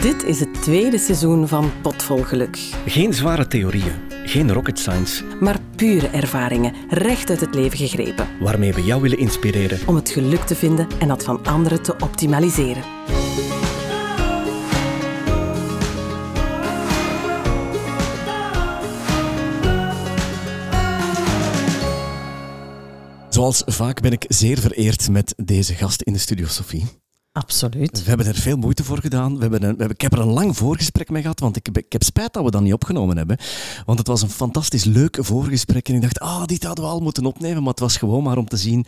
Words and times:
Dit 0.00 0.22
is 0.22 0.40
het 0.40 0.62
tweede 0.62 0.98
seizoen 0.98 1.48
van 1.48 1.72
Potvol 1.82 2.22
Geluk. 2.22 2.56
Geen 2.86 3.14
zware 3.14 3.46
theorieën, 3.46 3.92
geen 4.24 4.52
rocket 4.52 4.78
science, 4.78 5.24
maar 5.40 5.60
pure 5.76 6.06
ervaringen, 6.06 6.74
recht 6.88 7.30
uit 7.30 7.40
het 7.40 7.54
leven 7.54 7.78
gegrepen. 7.78 8.28
Waarmee 8.40 8.72
we 8.72 8.84
jou 8.84 9.02
willen 9.02 9.18
inspireren 9.18 9.78
om 9.86 9.94
het 9.94 10.10
geluk 10.10 10.40
te 10.40 10.54
vinden 10.54 10.86
en 10.98 11.08
dat 11.08 11.24
van 11.24 11.44
anderen 11.44 11.82
te 11.82 11.96
optimaliseren. 11.98 12.82
Zoals 23.28 23.62
vaak 23.66 24.00
ben 24.00 24.12
ik 24.12 24.24
zeer 24.28 24.58
vereerd 24.58 25.10
met 25.10 25.34
deze 25.44 25.74
gast 25.74 26.02
in 26.02 26.12
de 26.12 26.18
studio, 26.18 26.46
Sophie. 26.46 27.03
Absoluut. 27.34 28.02
We 28.02 28.08
hebben 28.08 28.26
er 28.26 28.34
veel 28.34 28.56
moeite 28.56 28.84
voor 28.84 28.98
gedaan. 28.98 29.34
We 29.34 29.40
hebben 29.40 29.62
een, 29.62 29.72
we 29.72 29.78
hebben, 29.78 29.90
ik 29.90 30.00
heb 30.00 30.12
er 30.12 30.18
een 30.18 30.32
lang 30.32 30.56
voorgesprek 30.56 31.10
mee 31.10 31.22
gehad, 31.22 31.40
want 31.40 31.56
ik, 31.56 31.68
ik 31.68 31.92
heb 31.92 32.02
spijt 32.02 32.32
dat 32.32 32.44
we 32.44 32.50
dat 32.50 32.62
niet 32.62 32.72
opgenomen 32.72 33.16
hebben. 33.16 33.36
Want 33.84 33.98
het 33.98 34.06
was 34.06 34.22
een 34.22 34.30
fantastisch 34.30 34.84
leuk 34.84 35.16
voorgesprek 35.20 35.88
en 35.88 35.94
ik 35.94 36.00
dacht, 36.00 36.20
ah, 36.20 36.44
dit 36.44 36.64
hadden 36.64 36.84
we 36.84 36.90
al 36.90 37.00
moeten 37.00 37.24
opnemen. 37.24 37.62
Maar 37.62 37.70
het 37.70 37.80
was 37.80 37.96
gewoon 37.96 38.22
maar 38.22 38.36
om 38.36 38.48
te 38.48 38.56
zien 38.56 38.86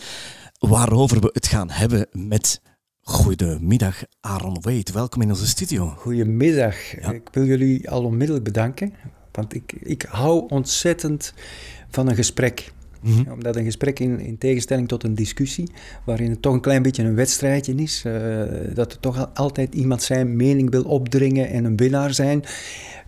waarover 0.59 1.20
we 1.20 1.30
het 1.32 1.46
gaan 1.46 1.70
hebben 1.70 2.06
met 2.12 2.60
Goedemiddag, 3.00 4.02
Aaron 4.20 4.58
Wade. 4.60 4.92
Welkom 4.92 5.22
in 5.22 5.28
onze 5.28 5.47
studio. 5.47 5.86
Goedemiddag. 5.86 6.94
Ik 6.94 7.28
wil 7.33 7.44
jullie 7.44 7.91
al 7.91 8.05
onmiddellijk 8.05 8.44
bedanken, 8.44 8.92
want 9.33 9.55
ik, 9.55 9.72
ik 9.72 10.06
hou 10.08 10.48
ontzettend 10.48 11.34
van 11.88 12.08
een 12.08 12.16
gesprek. 12.16 12.72
Mhm. 13.06 13.30
Omdat 13.30 13.56
een 13.56 13.65
gesprek 13.65 14.01
in, 14.01 14.20
in, 14.20 14.38
tegenstelling 14.38 14.88
tot 14.88 15.05
een 15.05 15.14
discussie, 15.14 15.70
waarin 16.05 16.30
het 16.30 16.42
toch 16.42 16.52
een 16.52 16.60
klein 16.60 16.83
beetje 16.83 17.02
een 17.02 17.14
wedstrijdje 17.14 17.75
is, 17.75 18.03
uh, 18.06 18.42
dat 18.75 18.92
er 18.92 19.00
toch 19.00 19.30
altijd 19.34 19.75
iemand 19.75 20.03
zijn 20.03 20.36
mening 20.36 20.70
wil 20.70 20.84
opdringen 20.84 21.48
en 21.48 21.64
een 21.64 21.77
winnaar 21.77 22.14
zijn, 22.14 22.45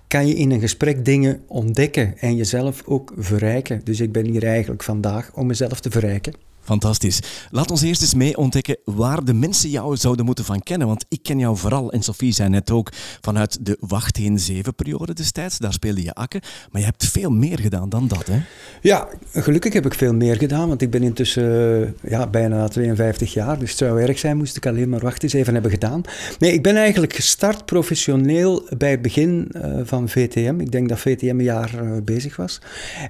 kan 0.06 0.26
je 0.26 0.34
in 0.34 0.50
een 0.50 0.60
gesprek 0.60 1.04
dingen 1.04 1.40
ontdekken 1.46 2.18
en 2.18 2.36
jezelf 2.36 2.82
ook 2.86 3.12
verrijken. 3.16 3.80
Dus 3.84 4.00
ik 4.00 4.12
ben 4.12 4.26
hier 4.26 4.44
eigenlijk 4.44 4.82
vandaag 4.82 5.30
om 5.34 5.46
mezelf 5.46 5.80
te 5.80 5.90
verrijken. 5.90 6.47
Fantastisch. 6.68 7.20
Laat 7.50 7.70
ons 7.70 7.82
eerst 7.82 8.02
eens 8.02 8.14
mee 8.14 8.36
ontdekken 8.36 8.76
waar 8.84 9.24
de 9.24 9.34
mensen 9.34 9.70
jou 9.70 9.96
zouden 9.96 10.24
moeten 10.24 10.44
van 10.44 10.62
kennen. 10.62 10.86
Want 10.86 11.04
ik 11.08 11.22
ken 11.22 11.38
jou 11.38 11.56
vooral, 11.56 11.92
en 11.92 12.02
Sophie 12.02 12.32
zei 12.32 12.48
net 12.48 12.70
ook, 12.70 12.92
vanuit 13.20 13.66
de 13.66 13.76
Wachtheen 13.80 14.38
7-periode 14.52 15.14
destijds. 15.14 15.58
Daar 15.58 15.72
speelde 15.72 16.02
je 16.02 16.14
akken. 16.14 16.40
Maar 16.70 16.80
je 16.80 16.86
hebt 16.86 17.06
veel 17.06 17.30
meer 17.30 17.58
gedaan 17.58 17.88
dan 17.88 18.08
dat, 18.08 18.26
hè? 18.26 18.40
Ja, 18.80 19.08
gelukkig 19.32 19.72
heb 19.72 19.86
ik 19.86 19.94
veel 19.94 20.14
meer 20.14 20.36
gedaan. 20.36 20.68
Want 20.68 20.82
ik 20.82 20.90
ben 20.90 21.02
intussen 21.02 21.82
eh, 22.02 22.10
ja, 22.10 22.26
bijna 22.26 22.68
52 22.68 23.32
jaar. 23.32 23.58
Dus 23.58 23.68
het 23.68 23.78
zou 23.78 24.02
erg 24.02 24.18
zijn 24.18 24.36
moest 24.36 24.56
ik 24.56 24.66
alleen 24.66 24.88
maar 24.88 25.00
Wachtheen 25.00 25.30
7 25.30 25.52
hebben 25.52 25.70
gedaan. 25.70 26.02
Nee, 26.38 26.52
ik 26.52 26.62
ben 26.62 26.76
eigenlijk 26.76 27.14
gestart 27.14 27.64
professioneel 27.64 28.68
bij 28.78 28.90
het 28.90 29.02
begin 29.02 29.50
uh, 29.56 29.80
van 29.84 30.08
VTM. 30.08 30.60
Ik 30.60 30.72
denk 30.72 30.88
dat 30.88 30.98
VTM 30.98 31.28
een 31.28 31.42
jaar 31.42 31.82
uh, 31.82 31.90
bezig 32.04 32.36
was. 32.36 32.60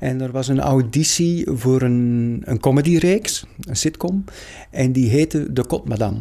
En 0.00 0.20
er 0.20 0.32
was 0.32 0.48
een 0.48 0.60
auditie 0.60 1.46
voor 1.50 1.82
een, 1.82 2.42
een 2.44 2.60
comedyreeks 2.60 3.46
een 3.64 3.76
sitcom, 3.76 4.24
en 4.70 4.92
die 4.92 5.08
heette 5.08 5.52
De 5.52 5.66
Kot 5.66 5.88
Madame. 5.88 6.18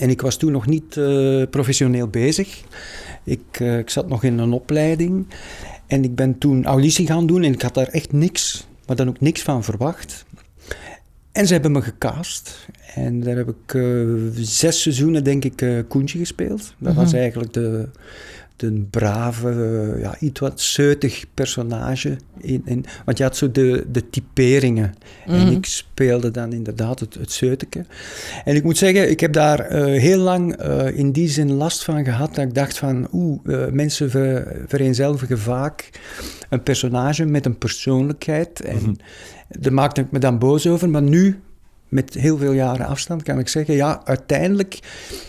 En 0.00 0.10
ik 0.10 0.20
was 0.20 0.36
toen 0.36 0.52
nog 0.52 0.66
niet 0.66 0.96
uh, 0.96 1.42
professioneel 1.50 2.08
bezig. 2.08 2.62
Ik, 3.24 3.60
uh, 3.60 3.78
ik 3.78 3.90
zat 3.90 4.08
nog 4.08 4.24
in 4.24 4.38
een 4.38 4.52
opleiding. 4.52 5.26
En 5.86 6.04
ik 6.04 6.14
ben 6.14 6.38
toen 6.38 6.64
auditie 6.64 7.06
gaan 7.06 7.26
doen 7.26 7.42
en 7.42 7.52
ik 7.52 7.62
had 7.62 7.74
daar 7.74 7.88
echt 7.88 8.12
niks, 8.12 8.66
maar 8.86 8.96
dan 8.96 9.08
ook 9.08 9.20
niks 9.20 9.42
van 9.42 9.64
verwacht. 9.64 10.24
En 11.32 11.46
ze 11.46 11.52
hebben 11.52 11.72
me 11.72 11.82
gecast. 11.82 12.68
En 12.94 13.20
daar 13.20 13.36
heb 13.36 13.48
ik 13.48 13.74
uh, 13.74 14.28
zes 14.34 14.82
seizoenen, 14.82 15.24
denk 15.24 15.44
ik, 15.44 15.84
Koentje 15.88 16.18
gespeeld. 16.18 16.58
Dat 16.58 16.74
mm 16.78 16.86
-hmm. 16.86 16.94
was 16.94 17.12
eigenlijk 17.12 17.52
de, 17.52 17.88
een 18.62 18.88
brave, 18.90 19.96
ja, 20.00 20.16
iets 20.20 20.40
wat 20.40 20.60
zeutig 20.60 21.24
personage. 21.34 22.16
In, 22.38 22.62
in, 22.64 22.84
want 23.04 23.18
je 23.18 23.24
had 23.24 23.36
zo 23.36 23.50
de, 23.50 23.86
de 23.92 24.10
typeringen. 24.10 24.94
Mm. 25.26 25.34
En 25.34 25.52
ik 25.52 25.66
speelde 25.66 26.30
dan 26.30 26.52
inderdaad 26.52 27.00
het, 27.00 27.14
het 27.14 27.32
zeuteke. 27.32 27.84
En 28.44 28.54
ik 28.54 28.62
moet 28.62 28.78
zeggen, 28.78 29.10
ik 29.10 29.20
heb 29.20 29.32
daar 29.32 29.72
uh, 29.72 30.00
heel 30.00 30.18
lang 30.18 30.62
uh, 30.62 30.98
in 30.98 31.12
die 31.12 31.28
zin 31.28 31.52
last 31.52 31.84
van 31.84 32.04
gehad. 32.04 32.34
Dat 32.34 32.44
ik 32.44 32.54
dacht 32.54 32.78
van, 32.78 33.08
oeh, 33.12 33.40
uh, 33.44 33.66
mensen 33.68 34.10
ver, 34.10 34.62
vereenzelvigen 34.66 35.38
vaak 35.38 35.90
een 36.48 36.62
personage 36.62 37.24
met 37.24 37.46
een 37.46 37.58
persoonlijkheid. 37.58 38.60
En 38.60 38.76
mm-hmm. 38.76 38.96
daar 39.48 39.72
maakte 39.72 40.00
ik 40.00 40.10
me 40.10 40.18
dan 40.18 40.38
boos 40.38 40.66
over. 40.66 40.88
Maar 40.88 41.02
nu 41.02 41.40
met 41.88 42.14
heel 42.14 42.36
veel 42.38 42.52
jaren 42.52 42.86
afstand 42.86 43.22
kan 43.22 43.38
ik 43.38 43.48
zeggen, 43.48 43.74
ja, 43.74 44.00
uiteindelijk 44.04 44.78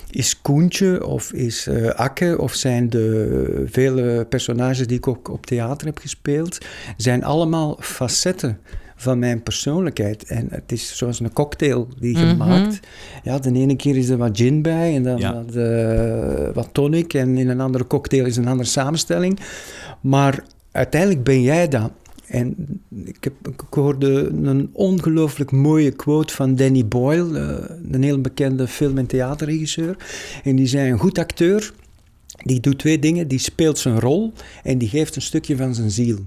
is 0.09 0.41
Koentje 0.41 1.05
of 1.05 1.33
is 1.33 1.67
uh, 1.67 1.89
Akke 1.89 2.35
of 2.39 2.53
zijn 2.53 2.89
de 2.89 3.63
vele 3.65 4.25
personages 4.29 4.87
die 4.87 4.97
ik 4.97 5.07
ook 5.07 5.29
op 5.29 5.45
theater 5.45 5.87
heb 5.87 5.97
gespeeld, 5.97 6.57
zijn 6.97 7.23
allemaal 7.23 7.77
facetten 7.79 8.59
van 8.95 9.19
mijn 9.19 9.43
persoonlijkheid. 9.43 10.23
En 10.23 10.47
het 10.51 10.71
is 10.71 10.97
zoals 10.97 11.19
een 11.19 11.33
cocktail 11.33 11.87
die 11.99 12.17
je 12.17 12.23
mm 12.23 12.29
-hmm. 12.29 12.37
maakt. 12.37 12.79
Ja, 13.23 13.39
de 13.39 13.53
ene 13.53 13.75
keer 13.75 13.97
is 13.97 14.09
er 14.09 14.17
wat 14.17 14.37
gin 14.37 14.61
bij 14.61 14.95
en 14.95 15.03
dan 15.03 15.17
ja. 15.17 15.33
wat, 15.33 15.55
uh, 15.55 16.53
wat 16.53 16.69
tonic 16.71 17.13
en 17.13 17.37
in 17.37 17.49
een 17.49 17.61
andere 17.61 17.87
cocktail 17.87 18.25
is 18.25 18.37
een 18.37 18.47
andere 18.47 18.69
samenstelling. 18.69 19.39
Maar 20.01 20.43
uiteindelijk 20.71 21.23
ben 21.23 21.41
jij 21.41 21.67
dat. 21.67 21.91
En 22.29 22.55
ik, 23.05 23.17
heb, 23.23 23.33
hoorde 23.69 24.31
een 24.43 24.69
ongelooflijk 24.73 25.51
mooie 25.51 25.91
quote 25.91 26.33
van 26.33 26.55
Danny 26.55 26.85
Boyle, 26.85 27.39
uh, 27.39 27.75
een 27.91 28.03
heel 28.03 28.21
bekende 28.21 28.67
film- 28.67 28.97
en 28.97 29.05
theaterregisseur. 29.05 29.97
En 30.43 30.55
die 30.55 30.67
zei: 30.67 30.91
Een 30.91 30.99
goed 30.99 31.17
acteur, 31.17 31.73
die 32.43 32.59
doet 32.59 32.79
twee 32.79 32.99
dingen. 32.99 33.27
Die 33.27 33.39
speelt 33.39 33.77
zijn 33.77 33.99
rol 33.99 34.33
en 34.63 34.77
die 34.77 34.89
geeft 34.89 35.15
een 35.15 35.21
stukje 35.21 35.55
van 35.55 35.75
zijn 35.75 35.91
ziel. 35.91 36.17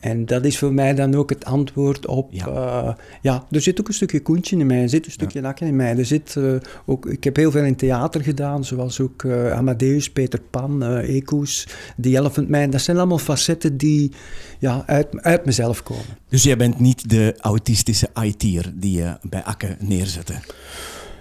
En 0.00 0.26
dat 0.26 0.44
is 0.44 0.58
voor 0.58 0.72
mij 0.72 0.94
dan 0.94 1.14
ook 1.14 1.30
het 1.30 1.44
antwoord 1.44 2.06
op... 2.06 2.32
Ja, 2.32 2.46
uh, 2.48 2.94
ja 3.22 3.46
er 3.50 3.60
zit 3.60 3.80
ook 3.80 3.88
een 3.88 3.94
stukje 3.94 4.20
koentje 4.20 4.56
in 4.56 4.66
mij, 4.66 4.82
er 4.82 4.88
zit 4.88 5.06
een 5.06 5.12
stukje 5.12 5.38
ja. 5.38 5.44
nakken 5.44 5.66
in 5.66 5.76
mij. 5.76 5.96
Er 5.96 6.04
zit, 6.04 6.34
uh, 6.38 6.54
ook, 6.86 7.06
ik 7.06 7.24
heb 7.24 7.36
heel 7.36 7.50
veel 7.50 7.64
in 7.64 7.76
theater 7.76 8.22
gedaan, 8.22 8.64
zoals 8.64 9.00
ook 9.00 9.22
uh, 9.22 9.52
Amadeus, 9.52 10.10
Peter 10.10 10.40
Pan, 10.50 10.82
uh, 10.82 11.16
Eco's, 11.16 11.66
The 12.00 12.08
Elephant 12.08 12.48
Man. 12.48 12.70
Dat 12.70 12.80
zijn 12.80 12.96
allemaal 12.96 13.18
facetten 13.18 13.76
die 13.76 14.12
ja, 14.58 14.82
uit, 14.86 15.22
uit 15.22 15.44
mezelf 15.44 15.82
komen. 15.82 16.04
Dus 16.28 16.42
jij 16.42 16.56
bent 16.56 16.80
niet 16.80 17.10
de 17.10 17.34
autistische 17.40 18.08
IT'er 18.22 18.72
die 18.74 18.96
je 18.96 19.16
bij 19.22 19.42
Akke 19.42 19.76
neerzette? 19.78 20.34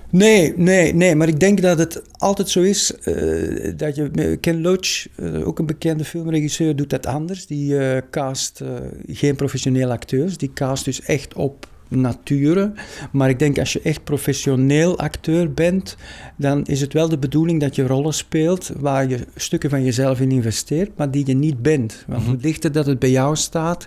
Nee, 0.09 0.53
nee, 0.57 0.93
nee, 0.93 1.15
maar 1.15 1.27
ik 1.27 1.39
denk 1.39 1.61
dat 1.61 1.77
het 1.77 2.01
altijd 2.11 2.49
zo 2.49 2.61
is 2.61 2.93
uh, 3.05 3.73
dat 3.75 3.95
je... 3.95 4.37
Ken 4.41 4.61
Loach, 4.61 5.07
uh, 5.15 5.47
ook 5.47 5.59
een 5.59 5.65
bekende 5.65 6.05
filmregisseur, 6.05 6.75
doet 6.75 6.89
dat 6.89 7.05
anders. 7.05 7.45
Die 7.45 7.73
uh, 7.73 7.97
cast 8.11 8.61
geen 9.07 9.35
professionele 9.35 9.91
acteurs, 9.91 10.37
die 10.37 10.53
cast 10.53 10.85
dus 10.85 11.01
echt 11.01 11.33
op 11.33 11.67
nature. 11.87 12.71
Maar 13.11 13.29
ik 13.29 13.39
denk 13.39 13.59
als 13.59 13.73
je 13.73 13.81
echt 13.81 14.03
professioneel 14.03 14.99
acteur 14.99 15.53
bent, 15.53 15.95
dan 16.37 16.65
is 16.65 16.81
het 16.81 16.93
wel 16.93 17.09
de 17.09 17.17
bedoeling 17.17 17.61
dat 17.61 17.75
je 17.75 17.87
rollen 17.87 18.13
speelt 18.13 18.71
waar 18.79 19.09
je 19.09 19.19
stukken 19.35 19.69
van 19.69 19.83
jezelf 19.83 20.19
in 20.19 20.31
investeert, 20.31 20.89
maar 20.97 21.11
die 21.11 21.27
je 21.27 21.35
niet 21.35 21.61
bent. 21.61 22.03
Want 22.07 22.25
hoe 22.25 22.37
dichter 22.37 22.71
dat 22.71 22.85
het 22.85 22.99
bij 22.99 23.11
jou 23.11 23.35
staat, 23.35 23.85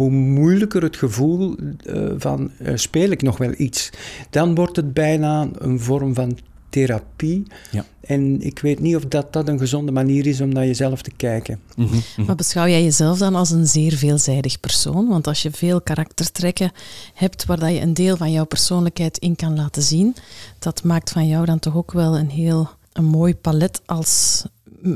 hoe 0.00 0.10
moeilijker 0.10 0.82
het 0.82 0.96
gevoel 0.96 1.56
uh, 1.86 2.10
van 2.16 2.50
uh, 2.58 2.76
speel 2.76 3.10
ik 3.10 3.22
nog 3.22 3.38
wel 3.38 3.52
iets. 3.56 3.90
Dan 4.30 4.54
wordt 4.54 4.76
het 4.76 4.94
bijna 4.94 5.48
een 5.58 5.80
vorm 5.80 6.14
van 6.14 6.38
therapie. 6.68 7.46
Ja. 7.70 7.84
En 8.00 8.40
ik 8.40 8.58
weet 8.58 8.80
niet 8.80 8.96
of 8.96 9.04
dat, 9.04 9.32
dat 9.32 9.48
een 9.48 9.58
gezonde 9.58 9.92
manier 9.92 10.26
is 10.26 10.40
om 10.40 10.48
naar 10.48 10.66
jezelf 10.66 11.02
te 11.02 11.10
kijken. 11.16 11.60
Mm 11.76 11.86
-hmm. 11.86 12.24
Maar 12.26 12.34
beschouw 12.34 12.66
jij 12.66 12.82
jezelf 12.82 13.18
dan 13.18 13.34
als 13.34 13.50
een 13.50 13.66
zeer 13.66 13.92
veelzijdig 13.92 14.60
persoon? 14.60 15.08
Want 15.08 15.26
als 15.26 15.42
je 15.42 15.50
veel 15.50 15.80
karaktertrekken 15.80 16.72
hebt 17.14 17.46
waar 17.46 17.58
dat 17.58 17.70
je 17.70 17.80
een 17.80 17.94
deel 17.94 18.16
van 18.16 18.32
jouw 18.32 18.46
persoonlijkheid 18.46 19.18
in 19.18 19.36
kan 19.36 19.56
laten 19.56 19.82
zien, 19.82 20.14
dat 20.58 20.82
maakt 20.82 21.10
van 21.10 21.26
jou 21.26 21.44
dan 21.44 21.58
toch 21.58 21.76
ook 21.76 21.92
wel 21.92 22.18
een 22.18 22.30
heel 22.30 22.70
een 22.92 23.04
mooi 23.04 23.34
palet 23.34 23.80
als 23.86 24.44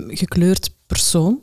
gekleurd 0.08 0.74
persoon? 0.86 1.40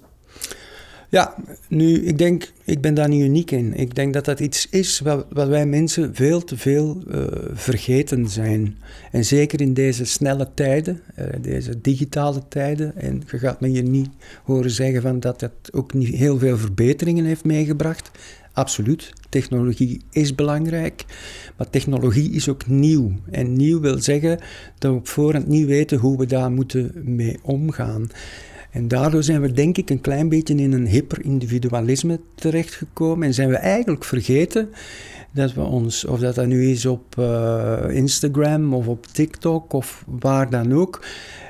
Ja, 1.12 1.36
nu, 1.68 2.06
ik 2.06 2.18
denk, 2.18 2.52
ik 2.64 2.82
ben 2.82 2.94
daar 2.94 3.10
niet 3.10 3.22
uniek 3.22 3.52
in. 3.52 3.74
Ik 3.74 3.96
denk 3.96 4.14
dat 4.14 4.26
dat 4.26 4.40
iets 4.40 4.68
is 4.70 5.00
wat, 5.00 5.26
wij 5.30 5.66
mensen 5.66 6.16
veel 6.16 6.44
te 6.44 6.58
veel 6.58 7.04
uh, 7.08 7.24
vergeten 7.54 8.30
zijn. 8.30 8.78
En 9.12 9.26
zeker 9.26 9.62
in 9.62 9.74
deze 9.74 10.06
snelle 10.06 10.48
tijden, 10.54 11.02
uh, 11.20 11.26
deze 11.42 11.82
digitale 11.82 12.42
tijden. 12.48 12.96
En 12.96 13.24
je 13.32 13.38
gaat 13.38 13.62
me 13.62 13.68
hier 13.68 13.84
niet 13.84 14.10
horen 14.44 14.72
zeggen 14.72 15.02
van 15.02 15.20
dat 15.20 15.40
dat 15.40 15.52
ook 15.72 15.94
niet 15.94 16.16
heel 16.16 16.38
veel 16.38 16.58
verbeteringen 16.58 17.26
heeft 17.26 17.46
meegebracht. 17.46 18.12
Absoluut, 18.54 19.14
technologie 19.30 20.02
is 20.12 20.36
belangrijk, 20.36 21.06
maar 21.58 21.70
technologie 21.70 22.32
is 22.32 22.50
ook 22.50 22.68
nieuw. 22.68 23.12
En 23.32 23.54
nieuw 23.54 23.80
wil 23.80 24.00
zeggen 24.00 24.40
dat 24.78 24.92
we 24.92 24.98
op 24.98 25.08
voorhand 25.08 25.48
niet 25.48 25.66
weten 25.66 25.98
hoe 25.98 26.18
we 26.18 26.26
daar 26.26 26.52
moeten 26.52 26.92
mee 27.04 27.40
omgaan. 27.42 28.10
En 28.72 28.88
daardoor 28.88 29.24
zijn 29.24 29.42
we 29.42 29.52
denk 29.52 29.78
ik 29.78 29.90
een 29.90 30.02
klein 30.02 30.30
beetje 30.30 30.56
in 30.56 30.72
een 30.74 30.88
hyperindividualisme 30.88 32.20
terechtgekomen 32.36 33.28
en 33.28 33.34
zijn 33.34 33.50
we 33.50 33.56
eigenlijk 33.56 34.04
vergeten 34.04 34.70
dat 35.32 35.54
we 35.54 35.62
ons, 35.62 36.06
of 36.06 36.20
dat 36.20 36.36
dat 36.36 36.46
nu 36.46 36.70
is 36.70 36.86
op 36.86 37.16
uh, 37.20 37.84
Instagram 37.90 38.74
of 38.74 38.88
op 38.88 39.06
TikTok 39.06 39.74
of 39.74 40.06
waar 40.08 40.50
dan 40.50 40.74
ook, 40.74 41.00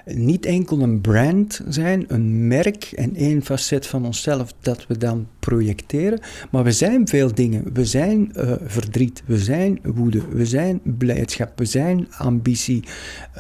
niet 0.06 0.46
enkel 0.46 0.80
een 0.80 1.02
brand 1.02 1.62
zijn, 1.68 2.06
een 2.08 2.48
merk 2.48 2.84
en 2.84 3.16
één 3.16 3.44
facet 3.44 3.88
van 3.88 4.06
onszelf 4.06 4.54
dat 4.60 4.88
we 4.88 4.98
dan 4.98 5.28
projecteren, 5.40 6.20
maar 6.52 6.64
we 6.64 6.72
zijn 6.72 7.08
veel 7.08 7.34
dingen. 7.34 7.74
We 7.74 7.86
zijn 7.86 8.32
uh, 8.38 8.54
verdriet, 8.64 9.24
we 9.26 9.38
zijn 9.38 9.80
woede, 9.84 10.22
we 10.30 10.46
zijn 10.46 10.82
blijdschap, 10.84 11.58
we 11.58 11.66
zijn 11.66 12.08
ambitie. 12.18 12.84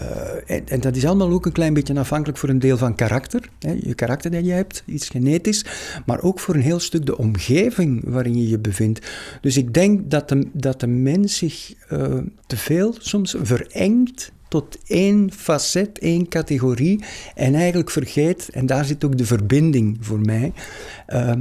Uh, 0.01 0.55
en, 0.55 0.67
en, 0.67 0.81
dat 0.81 0.95
is 0.95 1.05
allemaal 1.05 1.31
ook 1.31 1.45
een 1.45 1.51
klein 1.51 1.73
beetje 1.73 1.99
afhankelijk 1.99 2.38
voor 2.38 2.49
een 2.49 2.59
deel 2.59 2.77
van 2.77 2.95
karakter, 2.95 3.49
hè, 3.59 3.75
je 3.81 3.93
karakter 3.93 4.31
dat 4.31 4.45
je 4.45 4.51
hebt, 4.51 4.83
iets 4.85 5.09
genetisch, 5.09 5.65
maar 6.05 6.21
ook 6.21 6.39
voor 6.39 6.55
een 6.55 6.61
heel 6.61 6.79
stuk 6.79 7.05
de 7.05 7.17
omgeving 7.17 8.01
waarin 8.05 8.38
je 8.38 8.49
je 8.49 8.59
bevindt. 8.59 9.11
Dus 9.41 9.57
ik 9.57 9.73
denk 9.73 10.11
dat 10.11 10.31
dat 10.54 10.80
de 10.80 10.88
mens 10.88 11.38
zich 11.38 11.74
uh, 11.92 12.18
te 12.48 12.57
veel 12.57 12.95
soms 13.00 13.36
verengt 13.42 14.31
tot 14.48 14.78
één 14.88 15.31
facet, 15.31 16.00
één 16.00 16.28
categorie 16.28 17.04
en 17.36 17.56
eigenlijk 17.56 17.89
vergeet, 17.89 18.50
en 18.50 18.66
daar 18.66 18.86
zit 18.86 19.04
ook 19.04 19.18
de 19.18 19.25
verbinding 19.25 19.98
voor 20.00 20.19
mij, 20.19 20.54
uh, 21.10 21.31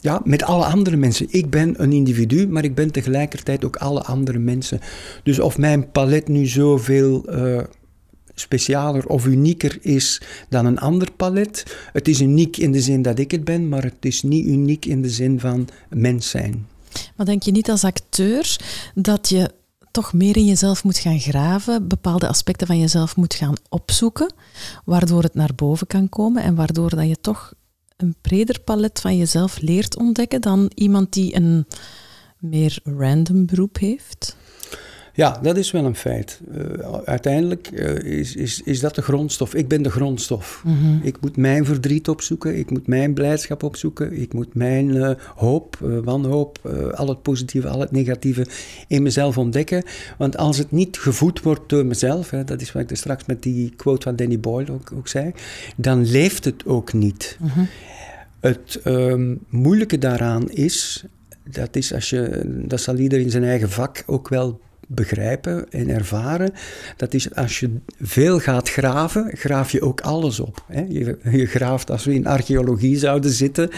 ja, 0.00 0.20
met 0.24 0.42
alle 0.42 0.64
andere 0.64 0.96
mensen. 0.96 1.26
Ik 1.30 1.50
ben 1.50 1.82
een 1.82 1.92
individu, 1.92 2.48
maar 2.48 2.64
ik 2.64 2.74
ben 2.74 2.92
tegelijkertijd 2.92 3.64
ook 3.64 3.76
alle 3.76 4.02
andere 4.02 4.38
mensen. 4.38 4.80
Dus 5.22 5.38
of 5.38 5.58
mijn 5.58 5.90
palet 5.90 6.28
nu 6.28 6.46
zoveel 6.46 7.34
uh, 7.34 7.60
specialer 8.34 9.06
of 9.06 9.26
unieker 9.26 9.78
is 9.80 10.22
dan 10.48 10.66
een 10.66 10.78
ander 10.78 11.08
palet. 11.16 11.76
Het 11.92 12.08
is 12.08 12.20
uniek 12.20 12.56
in 12.56 12.72
de 12.72 12.80
zin 12.80 13.02
dat 13.02 13.18
ik 13.18 13.30
het 13.30 13.44
ben, 13.44 13.68
maar 13.68 13.82
het 13.82 14.04
is 14.04 14.22
niet 14.22 14.46
uniek 14.46 14.84
in 14.84 15.02
de 15.02 15.10
zin 15.10 15.40
van 15.40 15.68
mens 15.88 16.30
zijn. 16.30 16.66
Maar 17.16 17.26
denk 17.26 17.42
je 17.42 17.50
niet 17.50 17.70
als 17.70 17.84
acteur 17.84 18.56
dat 18.94 19.28
je 19.28 19.50
toch 19.90 20.12
meer 20.12 20.36
in 20.36 20.44
jezelf 20.44 20.84
moet 20.84 20.98
gaan 20.98 21.20
graven, 21.20 21.88
bepaalde 21.88 22.28
aspecten 22.28 22.66
van 22.66 22.78
jezelf 22.78 23.16
moet 23.16 23.34
gaan 23.34 23.56
opzoeken, 23.68 24.32
waardoor 24.84 25.22
het 25.22 25.34
naar 25.34 25.54
boven 25.54 25.86
kan 25.86 26.08
komen 26.08 26.42
en 26.42 26.54
waardoor 26.54 26.90
dat 26.90 27.08
je 27.08 27.20
toch 27.20 27.52
een 27.96 28.16
breder 28.20 28.60
palet 28.60 29.00
van 29.00 29.16
jezelf 29.16 29.60
leert 29.60 29.96
ontdekken 29.96 30.40
dan 30.40 30.70
iemand 30.74 31.12
die 31.12 31.36
een 31.36 31.66
meer 32.38 32.80
random 32.84 33.46
beroep 33.46 33.78
heeft? 33.78 34.36
Ja, 35.18 35.38
dat 35.42 35.56
is 35.56 35.70
wel 35.70 35.84
een 35.84 35.96
feit. 35.96 36.40
Uh, 36.50 36.98
uiteindelijk 37.04 37.70
uh, 37.72 38.18
is, 38.18 38.34
is, 38.34 38.62
is 38.64 38.80
dat 38.80 38.94
de 38.94 39.02
grondstof. 39.02 39.54
Ik 39.54 39.68
ben 39.68 39.82
de 39.82 39.90
grondstof. 39.90 40.62
Mm 40.64 40.78
-hmm. 40.78 41.00
Ik 41.02 41.20
moet 41.20 41.36
mijn 41.36 41.64
verdriet 41.64 42.08
opzoeken, 42.08 42.58
ik 42.58 42.70
moet 42.70 42.86
mijn 42.86 43.14
blijdschap 43.14 43.62
opzoeken, 43.62 44.20
ik 44.20 44.32
moet 44.32 44.54
mijn 44.54 44.88
uh, 44.88 45.10
hoop, 45.34 45.76
wanhoop, 46.04 46.58
al 46.94 47.08
het 47.08 47.22
positieve, 47.22 47.68
al 47.68 47.80
het 47.80 47.90
negatieve 47.90 48.46
in 48.88 49.02
mezelf 49.02 49.38
ontdekken. 49.38 49.82
Want 50.18 50.36
als 50.36 50.58
het 50.58 50.70
niet 50.70 50.98
gevoed 50.98 51.42
wordt 51.42 51.68
door 51.68 51.86
mezelf, 51.86 52.30
hè, 52.30 52.44
dat 52.44 52.60
is 52.60 52.72
wat 52.72 52.82
ik 52.82 52.90
er 52.90 52.96
straks 52.96 53.26
met 53.26 53.42
die 53.42 53.72
quote 53.76 54.02
van 54.02 54.16
Danny 54.16 54.40
Boyle 54.40 54.72
ook, 54.72 54.92
ook 54.94 55.08
zei, 55.08 55.32
dan 55.76 56.10
leeft 56.10 56.44
het 56.44 56.66
ook 56.66 56.92
niet. 56.92 57.36
Mm 57.40 57.48
-hmm. 57.48 57.68
Het 58.40 58.80
um, 58.84 59.38
moeilijke 59.48 59.98
daaraan 59.98 60.50
is, 60.50 61.04
dat 61.50 61.76
is 61.76 61.94
als 61.94 62.10
je, 62.10 62.42
dat 62.66 62.80
zal 62.80 62.96
ieder 62.96 63.20
in 63.20 63.30
zijn 63.30 63.44
eigen 63.44 63.70
vak 63.70 64.02
ook 64.06 64.28
wel 64.28 64.60
begrijpen 64.90 65.70
en 65.70 65.88
ervaren. 65.88 66.52
Dat 66.96 67.14
is 67.14 67.34
als 67.34 67.60
je 67.60 67.70
veel 68.00 68.38
gaat 68.38 68.70
graven, 68.70 69.30
graaf 69.34 69.70
je 69.70 69.82
ook 69.82 70.00
alles 70.00 70.40
op. 70.40 70.64
Hè? 70.66 70.84
Je, 70.88 71.18
je, 71.30 71.46
graaft, 71.46 71.90
als 71.90 72.04
we 72.04 72.14
in 72.14 72.26
archeologie 72.26 72.98
zouden 72.98 73.30
zitten, 73.30 73.70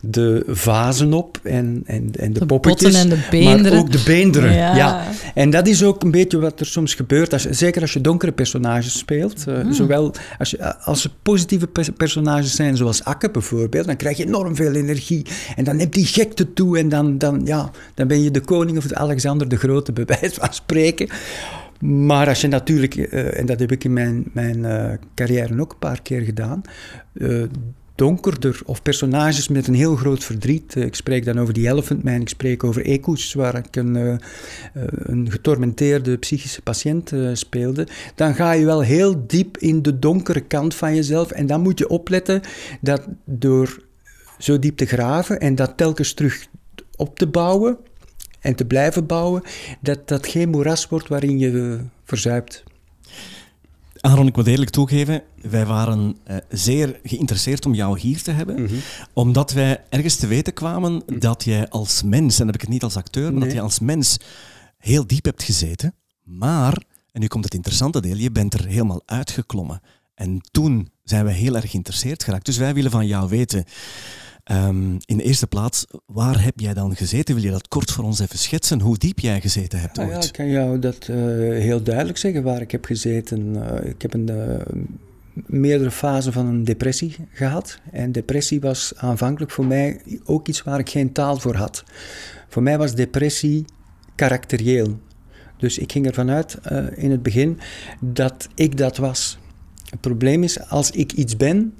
de 0.00 0.44
vazen 0.46 1.12
op 1.12 1.40
en, 1.42 1.82
en, 1.86 2.10
en 2.16 2.32
de, 2.32 2.38
de 2.38 2.46
poppetjes. 2.46 2.94
en 2.94 3.08
de 3.08 3.26
beenderen. 3.30 3.72
Maar 3.72 3.80
ook 3.80 3.92
de 3.92 4.02
beenderen, 4.04 4.52
ja. 4.52 4.76
ja. 4.76 5.04
En 5.34 5.50
dat 5.50 5.66
is 5.66 5.82
ook 5.82 6.02
een 6.02 6.10
beetje 6.10 6.38
wat 6.38 6.60
er 6.60 6.66
soms 6.66 6.94
gebeurt, 6.94 7.32
als, 7.32 7.42
zeker 7.42 7.82
als 7.82 7.92
je 7.92 8.00
donkere 8.00 8.32
personages 8.32 8.98
speelt. 8.98 9.44
Uh, 9.48 9.60
hmm. 9.60 9.72
Zowel 9.72 10.14
als, 10.38 10.50
je, 10.50 10.76
als 10.76 11.02
ze 11.02 11.10
positieve 11.22 11.68
personages 11.96 12.54
zijn, 12.54 12.76
zoals 12.76 13.04
Akke 13.04 13.30
bijvoorbeeld, 13.30 13.86
dan 13.86 13.96
krijg 13.96 14.16
je 14.16 14.26
enorm 14.26 14.56
veel 14.56 14.72
energie. 14.72 15.26
En 15.56 15.64
dan 15.64 15.78
heb 15.78 15.92
die 15.92 16.06
gekte 16.06 16.52
toe 16.52 16.78
en 16.78 16.88
dan, 16.88 17.18
dan, 17.18 17.40
ja, 17.44 17.70
dan 17.94 18.06
ben 18.06 18.22
je 18.22 18.30
de 18.30 18.40
koning 18.40 18.78
of 18.78 18.86
de 18.86 18.94
Alexander 18.94 19.48
de 19.48 19.56
Grote, 19.56 19.92
bij 19.92 20.04
wijze 20.04 20.34
van 20.34 20.44
spreken. 20.62 21.08
Maar 21.80 22.28
als 22.28 22.40
je 22.40 22.48
natuurlijk, 22.48 22.96
uh, 22.96 23.38
en 23.38 23.46
dat 23.46 23.60
heb 23.60 23.72
ik 23.72 23.84
in 23.84 23.92
mijn, 23.92 24.24
mijn 24.32 24.58
uh, 24.58 24.92
carrière 25.14 25.60
ook 25.60 25.72
een 25.72 25.78
paar 25.78 26.02
keer 26.02 26.20
gedaan, 26.20 26.62
uh, 27.12 27.42
donkerder 27.94 28.60
of 28.64 28.82
personages 28.82 29.48
met 29.48 29.66
een 29.66 29.74
heel 29.74 29.96
groot 29.96 30.24
verdriet. 30.24 30.74
Ik 30.74 30.94
spreek 30.94 31.24
dan 31.24 31.38
over 31.38 31.54
die 31.54 31.68
Elephant 31.68 32.02
Man, 32.04 32.20
ik 32.20 32.28
spreek 32.28 32.64
over 32.64 32.82
Ekus, 32.84 33.34
waar 33.34 33.56
ik 33.56 33.76
een, 33.76 34.20
een 34.72 35.30
getormenteerde 35.30 36.16
psychische 36.16 36.62
patiënt 36.62 37.12
speelde. 37.32 37.86
Dan 38.14 38.34
ga 38.34 38.52
je 38.52 38.64
wel 38.64 38.80
heel 38.80 39.26
diep 39.26 39.56
in 39.56 39.82
de 39.82 39.98
donkere 39.98 40.40
kant 40.40 40.74
van 40.74 40.94
jezelf 40.94 41.30
en 41.30 41.46
dan 41.46 41.60
moet 41.60 41.78
je 41.78 41.88
opletten 41.88 42.40
dat 42.80 43.06
door 43.24 43.82
zo 44.38 44.58
diep 44.58 44.76
te 44.76 44.86
graven 44.86 45.40
en 45.40 45.54
dat 45.54 45.76
telkens 45.76 46.12
terug 46.12 46.46
op 46.96 47.18
te 47.18 47.26
bouwen, 47.26 47.78
en 48.40 48.54
te 48.54 48.64
blijven 48.64 49.06
bouwen, 49.06 49.42
dat 49.80 50.08
dat 50.08 50.26
geen 50.26 50.48
moeras 50.48 50.88
wordt 50.88 51.08
waarin 51.08 51.38
je 51.38 51.80
verzuipt. 52.04 52.64
Aaron, 54.00 54.26
ik 54.26 54.36
moet 54.36 54.46
eerlijk 54.46 54.70
toegeven, 54.70 55.22
wij 55.42 55.66
waren 55.66 56.16
uh, 56.30 56.36
zeer 56.48 57.00
geïnteresseerd 57.02 57.66
om 57.66 57.74
jou 57.74 57.98
hier 57.98 58.22
te 58.22 58.30
hebben, 58.30 58.60
mm 58.60 58.66
-hmm. 58.66 58.80
omdat 59.12 59.52
wij 59.52 59.82
ergens 59.88 60.16
te 60.16 60.26
weten 60.26 60.52
kwamen 60.52 60.92
mm 60.92 61.02
-hmm. 61.06 61.18
dat 61.18 61.44
jij 61.44 61.68
als 61.68 62.02
mens, 62.02 62.32
en 62.32 62.38
dan 62.38 62.46
heb 62.46 62.54
ik 62.54 62.60
het 62.60 62.70
niet 62.70 62.82
als 62.82 62.96
acteur, 62.96 63.22
maar 63.22 63.32
nee. 63.32 63.42
dat 63.42 63.52
jij 63.52 63.62
als 63.62 63.78
mens 63.78 64.16
heel 64.78 65.06
diep 65.06 65.24
hebt 65.24 65.42
gezeten, 65.42 65.94
maar, 66.24 66.82
en 67.12 67.20
nu 67.20 67.26
komt 67.26 67.44
het 67.44 67.54
interessante 67.54 68.00
deel, 68.00 68.16
je 68.16 68.30
bent 68.30 68.54
er 68.54 68.66
helemaal 68.66 69.02
uitgeklommen. 69.06 69.80
En 70.14 70.40
toen 70.50 70.90
zijn 71.04 71.24
we 71.24 71.32
heel 71.32 71.56
erg 71.56 71.70
geïnteresseerd 71.70 72.24
geraakt. 72.24 72.46
Dus 72.46 72.56
wij 72.56 72.74
willen 72.74 72.90
van 72.90 73.06
jou 73.06 73.28
weten, 73.28 73.64
Um, 74.52 74.96
in 75.04 75.16
de 75.16 75.22
eerste 75.22 75.46
plaats, 75.46 75.86
waar 76.06 76.42
heb 76.42 76.60
jij 76.60 76.74
dan 76.74 76.96
gezeten? 76.96 77.34
Wil 77.34 77.44
je 77.44 77.50
dat 77.50 77.68
kort 77.68 77.90
voor 77.90 78.04
ons 78.04 78.20
even 78.20 78.38
schetsen? 78.38 78.80
Hoe 78.80 78.98
diep 78.98 79.18
jij 79.18 79.40
gezeten 79.40 79.80
hebt 79.80 79.98
ooit? 79.98 80.10
Ja, 80.10 80.22
ik 80.22 80.32
kan 80.32 80.48
jou 80.48 80.78
dat 80.78 81.08
uh, 81.10 81.16
heel 81.60 81.82
duidelijk 81.82 82.18
zeggen 82.18 82.42
waar 82.42 82.60
ik 82.60 82.70
heb 82.70 82.84
gezeten. 82.84 83.56
Uh, 83.56 83.90
ik 83.90 84.02
heb 84.02 84.14
een 84.14 84.30
uh, 84.30 84.54
meerdere 85.46 85.90
fasen 85.90 86.32
van 86.32 86.46
een 86.46 86.64
depressie 86.64 87.16
gehad. 87.32 87.78
En 87.92 88.12
depressie 88.12 88.60
was 88.60 88.92
aanvankelijk 88.96 89.52
voor 89.52 89.66
mij 89.66 90.00
ook 90.24 90.48
iets 90.48 90.62
waar 90.62 90.78
ik 90.78 90.90
geen 90.90 91.12
taal 91.12 91.36
voor 91.36 91.54
had. 91.54 91.84
Voor 92.48 92.62
mij 92.62 92.78
was 92.78 92.94
depressie 92.94 93.64
karakterieel. 94.14 94.98
Dus 95.56 95.78
ik 95.78 95.92
ging 95.92 96.06
ervan 96.06 96.30
uit 96.30 96.58
in 96.94 97.10
het 97.10 97.22
begin 97.22 97.58
dat 98.00 98.48
ik 98.54 98.76
dat 98.76 98.96
was. 98.96 99.38
Het 99.90 100.00
probleem 100.00 100.42
is, 100.42 100.68
als 100.68 100.90
ik 100.90 101.12
iets 101.12 101.36
ben, 101.36 101.74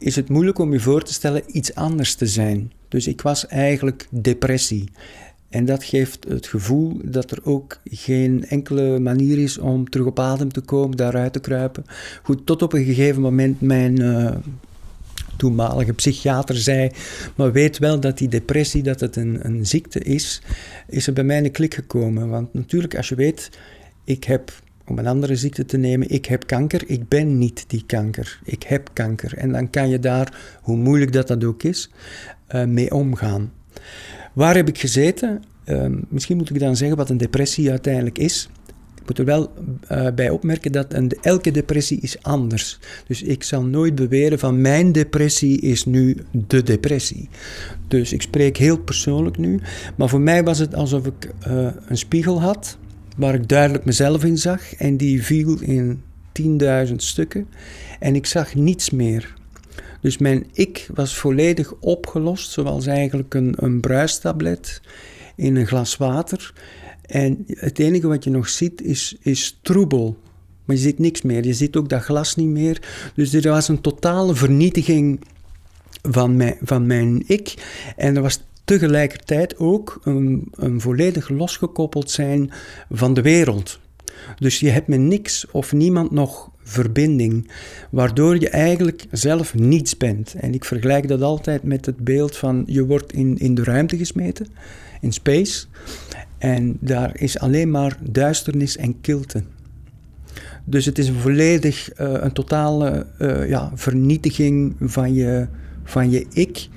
is 0.00 0.16
het 0.16 0.28
moeilijk 0.28 0.58
om 0.58 0.72
je 0.72 0.80
voor 0.80 1.02
te 1.02 1.12
stellen 1.12 1.42
iets 1.46 1.74
anders 1.74 2.14
te 2.14 2.26
zijn. 2.26 2.72
Dus 2.88 3.06
ik 3.06 3.20
was 3.20 3.46
eigenlijk 3.46 4.06
depressie. 4.10 4.88
En 5.48 5.64
dat 5.64 5.84
geeft 5.84 6.24
het 6.28 6.46
gevoel 6.46 7.00
dat 7.04 7.30
er 7.30 7.38
ook 7.42 7.80
geen 7.84 8.44
enkele 8.48 8.98
manier 8.98 9.38
is 9.38 9.58
om 9.58 9.90
terug 9.90 10.06
op 10.06 10.18
adem 10.18 10.52
te 10.52 10.60
komen, 10.60 10.96
daaruit 10.96 11.32
te 11.32 11.40
kruipen. 11.40 11.84
Goed, 12.22 12.46
tot 12.46 12.62
op 12.62 12.72
een 12.72 12.84
gegeven 12.84 13.22
moment 13.22 13.60
mijn 13.60 14.00
uh, 14.00 14.30
toenmalige 15.36 15.92
psychiater 15.92 16.56
zei, 16.56 16.90
maar 17.36 17.52
weet 17.52 17.78
wel 17.78 18.00
dat 18.00 18.18
die 18.18 18.28
depressie, 18.28 18.82
dat 18.82 19.00
het 19.00 19.16
een, 19.16 19.38
een 19.42 19.66
ziekte 19.66 19.98
is, 19.98 20.42
is 20.88 21.06
er 21.06 21.12
bij 21.12 21.24
mij 21.24 21.44
een 21.44 21.50
klik 21.50 21.74
gekomen. 21.74 22.28
Want 22.28 22.54
natuurlijk, 22.54 22.96
als 22.96 23.08
je 23.08 23.14
weet, 23.14 23.50
ik 24.04 24.24
heb 24.24 24.52
om 24.90 24.98
een 24.98 25.06
andere 25.06 25.36
ziekte 25.36 25.64
te 25.64 25.76
nemen, 25.76 26.10
ik 26.10 26.26
heb 26.26 26.46
kanker, 26.46 26.82
ik 26.86 27.08
ben 27.08 27.38
niet 27.38 27.64
die 27.66 27.84
kanker, 27.86 28.40
ik 28.44 28.62
heb 28.62 28.90
kanker. 28.92 29.36
En 29.36 29.52
dan 29.52 29.70
kan 29.70 29.88
je 29.88 29.98
daar, 29.98 30.58
hoe 30.62 30.76
moeilijk 30.76 31.12
dat 31.12 31.28
dat 31.28 31.44
ook 31.44 31.62
is, 31.62 31.90
uh, 32.54 32.64
mee 32.64 32.94
omgaan. 32.94 33.52
Waar 34.32 34.54
heb 34.54 34.68
ik 34.68 34.78
gezeten? 34.78 35.42
Uh, 35.66 35.86
misschien 36.08 36.36
moet 36.36 36.50
ik 36.50 36.58
dan 36.58 36.76
zeggen 36.76 36.96
wat 36.96 37.10
een 37.10 37.16
depressie 37.16 37.70
uiteindelijk 37.70 38.18
is. 38.18 38.48
Ik 39.00 39.06
moet 39.06 39.18
er 39.18 39.24
wel 39.24 39.52
uh, 39.92 40.06
bij 40.14 40.30
opmerken 40.30 40.72
dat 40.72 40.94
elke 41.20 41.50
depressie 41.50 42.00
is 42.00 42.22
anders. 42.22 42.78
Dus 43.06 43.22
ik 43.22 43.42
zal 43.42 43.64
nooit 43.64 43.94
beweren 43.94 44.38
van 44.38 44.60
mijn 44.60 44.92
depressie 44.92 45.60
is 45.60 45.84
nu 45.84 46.16
de 46.30 46.62
depressie. 46.62 47.28
Dus 47.88 48.12
ik 48.12 48.22
spreek 48.22 48.56
heel 48.56 48.78
persoonlijk 48.78 49.38
nu. 49.38 49.60
Maar 49.96 50.08
voor 50.08 50.20
mij 50.20 50.44
was 50.44 50.58
het 50.58 50.74
alsof 50.74 51.06
ik 51.06 51.30
uh, 51.48 51.68
een 51.86 51.98
spiegel 51.98 52.40
had 52.40 52.78
waar 53.20 53.34
ik 53.34 53.48
duidelijk 53.48 53.84
mezelf 53.84 54.24
in 54.24 54.38
zag. 54.38 54.74
En 54.74 54.96
die 54.96 55.24
viel 55.24 55.60
in 55.60 56.02
10.000 56.88 56.94
stukken. 56.96 57.48
En 57.98 58.14
ik 58.14 58.26
zag 58.26 58.54
niets 58.54 58.90
meer. 58.90 59.34
Dus 60.00 60.18
mijn 60.18 60.46
ik 60.52 60.88
was 60.94 61.16
volledig 61.16 61.74
opgelost, 61.80 62.50
zoals 62.50 62.86
eigenlijk 62.86 63.34
een, 63.34 63.54
een 63.56 63.80
bruistablet 63.80 64.80
in 65.36 65.56
een 65.56 65.66
glas 65.66 65.96
water. 65.96 66.52
En 67.06 67.44
het 67.46 67.78
enige 67.78 68.08
wat 68.08 68.24
je 68.24 68.30
nog 68.30 68.48
ziet 68.48 68.82
is, 68.82 69.16
is 69.20 69.58
troebel. 69.62 70.18
Maar 70.64 70.76
je 70.76 70.82
ziet 70.82 70.98
niks 70.98 71.22
meer. 71.22 71.44
Je 71.44 71.54
ziet 71.54 71.76
ook 71.76 71.88
dat 71.88 72.02
glas 72.02 72.36
niet 72.36 72.48
meer. 72.48 72.82
Dus 73.14 73.32
er 73.32 73.50
was 73.50 73.68
een 73.68 73.80
totale 73.80 74.34
vernietiging 74.34 75.20
van 76.02 76.36
mijn, 76.36 76.56
van 76.62 76.86
mijn 76.86 77.22
ik. 77.26 77.54
En 77.96 78.16
er 78.16 78.22
was 78.22 78.40
tegelijkertijd 78.78 79.58
ook 79.58 80.00
een, 80.04 80.48
een 80.50 80.80
volledig 80.80 81.28
losgekoppeld 81.28 82.10
zijn 82.10 82.50
van 82.90 83.14
de 83.14 83.22
wereld. 83.22 83.78
Dus 84.38 84.60
je 84.60 84.70
hebt 84.70 84.88
met 84.88 85.00
niks 85.00 85.46
of 85.50 85.72
niemand 85.72 86.10
nog 86.10 86.50
verbinding, 86.62 87.50
waardoor 87.90 88.40
je 88.40 88.48
eigenlijk 88.48 89.06
zelf 89.10 89.54
niets 89.54 89.96
bent. 89.96 90.34
En 90.34 90.54
ik 90.54 90.64
vergelijk 90.64 91.08
dat 91.08 91.22
altijd 91.22 91.62
met 91.62 91.86
het 91.86 91.96
beeld 91.96 92.36
van 92.36 92.62
je 92.66 92.86
wordt 92.86 93.12
in, 93.12 93.38
in 93.38 93.54
de 93.54 93.64
ruimte 93.64 93.96
gesmeten, 93.96 94.46
in 95.00 95.12
space, 95.12 95.66
en 96.38 96.76
daar 96.80 97.20
is 97.20 97.38
alleen 97.38 97.70
maar 97.70 97.98
duisternis 98.10 98.76
en 98.76 99.00
kilte. 99.00 99.42
Dus 100.64 100.84
het 100.84 100.98
is 100.98 101.08
een 101.08 101.20
volledig, 101.20 102.00
uh, 102.00 102.12
een 102.20 102.32
totale 102.32 103.06
uh, 103.18 103.48
ja, 103.48 103.70
vernietiging 103.74 104.74
van 104.80 105.14
je, 105.14 105.46
van 105.84 106.10
je 106.10 106.26
ik, 106.32 106.68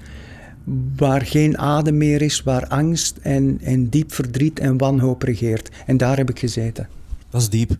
waar 0.95 1.21
geen 1.21 1.57
adem 1.57 1.97
meer 1.97 2.21
is, 2.21 2.43
waar 2.43 2.67
angst 2.67 3.17
en, 3.21 3.59
en 3.61 3.89
diep 3.89 4.13
verdriet 4.13 4.59
en 4.59 4.77
wanhoop 4.77 5.21
regeert. 5.21 5.69
En 5.85 5.97
daar 5.97 6.17
heb 6.17 6.29
ik 6.29 6.39
gezeten. 6.39 6.87
Dat 7.29 7.41
is 7.41 7.49
diep. 7.49 7.77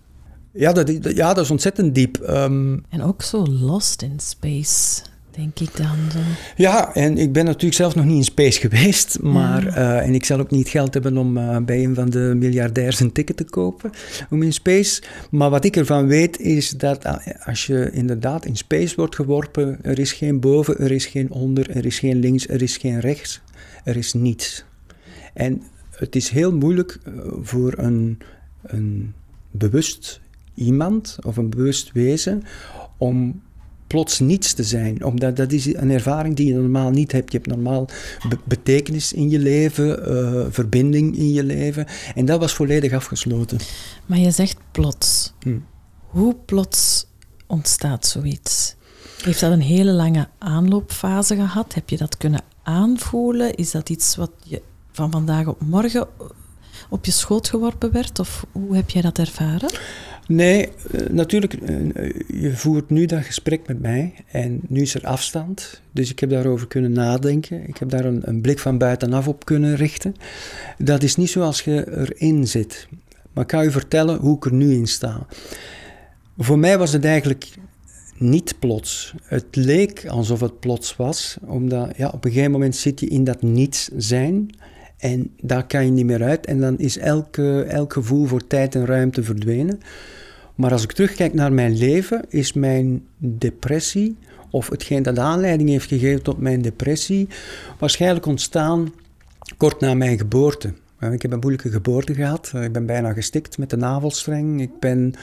Ja, 0.51 0.71
dat, 0.71 1.15
ja, 1.15 1.33
dat 1.33 1.43
is 1.43 1.51
ontzettend 1.51 1.95
diep. 1.95 2.17
Um, 2.29 2.83
en 2.89 3.01
ook 3.01 3.21
zo 3.21 3.45
lost 3.47 4.01
in 4.01 4.19
space 4.19 5.01
denk 5.35 5.59
ik 5.59 5.77
dan. 5.77 6.11
Zo. 6.11 6.19
Ja, 6.55 6.93
en 6.93 7.17
ik 7.17 7.31
ben 7.33 7.45
natuurlijk 7.45 7.73
zelf 7.73 7.95
nog 7.95 8.05
niet 8.05 8.17
in 8.17 8.23
space 8.23 8.59
geweest, 8.59 9.21
maar, 9.21 9.67
uh, 9.67 10.05
en 10.05 10.13
ik 10.13 10.25
zal 10.25 10.39
ook 10.39 10.51
niet 10.51 10.69
geld 10.69 10.93
hebben 10.93 11.17
om 11.17 11.37
uh, 11.37 11.57
bij 11.57 11.83
een 11.83 11.95
van 11.95 12.09
de 12.09 12.33
miljardairs 12.35 12.99
een 12.99 13.11
ticket 13.11 13.37
te 13.37 13.43
kopen 13.43 13.91
om 14.29 14.43
in 14.43 14.53
space. 14.53 15.01
Maar 15.31 15.49
wat 15.49 15.65
ik 15.65 15.75
ervan 15.75 16.07
weet 16.07 16.39
is 16.39 16.69
dat 16.69 17.05
uh, 17.05 17.15
als 17.45 17.65
je 17.65 17.91
inderdaad 17.91 18.45
in 18.45 18.55
space 18.55 18.95
wordt 18.95 19.15
geworpen, 19.15 19.79
er 19.81 19.99
is 19.99 20.11
geen 20.11 20.39
boven, 20.39 20.77
er 20.77 20.91
is 20.91 21.05
geen 21.05 21.31
onder, 21.31 21.69
er 21.69 21.85
is 21.85 21.99
geen 21.99 22.19
links, 22.19 22.47
er 22.47 22.61
is 22.61 22.77
geen 22.77 22.99
rechts, 22.99 23.41
er 23.83 23.97
is 23.97 24.13
niets. 24.13 24.65
En 25.33 25.61
het 25.91 26.15
is 26.15 26.29
heel 26.29 26.53
moeilijk 26.53 26.99
voor 27.41 27.73
een, 27.77 28.19
een 28.61 29.13
bewust 29.51 30.21
iemand 30.55 31.17
of 31.21 31.37
een 31.37 31.49
bewust 31.49 31.91
wezen 31.91 32.43
om 32.97 33.41
plots 33.87 34.19
niets 34.19 34.53
te 34.53 34.63
zijn. 34.63 35.03
Omdat 35.03 35.35
dat 35.35 35.51
is 35.51 35.65
een 35.65 35.91
ervaring 35.91 36.35
die 36.35 36.47
je 36.47 36.53
normaal 36.53 36.89
niet 36.89 37.11
hebt. 37.11 37.31
Je 37.31 37.37
hebt 37.37 37.49
normaal 37.49 37.89
betekenis 38.43 39.13
in 39.13 39.29
je 39.29 39.39
leven, 39.39 40.11
uh, 40.11 40.45
verbinding 40.49 41.17
in 41.17 41.33
je 41.33 41.43
leven. 41.43 41.85
En 42.15 42.25
dat 42.25 42.39
was 42.39 42.53
volledig 42.53 42.93
afgesloten. 42.93 43.57
Maar 44.05 44.19
je 44.19 44.31
zegt 44.31 44.57
plots. 44.71 45.33
Hm. 45.39 45.57
Hoe 45.97 46.35
plots 46.45 47.07
ontstaat 47.47 48.05
zoiets? 48.05 48.75
Heeft 49.23 49.39
dat 49.39 49.51
een 49.51 49.61
hele 49.61 49.91
lange 49.91 50.27
aanloopfase 50.37 51.35
gehad? 51.35 51.73
Heb 51.73 51.89
je 51.89 51.97
dat 51.97 52.17
kunnen 52.17 52.41
aanvoelen? 52.63 53.55
Is 53.55 53.71
dat 53.71 53.89
iets 53.89 54.15
wat 54.15 54.31
je 54.43 54.61
van 54.91 55.11
vandaag 55.11 55.47
op 55.47 55.61
morgen 55.61 56.07
op 56.89 57.05
je 57.05 57.11
schoot 57.11 57.49
geworpen 57.49 57.91
werd? 57.91 58.19
Of 58.19 58.45
hoe 58.51 58.75
heb 58.75 58.89
jij 58.89 59.01
dat 59.01 59.17
ervaren? 59.17 59.69
Nee, 60.27 60.69
eh, 60.91 61.09
natuurlijk, 61.09 61.53
eh, 61.53 62.09
je 62.41 62.51
voert 62.53 62.89
nu 62.89 63.05
dat 63.05 63.23
gesprek 63.23 63.67
met 63.67 63.81
mij 63.81 64.13
en 64.31 64.59
nu 64.67 64.81
is 64.81 64.95
er 64.95 65.05
afstand. 65.05 65.81
Dus 65.91 66.11
ik 66.11 66.19
heb 66.19 66.29
daarover 66.29 66.67
kunnen 66.67 66.91
nadenken. 66.91 67.67
Ik 67.67 67.77
heb 67.77 67.89
daar 67.89 68.05
een, 68.05 68.21
een 68.23 68.41
blik 68.41 68.59
van 68.59 68.77
buitenaf 68.77 69.27
op 69.27 69.45
kunnen 69.45 69.75
richten. 69.75 70.15
Dat 70.77 71.03
is 71.03 71.15
niet 71.15 71.29
zoals 71.29 71.61
je 71.61 71.97
erin 71.97 72.47
zit. 72.47 72.87
Maar 73.33 73.43
ik 73.43 73.51
ga 73.51 73.63
u 73.63 73.71
vertellen 73.71 74.17
hoe 74.19 74.35
ik 74.35 74.45
er 74.45 74.53
nu 74.53 74.73
in 74.73 74.87
sta. 74.87 75.25
Voor 76.37 76.59
mij 76.59 76.77
was 76.77 76.93
het 76.93 77.05
eigenlijk 77.05 77.49
niet 78.17 78.55
plots. 78.59 79.13
Het 79.23 79.55
leek 79.55 80.07
alsof 80.07 80.39
het 80.39 80.59
plots 80.59 80.95
was, 80.95 81.37
omdat 81.45 81.97
ja, 81.97 82.07
op 82.07 82.25
een 82.25 82.31
gegeven 82.31 82.51
moment 82.51 82.75
zit 82.75 82.99
je 82.99 83.07
in 83.07 83.23
dat 83.23 83.41
niets 83.41 83.89
zijn. 83.97 84.49
En 85.03 85.31
daar 85.41 85.67
kan 85.67 85.85
je 85.85 85.91
niet 85.91 86.05
meer 86.05 86.23
uit. 86.23 86.45
En 86.45 86.59
dan 86.59 86.77
is 86.77 86.97
elke, 86.97 87.61
elk 87.61 87.93
gevoel 87.93 88.25
voor 88.25 88.47
tijd 88.47 88.75
en 88.75 88.85
ruimte 88.85 89.23
verdwenen. 89.23 89.79
Maar 90.55 90.71
als 90.71 90.83
ik 90.83 90.91
terugkijk 90.91 91.33
naar 91.33 91.53
mijn 91.53 91.77
leven, 91.77 92.25
is 92.29 92.53
mijn 92.53 93.03
depressie, 93.17 94.17
of 94.49 94.69
hetgeen 94.69 95.03
dat 95.03 95.19
aanleiding 95.19 95.69
heeft 95.69 95.87
gegeven 95.87 96.23
tot 96.23 96.37
mijn 96.37 96.61
depressie, 96.61 97.27
waarschijnlijk 97.79 98.25
ontstaan 98.25 98.93
kort 99.57 99.79
na 99.79 99.93
mijn 99.93 100.17
geboorte. 100.17 100.73
Ik 101.11 101.21
heb 101.21 101.31
een 101.31 101.39
moeilijke 101.39 101.69
geboorte 101.69 102.13
gehad. 102.13 102.51
Ik 102.61 102.71
ben 102.71 102.85
bijna 102.85 103.13
gestikt 103.13 103.57
met 103.57 103.69
de 103.69 103.77
navelstreng. 103.77 104.61
Ik 104.61 104.79
ben 104.79 105.13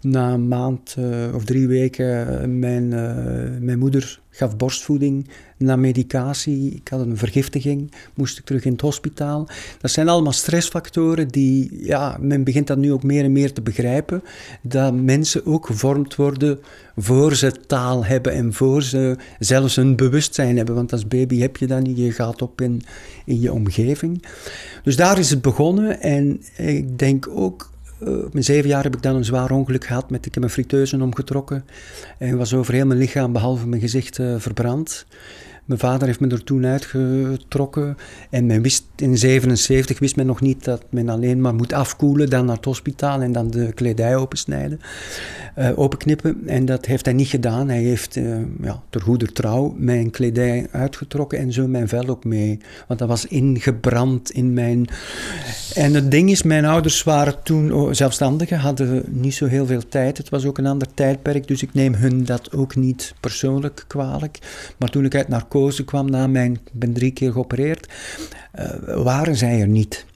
na 0.00 0.32
een 0.32 0.48
maand 0.48 0.96
uh, 0.98 1.34
of 1.34 1.44
drie 1.44 1.68
weken 1.68 2.28
uh, 2.28 2.58
mijn, 2.58 2.84
uh, 2.84 3.60
mijn 3.60 3.78
moeder 3.78 4.20
gaf 4.36 4.56
borstvoeding 4.56 5.28
na 5.56 5.76
medicatie. 5.76 6.74
Ik 6.74 6.88
had 6.88 7.00
een 7.00 7.16
vergiftiging, 7.16 7.92
moest 8.14 8.38
ik 8.38 8.44
terug 8.44 8.64
in 8.64 8.72
het 8.72 8.80
hospitaal. 8.80 9.48
Dat 9.80 9.90
zijn 9.90 10.08
allemaal 10.08 10.32
stressfactoren 10.32 11.28
die, 11.28 11.84
ja, 11.84 12.16
men 12.20 12.44
begint 12.44 12.66
dat 12.66 12.78
nu 12.78 12.92
ook 12.92 13.02
meer 13.02 13.24
en 13.24 13.32
meer 13.32 13.52
te 13.52 13.62
begrijpen. 13.62 14.22
Dat 14.62 14.94
mensen 14.94 15.46
ook 15.46 15.66
gevormd 15.66 16.14
worden 16.14 16.58
voor 16.96 17.34
ze 17.34 17.52
taal 17.66 18.04
hebben 18.04 18.32
en 18.32 18.52
voor 18.52 18.82
ze 18.82 19.16
zelfs 19.38 19.76
een 19.76 19.96
bewustzijn 19.96 20.56
hebben. 20.56 20.74
Want 20.74 20.92
als 20.92 21.08
baby 21.08 21.38
heb 21.38 21.56
je 21.56 21.66
dat 21.66 21.82
niet, 21.82 21.96
je 21.96 22.12
gaat 22.12 22.42
op 22.42 22.60
in, 22.60 22.82
in 23.24 23.40
je 23.40 23.52
omgeving. 23.52 24.24
Dus 24.82 24.96
daar 24.96 25.18
is 25.18 25.30
het 25.30 25.42
begonnen 25.42 26.00
en 26.00 26.40
ik 26.56 26.98
denk 26.98 27.28
ook 27.28 27.70
op 27.98 28.32
mijn 28.32 28.44
zeven 28.44 28.68
jaar 28.68 28.82
heb 28.82 28.94
ik 28.94 29.02
dan 29.02 29.16
een 29.16 29.24
zwaar 29.24 29.50
ongeluk 29.50 29.84
gehad. 29.84 30.10
Met, 30.10 30.26
ik 30.26 30.34
heb 30.34 30.42
mijn 30.42 30.52
friteuzen 30.52 31.02
omgetrokken 31.02 31.64
en 32.18 32.36
was 32.36 32.54
over 32.54 32.74
heel 32.74 32.86
mijn 32.86 32.98
lichaam, 32.98 33.32
behalve 33.32 33.66
mijn 33.66 33.80
gezicht, 33.80 34.18
uh, 34.18 34.34
verbrand. 34.38 35.06
Mijn 35.66 35.80
vader 35.80 36.06
heeft 36.06 36.20
me 36.20 36.28
er 36.28 36.44
toen 36.44 36.66
uitgetrokken. 36.66 37.96
En 38.30 38.46
men 38.46 38.62
wist, 38.62 38.84
in 38.96 39.18
77 39.18 39.98
wist 39.98 40.16
men 40.16 40.26
nog 40.26 40.40
niet 40.40 40.64
dat 40.64 40.84
men 40.88 41.08
alleen 41.08 41.40
maar 41.40 41.54
moet 41.54 41.72
afkoelen, 41.72 42.30
dan 42.30 42.44
naar 42.44 42.56
het 42.56 42.64
hospitaal 42.64 43.20
en 43.20 43.32
dan 43.32 43.50
de 43.50 43.72
kledij 43.72 44.16
opensnijden, 44.16 44.80
uh, 45.58 45.78
openknippen. 45.78 46.42
En 46.46 46.64
dat 46.64 46.86
heeft 46.86 47.04
hij 47.04 47.14
niet 47.14 47.28
gedaan. 47.28 47.68
Hij 47.68 47.82
heeft 47.82 48.16
uh, 48.16 48.36
ja, 48.62 48.82
ter 48.90 49.00
goeder 49.00 49.32
trouw 49.32 49.74
mijn 49.78 50.10
kledij 50.10 50.66
uitgetrokken 50.70 51.38
en 51.38 51.52
zo 51.52 51.66
mijn 51.66 51.88
vel 51.88 52.08
ook 52.08 52.24
mee. 52.24 52.58
Want 52.86 52.98
dat 52.98 53.08
was 53.08 53.26
ingebrand 53.26 54.30
in 54.30 54.52
mijn... 54.52 54.86
En 55.76 55.94
het 55.94 56.10
ding 56.10 56.30
is, 56.30 56.42
mijn 56.42 56.64
ouders 56.64 57.02
waren 57.02 57.42
toen 57.42 57.94
zelfstandigen, 57.94 58.58
hadden 58.58 59.04
niet 59.06 59.34
zo 59.34 59.46
heel 59.46 59.66
veel 59.66 59.88
tijd. 59.88 60.18
Het 60.18 60.28
was 60.28 60.44
ook 60.44 60.58
een 60.58 60.66
ander 60.66 60.88
tijdperk, 60.94 61.48
dus 61.48 61.62
ik 61.62 61.74
neem 61.74 61.94
hun 61.94 62.24
dat 62.24 62.52
ook 62.52 62.76
niet 62.76 63.14
persoonlijk 63.20 63.84
kwalijk. 63.86 64.38
Maar 64.78 64.88
toen 64.88 65.04
ik 65.04 65.14
uit 65.14 65.28
narcose 65.28 65.84
kwam 65.84 66.10
na 66.10 66.26
mijn, 66.26 66.58
ben 66.72 66.92
drie 66.92 67.10
keer 67.10 67.32
geopereerd, 67.32 67.92
uh, 68.58 69.02
waren 69.02 69.36
zij 69.36 69.60
er 69.60 69.68
niet. 69.68 70.06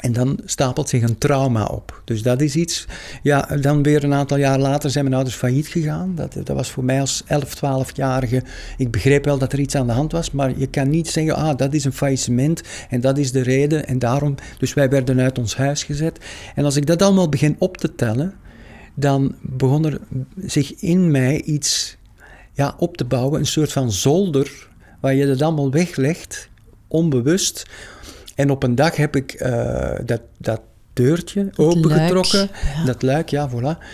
En 0.00 0.12
dan 0.12 0.38
stapelt 0.44 0.88
zich 0.88 1.02
een 1.02 1.18
trauma 1.18 1.64
op. 1.64 2.02
Dus 2.04 2.22
dat 2.22 2.40
is 2.40 2.56
iets. 2.56 2.86
Ja, 3.22 3.48
dan 3.60 3.82
weer 3.82 4.04
een 4.04 4.14
aantal 4.14 4.36
jaar 4.36 4.58
later 4.58 4.90
zijn 4.90 5.04
mijn 5.04 5.16
ouders 5.16 5.36
failliet 5.36 5.66
gegaan. 5.66 6.14
Dat, 6.14 6.32
dat 6.32 6.48
was 6.48 6.70
voor 6.70 6.84
mij 6.84 7.00
als 7.00 7.22
11, 7.26 7.56
12-jarige. 7.56 8.42
Ik 8.76 8.90
begreep 8.90 9.24
wel 9.24 9.38
dat 9.38 9.52
er 9.52 9.58
iets 9.58 9.74
aan 9.74 9.86
de 9.86 9.92
hand 9.92 10.12
was, 10.12 10.30
maar 10.30 10.58
je 10.58 10.66
kan 10.66 10.88
niet 10.88 11.08
zeggen: 11.08 11.34
ah, 11.34 11.56
dat 11.56 11.74
is 11.74 11.84
een 11.84 11.92
faillissement 11.92 12.62
en 12.88 13.00
dat 13.00 13.18
is 13.18 13.32
de 13.32 13.40
reden. 13.40 13.86
En 13.86 13.98
daarom. 13.98 14.34
Dus 14.58 14.74
wij 14.74 14.88
werden 14.88 15.20
uit 15.20 15.38
ons 15.38 15.56
huis 15.56 15.84
gezet. 15.84 16.18
En 16.54 16.64
als 16.64 16.76
ik 16.76 16.86
dat 16.86 17.02
allemaal 17.02 17.28
begin 17.28 17.56
op 17.58 17.76
te 17.76 17.94
tellen, 17.94 18.34
dan 18.94 19.34
begon 19.42 19.86
er 19.86 20.00
zich 20.36 20.74
in 20.74 21.10
mij 21.10 21.42
iets 21.42 21.96
ja, 22.52 22.74
op 22.78 22.96
te 22.96 23.04
bouwen. 23.04 23.40
Een 23.40 23.46
soort 23.46 23.72
van 23.72 23.92
zolder 23.92 24.68
waar 25.00 25.14
je 25.14 25.26
dat 25.26 25.42
allemaal 25.42 25.70
weglegt, 25.70 26.48
onbewust. 26.88 27.66
En 28.40 28.50
op 28.50 28.62
een 28.62 28.74
dag 28.74 28.96
heb 28.96 29.16
ik 29.16 29.42
uh, 29.42 29.90
dat, 30.04 30.20
dat 30.38 30.60
deurtje 30.92 31.50
opengetrokken, 31.56 32.50
dat 32.84 33.02
luik, 33.02 33.28
ja, 33.28 33.50
voilà. 33.50 33.84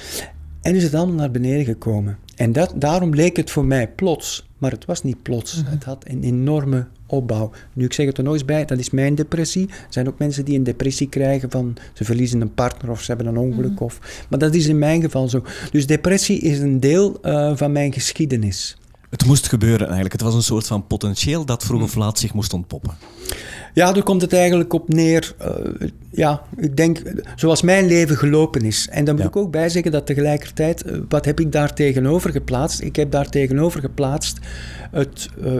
En 0.62 0.74
is 0.74 0.82
het 0.82 0.94
allemaal 0.94 1.14
naar 1.14 1.30
beneden 1.30 1.64
gekomen. 1.64 2.18
En 2.36 2.52
dat, 2.52 2.72
daarom 2.76 3.14
leek 3.14 3.36
het 3.36 3.50
voor 3.50 3.64
mij 3.64 3.88
plots, 3.88 4.48
maar 4.58 4.70
het 4.70 4.84
was 4.84 5.02
niet 5.02 5.22
plots. 5.22 5.62
Mhm. 5.62 5.70
Het 5.70 5.84
had 5.84 6.04
een 6.08 6.22
enorme 6.22 6.86
opbouw. 7.06 7.50
Nu, 7.72 7.84
ik 7.84 7.92
zeg 7.92 8.06
het 8.06 8.18
er 8.18 8.24
nog 8.24 8.32
eens 8.32 8.44
bij, 8.44 8.64
dat 8.64 8.78
is 8.78 8.90
mijn 8.90 9.14
depressie. 9.14 9.68
Er 9.68 9.86
zijn 9.88 10.08
ook 10.08 10.18
mensen 10.18 10.44
die 10.44 10.58
een 10.58 10.64
depressie 10.64 11.08
krijgen 11.08 11.50
van 11.50 11.76
ze 11.92 12.04
verliezen 12.04 12.40
een 12.40 12.54
partner 12.54 12.90
of 12.90 13.00
ze 13.00 13.06
hebben 13.06 13.26
een 13.26 13.38
ongeluk. 13.38 13.72
Mhm. 13.72 13.84
Of, 13.84 14.26
maar 14.30 14.38
dat 14.38 14.54
is 14.54 14.66
in 14.66 14.78
mijn 14.78 15.00
geval 15.02 15.28
zo. 15.28 15.44
Dus 15.70 15.86
depressie 15.86 16.40
is 16.40 16.58
een 16.58 16.80
deel 16.80 17.18
uh, 17.22 17.56
van 17.56 17.72
mijn 17.72 17.92
geschiedenis. 17.92 18.76
Het 19.10 19.26
moest 19.26 19.48
gebeuren 19.48 19.86
eigenlijk. 19.86 20.12
Het 20.12 20.22
was 20.22 20.34
een 20.34 20.42
soort 20.42 20.66
van 20.66 20.86
potentieel 20.86 21.44
dat 21.44 21.64
vroeg 21.64 21.82
of 21.82 21.94
laat 21.94 22.18
zich 22.18 22.34
moest 22.34 22.52
ontpoppen. 22.52 22.96
Ja, 23.76 23.92
daar 23.92 24.02
komt 24.02 24.22
het 24.22 24.32
eigenlijk 24.32 24.72
op 24.72 24.88
neer. 24.88 25.34
Uh, 25.42 25.88
ja, 26.10 26.42
ik 26.56 26.76
denk 26.76 27.02
zoals 27.34 27.62
mijn 27.62 27.86
leven 27.86 28.16
gelopen 28.16 28.64
is. 28.64 28.88
En 28.90 29.04
dan 29.04 29.16
moet 29.16 29.24
ik 29.24 29.36
ook 29.36 29.50
bij 29.50 29.68
zeggen 29.68 29.92
dat 29.92 30.06
tegelijkertijd, 30.06 30.86
uh, 30.86 30.98
wat 31.08 31.24
heb 31.24 31.40
ik 31.40 31.52
daar 31.52 31.74
tegenover 31.74 32.30
geplaatst? 32.30 32.80
Ik 32.80 32.96
heb 32.96 33.10
daar 33.10 33.28
tegenover 33.28 33.80
geplaatst, 33.80 34.38
het 34.90 35.28
uh, 35.44 35.52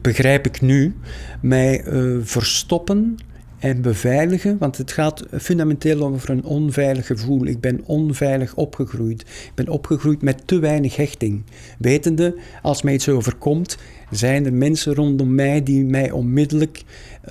begrijp 0.00 0.46
ik 0.46 0.60
nu, 0.60 0.94
mij 1.40 1.84
verstoppen 2.22 3.16
en 3.62 3.82
beveiligen, 3.82 4.58
want 4.58 4.76
het 4.76 4.92
gaat 4.92 5.24
fundamenteel 5.40 6.02
over 6.02 6.30
een 6.30 6.44
onveilig 6.44 7.06
gevoel. 7.06 7.46
Ik 7.46 7.60
ben 7.60 7.80
onveilig 7.84 8.54
opgegroeid. 8.54 9.20
Ik 9.20 9.52
ben 9.54 9.68
opgegroeid 9.68 10.22
met 10.22 10.46
te 10.46 10.58
weinig 10.58 10.96
hechting. 10.96 11.42
Wetende, 11.78 12.34
als 12.62 12.82
mij 12.82 12.92
iets 12.92 13.08
overkomt, 13.08 13.78
zijn 14.10 14.46
er 14.46 14.52
mensen 14.52 14.94
rondom 14.94 15.34
mij 15.34 15.62
die 15.62 15.84
mij 15.84 16.10
onmiddellijk 16.10 16.82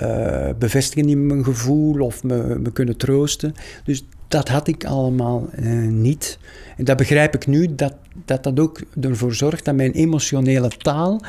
uh, 0.02 0.50
bevestigen 0.60 1.10
in 1.10 1.26
mijn 1.26 1.44
gevoel 1.44 2.00
of 2.00 2.24
me, 2.24 2.62
kunnen 2.74 2.98
troosten. 2.98 3.54
Dus 3.84 4.06
dat 4.28 4.48
had 4.48 4.68
ik 4.68 4.86
allemaal 4.86 5.50
uh, 5.60 5.88
niet. 5.88 6.40
En 6.78 6.86
dat 6.86 6.98
begrijp 6.98 7.36
ik 7.36 7.48
nu, 7.48 7.76
dat, 7.76 7.94
dat 8.26 8.44
dat 8.44 8.60
ook 8.60 8.82
ervoor 9.02 9.34
zorgt 9.34 9.66
dat 9.66 9.76
mijn 9.76 9.92
emotionele 9.92 10.70
taal, 10.78 11.22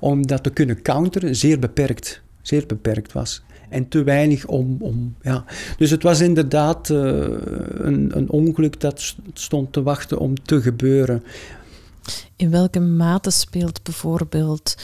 om 0.00 0.26
dat 0.26 0.42
te 0.42 0.50
kunnen 0.50 0.82
counteren, 0.82 1.36
zeer 1.36 1.58
beperkt, 1.58 2.22
zeer 2.42 2.66
beperkt 2.66 3.12
was. 3.12 3.42
En 3.68 3.88
te 3.88 4.02
weinig 4.02 4.46
om. 4.46 4.76
om 4.80 5.16
ja. 5.20 5.44
Dus 5.76 5.90
het 5.90 6.02
was 6.02 6.20
inderdaad 6.20 6.88
uh, 6.88 6.98
een, 7.68 8.16
een 8.16 8.30
ongeluk 8.30 8.80
dat 8.80 9.14
stond 9.32 9.72
te 9.72 9.82
wachten 9.82 10.18
om 10.18 10.42
te 10.42 10.60
gebeuren. 10.60 11.22
In 12.36 12.50
welke 12.50 12.80
mate 12.80 13.30
speelt 13.30 13.82
bijvoorbeeld 13.82 14.76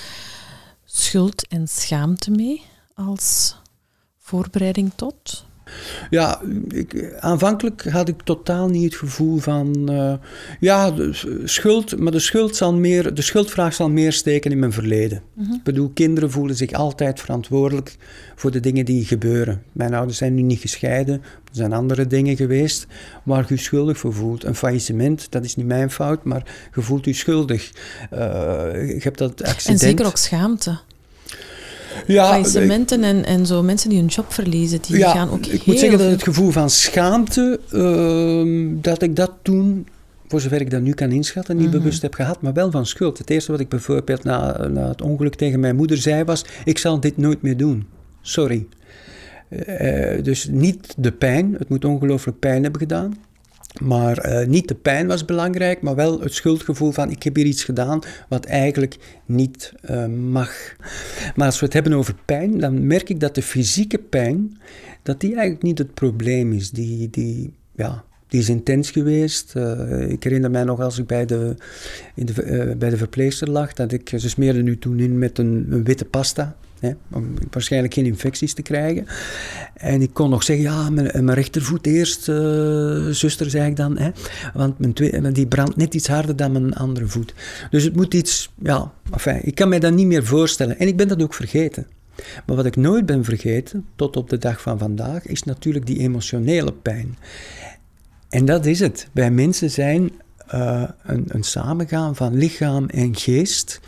schuld 0.84 1.48
en 1.48 1.68
schaamte 1.68 2.30
mee 2.30 2.62
als 2.94 3.56
voorbereiding 4.18 4.92
tot? 4.94 5.44
Ja, 6.10 6.40
ik, 6.68 7.16
aanvankelijk 7.20 7.84
had 7.90 8.08
ik 8.08 8.22
totaal 8.22 8.68
niet 8.68 8.84
het 8.84 8.94
gevoel 8.94 9.38
van. 9.38 9.90
Uh, 9.90 10.14
ja, 10.60 10.94
schuld, 11.44 11.98
maar 11.98 12.12
de, 12.12 12.18
schuld 12.18 12.56
zal 12.56 12.74
meer, 12.74 13.14
de 13.14 13.22
schuldvraag 13.22 13.74
zal 13.74 13.90
meer 13.90 14.12
steken 14.12 14.50
in 14.50 14.58
mijn 14.58 14.72
verleden. 14.72 15.22
Mhm. 15.32 15.52
Ik 15.52 15.62
bedoel, 15.62 15.90
kinderen 15.94 16.30
voelen 16.30 16.56
zich 16.56 16.72
altijd 16.72 17.20
verantwoordelijk 17.20 17.96
voor 18.34 18.50
de 18.50 18.60
dingen 18.60 18.84
die 18.84 19.04
gebeuren. 19.04 19.62
Mijn 19.72 19.94
ouders 19.94 20.18
zijn 20.18 20.34
nu 20.34 20.42
niet 20.42 20.60
gescheiden, 20.60 21.14
er 21.14 21.60
zijn 21.60 21.72
andere 21.72 22.06
dingen 22.06 22.36
geweest 22.36 22.86
waar 23.22 23.44
je 23.48 23.54
je 23.54 23.60
schuldig 23.60 23.98
voor 23.98 24.14
voelt. 24.14 24.44
Een 24.44 24.54
faillissement, 24.54 25.26
dat 25.30 25.44
is 25.44 25.56
niet 25.56 25.66
mijn 25.66 25.90
fout, 25.90 26.24
maar 26.24 26.70
je 26.74 26.80
voelt 26.80 27.04
je 27.04 27.12
schuldig. 27.12 27.70
Uh, 28.12 28.18
je 28.88 29.00
hebt 29.02 29.18
dat 29.18 29.42
accident. 29.42 29.82
En 29.82 29.88
zeker 29.88 30.06
ook 30.06 30.16
schaamte. 30.16 30.78
Ja, 32.06 32.28
Faillissementen 32.28 33.04
en, 33.04 33.24
en 33.24 33.46
zo 33.46 33.62
mensen 33.62 33.88
die 33.88 33.98
hun 33.98 34.08
job 34.08 34.32
verliezen, 34.32 34.78
die 34.86 35.04
gaan 35.04 35.30
ook 35.30 35.46
Ik 35.46 35.66
moet 35.66 35.78
zeggen 35.78 35.98
dat 35.98 36.10
het 36.10 36.22
gevoel 36.22 36.50
van 36.50 36.70
schaamte, 36.70 37.60
uh, 37.72 38.70
dat 38.82 39.02
ik 39.02 39.16
dat 39.16 39.32
toen, 39.42 39.86
voor 40.28 40.40
zover 40.40 40.60
ik 40.60 40.70
dat 40.70 40.80
nu 40.80 40.92
kan 40.92 41.10
inschatten, 41.10 41.56
niet 41.56 41.70
mhm. 41.70 41.78
bewust 41.78 42.02
heb 42.02 42.14
gehad, 42.14 42.42
maar 42.42 42.52
wel 42.52 42.70
van 42.70 42.86
schuld. 42.86 43.18
Het 43.18 43.30
eerste 43.30 43.50
wat 43.50 43.60
ik 43.60 43.68
bijvoorbeeld 43.68 44.24
na, 44.24 44.66
na 44.68 44.88
het 44.88 45.02
ongeluk 45.02 45.34
tegen 45.34 45.60
mijn 45.60 45.76
moeder 45.76 45.96
zei 45.96 46.24
was, 46.24 46.44
ik 46.64 46.78
zal 46.78 47.00
dit 47.00 47.16
nooit 47.16 47.42
meer 47.42 47.56
doen. 47.56 47.86
Sorry. 48.22 48.66
Uh, 49.50 50.22
dus 50.22 50.48
niet 50.50 50.94
de 50.96 51.12
pijn, 51.12 51.54
het 51.58 51.68
moet 51.68 51.84
ongelooflijk 51.84 52.38
pijn 52.38 52.62
hebben 52.62 52.80
gedaan. 52.80 53.16
Maar 53.82 54.28
uh, 54.28 54.46
niet 54.46 54.68
de 54.68 54.74
pijn 54.74 55.06
was 55.06 55.24
belangrijk, 55.24 55.82
maar 55.82 55.94
wel 55.94 56.20
het 56.20 56.34
schuldgevoel 56.34 56.90
van 56.90 57.10
ik 57.10 57.22
heb 57.22 57.36
hier 57.36 57.46
iets 57.46 57.64
gedaan 57.64 58.00
wat 58.28 58.44
eigenlijk 58.44 58.96
niet 59.26 59.72
uh, 59.90 60.06
mag. 60.06 60.76
Maar 61.34 61.46
als 61.46 61.58
we 61.58 61.64
het 61.64 61.74
hebben 61.74 61.92
over 61.92 62.14
pijn, 62.24 62.58
dan 62.58 62.86
merk 62.86 63.08
ik 63.08 63.20
dat 63.20 63.34
de 63.34 63.42
fysieke 63.42 63.98
pijn, 63.98 64.58
dat 65.02 65.20
die 65.20 65.30
eigenlijk 65.30 65.62
niet 65.62 65.78
het 65.78 65.94
probleem 65.94 66.52
is. 66.52 66.70
Die, 66.70 67.10
die, 67.10 67.54
ja, 67.76 68.04
die 68.28 68.40
is 68.40 68.48
intens 68.48 68.90
geweest. 68.90 69.54
Uh, 69.56 70.10
ik 70.10 70.22
herinner 70.22 70.50
mij 70.50 70.64
nog 70.64 70.80
als 70.80 70.98
ik 70.98 71.06
bij 71.06 71.26
de, 71.26 71.56
in 72.14 72.26
de, 72.26 72.74
bij 72.78 72.90
de 72.90 72.96
verpleegster 72.96 73.50
lag, 73.50 73.72
dat 73.72 73.92
ik, 73.92 74.12
ze 74.16 74.28
smeerde 74.28 74.62
nu 74.62 74.78
toen 74.78 74.98
in 74.98 75.18
met 75.18 75.38
een, 75.38 75.66
een 75.70 75.84
witte 75.84 76.04
pasta 76.04 76.56
om 77.12 77.34
waarschijnlijk 77.50 77.94
geen 77.94 78.06
infecties 78.06 78.54
te 78.54 78.62
krijgen. 78.62 79.06
En 79.74 80.02
ik 80.02 80.10
kon 80.12 80.30
nog 80.30 80.42
zeggen, 80.42 80.64
ja, 80.64 80.90
mijn, 80.90 81.24
mijn 81.24 81.36
rechtervoet 81.36 81.86
eerst, 81.86 82.28
uh, 82.28 83.06
zuster, 83.10 83.50
zei 83.50 83.70
ik 83.70 83.76
dan. 83.76 83.98
Hè, 83.98 84.10
want 84.54 84.78
mijn 84.78 84.92
twee, 84.92 85.32
die 85.32 85.46
brandt 85.46 85.76
net 85.76 85.94
iets 85.94 86.08
harder 86.08 86.36
dan 86.36 86.52
mijn 86.52 86.74
andere 86.74 87.06
voet. 87.06 87.34
Dus 87.70 87.84
het 87.84 87.96
moet 87.96 88.14
iets, 88.14 88.52
ja, 88.62 88.92
enfin, 89.12 89.40
ik 89.42 89.54
kan 89.54 89.68
mij 89.68 89.78
dat 89.78 89.92
niet 89.92 90.06
meer 90.06 90.24
voorstellen. 90.24 90.78
En 90.78 90.88
ik 90.88 90.96
ben 90.96 91.08
dat 91.08 91.22
ook 91.22 91.34
vergeten. 91.34 91.86
Maar 92.46 92.56
wat 92.56 92.66
ik 92.66 92.76
nooit 92.76 93.06
ben 93.06 93.24
vergeten, 93.24 93.86
tot 93.96 94.16
op 94.16 94.30
de 94.30 94.38
dag 94.38 94.60
van 94.60 94.78
vandaag, 94.78 95.26
is 95.26 95.42
natuurlijk 95.42 95.86
die 95.86 95.98
emotionele 95.98 96.72
pijn. 96.72 97.18
En 98.28 98.44
dat 98.44 98.66
is 98.66 98.80
het. 98.80 99.08
Bij 99.12 99.30
mensen 99.30 99.70
zijn 99.70 100.12
een, 101.02 101.24
een 101.28 101.42
samengaan 101.42 102.16
van 102.16 102.34
lichaam 102.34 102.86
en 102.86 103.16
geest 103.16 103.80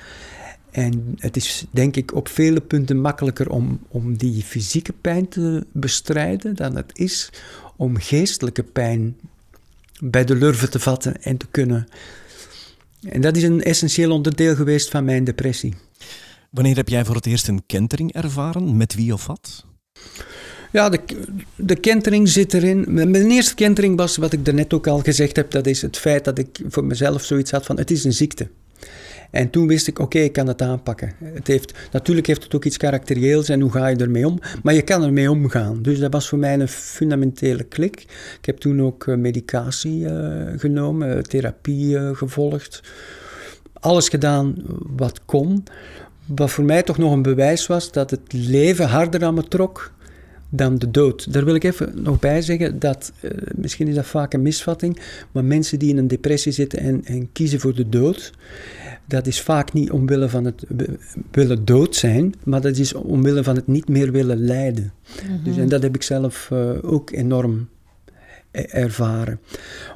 en 0.76 1.14
het 1.18 1.36
is 1.36 1.64
denk 1.70 1.96
ik 1.96 2.14
op 2.14 2.28
vele 2.28 2.60
punten 2.60 3.00
makkelijker 3.00 3.50
om, 3.50 3.80
om 3.88 4.16
die 4.16 4.42
fysieke 4.42 4.92
pijn 5.00 5.28
te 5.28 5.66
bestrijden 5.72 6.56
dan 6.56 6.76
het 6.76 6.90
is 6.92 7.30
om 7.76 7.96
geestelijke 7.96 8.62
pijn 8.62 9.16
bij 10.00 10.24
de 10.24 10.34
lurven 10.34 10.70
te 10.70 10.78
vatten 10.78 11.22
en 11.22 11.36
te 11.36 11.46
kunnen. 11.50 11.88
En 13.00 13.20
dat 13.20 13.36
is 13.36 13.42
een 13.42 13.62
essentieel 13.62 14.10
onderdeel 14.10 14.54
geweest 14.54 14.90
van 14.90 15.04
mijn 15.04 15.24
depressie. 15.24 15.74
Wanneer 16.50 16.76
heb 16.76 16.88
jij 16.88 17.04
voor 17.04 17.14
het 17.14 17.26
eerst 17.26 17.48
een 17.48 17.66
kentering 17.66 18.12
ervaren? 18.12 18.76
Met 18.76 18.94
wie 18.94 19.12
of 19.12 19.26
wat? 19.26 19.64
Ja, 20.72 20.88
de, 20.88 21.00
de 21.56 21.76
kentering 21.76 22.28
zit 22.28 22.54
erin. 22.54 22.84
Mijn 22.88 23.30
eerste 23.30 23.54
kentering 23.54 23.96
was, 23.96 24.16
wat 24.16 24.32
ik 24.32 24.44
daarnet 24.44 24.74
ook 24.74 24.86
al 24.86 24.98
gezegd 24.98 25.36
heb, 25.36 25.50
dat 25.50 25.66
is 25.66 25.82
het 25.82 25.96
feit 25.96 26.24
dat 26.24 26.38
ik 26.38 26.60
voor 26.68 26.84
mezelf 26.84 27.24
zoiets 27.24 27.50
had 27.50 27.66
van, 27.66 27.78
het 27.78 27.90
is 27.90 28.04
een 28.04 28.12
ziekte. 28.12 28.48
En 29.30 29.50
toen 29.50 29.66
wist 29.66 29.86
ik, 29.86 29.98
oké, 29.98 30.18
ik 30.18 30.32
kan 30.32 30.46
het 30.46 30.62
aanpakken. 30.62 31.12
Het 31.24 31.46
heeft, 31.46 31.72
natuurlijk 31.92 32.26
heeft 32.26 32.42
het 32.42 32.54
ook 32.54 32.64
iets 32.64 32.76
karakterieels 32.76 33.48
en 33.48 33.60
hoe 33.60 33.70
ga 33.70 33.86
je 33.86 33.96
ermee 33.96 34.26
om? 34.26 34.38
Maar 34.62 34.74
je 34.74 34.82
kan 34.82 35.02
ermee 35.02 35.30
omgaan. 35.30 35.82
Dus 35.82 35.98
dat 35.98 36.12
was 36.12 36.28
voor 36.28 36.38
mij 36.38 36.54
een 36.54 36.68
fundamentele 36.68 37.64
klik. 37.64 38.00
Ik 38.38 38.46
heb 38.46 38.56
toen 38.56 38.82
ook 38.82 39.06
eh, 39.06 39.16
medicatie 39.16 40.00
uh, 40.00 40.42
genomen, 40.56 41.22
therapie 41.28 41.98
uh, 41.98 42.10
gevolgd. 42.12 42.82
Alles 43.72 44.08
gedaan 44.08 44.54
wat 44.96 45.24
kon. 45.24 45.64
Wat 46.26 46.50
voor 46.50 46.64
mij 46.64 46.82
toch 46.82 46.98
nog 46.98 47.12
een 47.12 47.22
bewijs 47.22 47.66
was 47.66 47.92
dat 47.92 48.10
het 48.10 48.32
leven 48.32 48.88
harder 48.88 49.24
aan 49.24 49.34
me 49.34 49.48
trok 49.48 49.94
dan 50.48 50.78
de 50.78 50.90
dood. 50.90 51.32
Daar 51.32 51.44
wil 51.44 51.54
ik 51.54 51.64
even 51.64 52.02
nog 52.02 52.18
bij 52.18 52.42
zeggen 52.42 52.78
dat, 52.78 53.12
uh, 53.22 53.30
misschien 53.54 53.88
is 53.88 53.94
dat 53.94 54.06
vaak 54.06 54.32
een 54.32 54.42
misvatting, 54.42 55.00
maar 55.32 55.44
mensen 55.44 55.78
die 55.78 55.90
in 55.90 55.96
een 55.96 56.08
depressie 56.08 56.52
zitten 56.52 56.78
en, 56.78 57.04
en 57.04 57.32
kiezen 57.32 57.60
voor 57.60 57.74
de 57.74 57.88
dood, 57.88 58.32
dat 59.06 59.26
is 59.26 59.40
vaak 59.40 59.72
niet 59.72 59.90
omwille 59.90 60.28
van 60.28 60.44
het 60.44 60.64
willen 61.30 61.64
dood 61.64 61.94
zijn, 61.94 62.34
maar 62.44 62.60
dat 62.60 62.76
is 62.76 62.94
omwille 62.94 63.44
van 63.44 63.54
het 63.54 63.66
niet 63.66 63.88
meer 63.88 64.12
willen 64.12 64.38
lijden. 64.38 64.92
Mhm. 65.26 65.44
dus, 65.44 65.56
en 65.56 65.68
dat 65.68 65.82
heb 65.82 65.94
ik 65.94 66.02
zelf 66.02 66.48
uh, 66.52 66.70
ook 66.82 67.10
enorm 67.10 67.68
e-, 68.50 68.60
ervaren. 68.60 69.40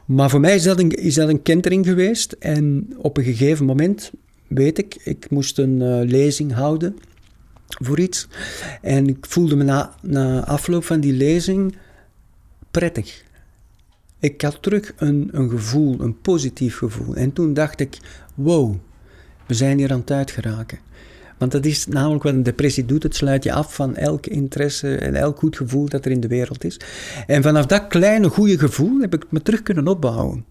Maar 0.05 0.31
voor 0.31 0.41
mij 0.41 0.55
is 0.55 0.63
dat, 0.63 0.79
een, 0.79 0.91
is 0.91 1.15
dat 1.15 1.29
een 1.29 1.43
kentering 1.43 1.87
geweest. 1.87 2.33
En 2.39 2.93
op 2.97 3.17
een 3.17 3.25
gegeven 3.25 3.67
moment, 3.67 4.11
weet 4.47 4.79
ik, 4.79 5.01
ik 5.05 5.31
moest 5.31 5.59
een 5.59 5.81
uh, 5.81 6.01
lezing 6.05 6.53
houden 6.53 6.97
voor 7.81 8.01
iets. 8.01 8.29
En 8.83 9.09
ik 9.09 9.27
voelde 9.27 9.57
me 9.57 9.65
na, 9.65 9.95
na 10.03 10.45
afloop 10.47 10.85
van 10.85 11.01
die 11.01 11.13
lezing 11.13 11.77
prettig. 12.71 13.25
Ik 14.19 14.43
had 14.43 14.63
terug 14.63 14.93
een, 14.97 15.29
een 15.33 15.51
gevoel, 15.51 16.01
een 16.01 16.21
positief 16.21 16.77
gevoel. 16.77 17.15
En 17.15 17.33
toen 17.33 17.55
dacht 17.55 17.81
ik, 17.81 17.99
wow, 18.35 18.75
we 19.47 19.55
zijn 19.55 19.79
hier 19.79 19.93
aan 19.93 20.01
het 20.01 20.11
uitgeraken. 20.11 20.79
Want 21.41 21.53
dat 21.53 21.65
is 21.65 21.87
namelijk 21.87 22.23
wat 22.23 22.33
een 22.33 22.43
depressie 22.43 22.85
doet. 22.85 23.03
Het 23.03 23.17
sluit 23.17 23.45
je 23.45 23.53
af 23.53 23.75
van 23.75 23.97
elk 23.97 24.27
interesse 24.27 24.97
en 24.97 25.15
elk 25.15 25.39
goed 25.39 25.57
gevoel 25.57 25.89
dat 25.89 26.05
er 26.05 26.11
in 26.11 26.21
de 26.21 26.29
wereld 26.29 26.65
is. 26.65 26.81
En 27.27 27.43
vanaf 27.43 27.67
dat 27.67 27.87
kleine 27.87 28.29
goede 28.29 28.59
gevoel 28.59 29.01
heb 29.01 29.15
ik 29.15 29.25
me 29.29 29.43
terug 29.43 29.63
kunnen 29.63 29.89
opbouwen. 29.89 30.45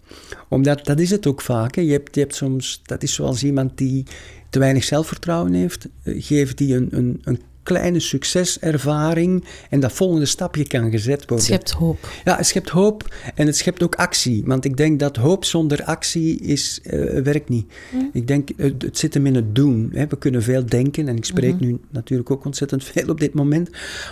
Omdat 0.48 0.86
dat 0.86 1.00
is 1.00 1.10
het 1.10 1.26
ook 1.26 1.40
vaak. 1.40 1.74
Hè. 1.74 1.82
Je, 1.82 1.92
hebt, 1.92 2.14
je 2.14 2.20
hebt 2.20 2.34
soms, 2.34 2.80
dat 2.82 3.02
is 3.02 3.14
zoals 3.14 3.44
iemand 3.44 3.78
die 3.78 4.06
te 4.48 4.58
weinig 4.58 4.84
zelfvertrouwen 4.84 5.52
heeft. 5.52 5.88
Eh, 6.02 6.14
geeft 6.18 6.58
die 6.58 6.74
een, 6.74 6.88
een, 6.90 7.20
een 7.24 7.40
kleine 7.70 8.00
succeservaring 8.00 9.44
en 9.70 9.80
dat 9.80 9.92
volgende 9.92 10.26
stapje 10.26 10.66
kan 10.66 10.90
gezet 10.90 11.18
worden. 11.18 11.36
Het 11.36 11.46
schept 11.46 11.70
hoop. 11.70 12.08
Ja, 12.24 12.36
het 12.36 12.46
schept 12.46 12.68
hoop 12.68 13.14
en 13.34 13.46
het 13.46 13.56
schept 13.56 13.82
ook 13.82 13.94
actie. 13.94 14.42
Want 14.46 14.64
ik 14.64 14.76
denk 14.76 14.98
dat 14.98 15.16
hoop 15.16 15.44
zonder 15.44 15.84
actie 15.84 16.40
is, 16.40 16.80
uh, 16.84 17.22
werkt 17.22 17.48
niet. 17.48 17.72
Ik 18.12 18.26
denk, 18.26 18.48
het, 18.56 18.82
het, 18.82 18.98
zit 18.98 19.14
hem 19.14 19.26
in 19.26 19.34
het 19.34 19.54
doen. 19.54 19.90
Hè. 19.92 20.06
We 20.06 20.18
kunnen 20.18 20.42
veel 20.42 20.66
denken 20.66 21.08
en 21.08 21.16
ik 21.16 21.24
spreek 21.24 21.54
mhm. 21.54 21.64
nu 21.64 21.78
natuurlijk 21.90 22.30
ook 22.30 22.44
ontzettend 22.44 22.84
veel 22.84 23.08
op 23.08 23.20
dit 23.20 23.34
moment. 23.34 23.70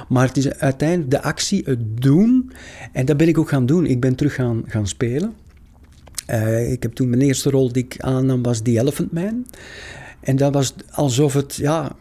Maar 0.08 0.26
het 0.26 0.36
is 0.36 0.54
uiteindelijk 0.54 1.10
de 1.10 1.22
actie, 1.22 1.62
het 1.64 2.02
doen. 2.02 2.52
En 2.92 3.06
dat 3.06 3.16
ben 3.16 3.28
ik 3.28 3.38
ook 3.38 3.48
gaan 3.48 3.66
doen. 3.66 3.86
Ik 3.86 4.00
ben 4.00 4.14
terug 4.14 4.34
gaan, 4.34 4.62
gaan 4.66 4.86
spelen. 4.86 5.32
Uh, 6.30 6.72
ik 6.72 6.82
heb 6.82 6.92
toen 6.92 7.08
mijn 7.08 7.22
eerste 7.22 7.50
rol 7.50 7.72
die 7.72 7.84
ik 7.84 8.00
aannam 8.00 8.42
was 8.42 8.60
The 8.60 8.78
Elephant 8.78 9.12
Man. 9.12 9.46
En 10.20 10.36
dat 10.36 10.52
was 10.52 10.74
alsof 10.90 11.34
het, 11.34 11.54
ja, 11.54 11.96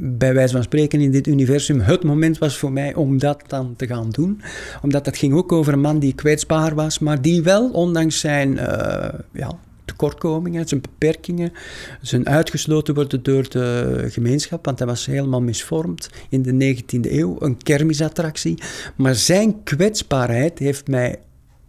bij 0.00 0.34
wijze 0.34 0.52
van 0.52 0.62
spreken 0.62 1.00
in 1.00 1.10
dit 1.10 1.26
universum 1.26 1.80
het 1.80 2.04
moment 2.04 2.38
was 2.38 2.58
voor 2.58 2.72
mij 2.72 2.94
om 2.94 3.18
dat 3.18 3.42
dan 3.46 3.74
te 3.76 3.86
gaan 3.86 4.10
doen. 4.10 4.40
Omdat 4.82 5.04
dat 5.04 5.16
ging 5.16 5.34
ook 5.34 5.52
over 5.52 5.72
een 5.72 5.80
man 5.80 5.98
die 5.98 6.14
kwetsbaar 6.14 6.74
was, 6.74 6.98
maar 6.98 7.22
die 7.22 7.42
wel, 7.42 7.70
ondanks 7.70 8.20
zijn 8.20 8.52
uh, 8.52 9.08
ja, 9.32 9.58
tekortkomingen, 9.84 10.68
zijn 10.68 10.80
beperkingen, 10.80 11.52
zijn 12.00 12.28
uitgesloten 12.28 12.94
worden 12.94 13.22
door 13.22 13.48
de 13.48 14.04
gemeenschap, 14.08 14.64
want 14.64 14.78
hij 14.78 14.88
was 14.88 15.06
helemaal 15.06 15.42
misvormd 15.42 16.10
in 16.28 16.42
de 16.42 16.76
19e 16.76 17.00
eeuw, 17.00 17.36
een 17.38 17.62
kermisattractie. 17.62 18.58
Maar 18.96 19.14
zijn 19.14 19.62
kwetsbaarheid 19.62 20.58
heeft 20.58 20.88
mij 20.88 21.18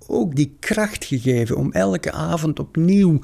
ook 0.08 0.36
die 0.36 0.56
kracht 0.60 1.06
gegeven 1.06 1.58
om 1.58 1.72
elke 1.72 2.12
avond 2.12 2.60
opnieuw. 2.60 3.20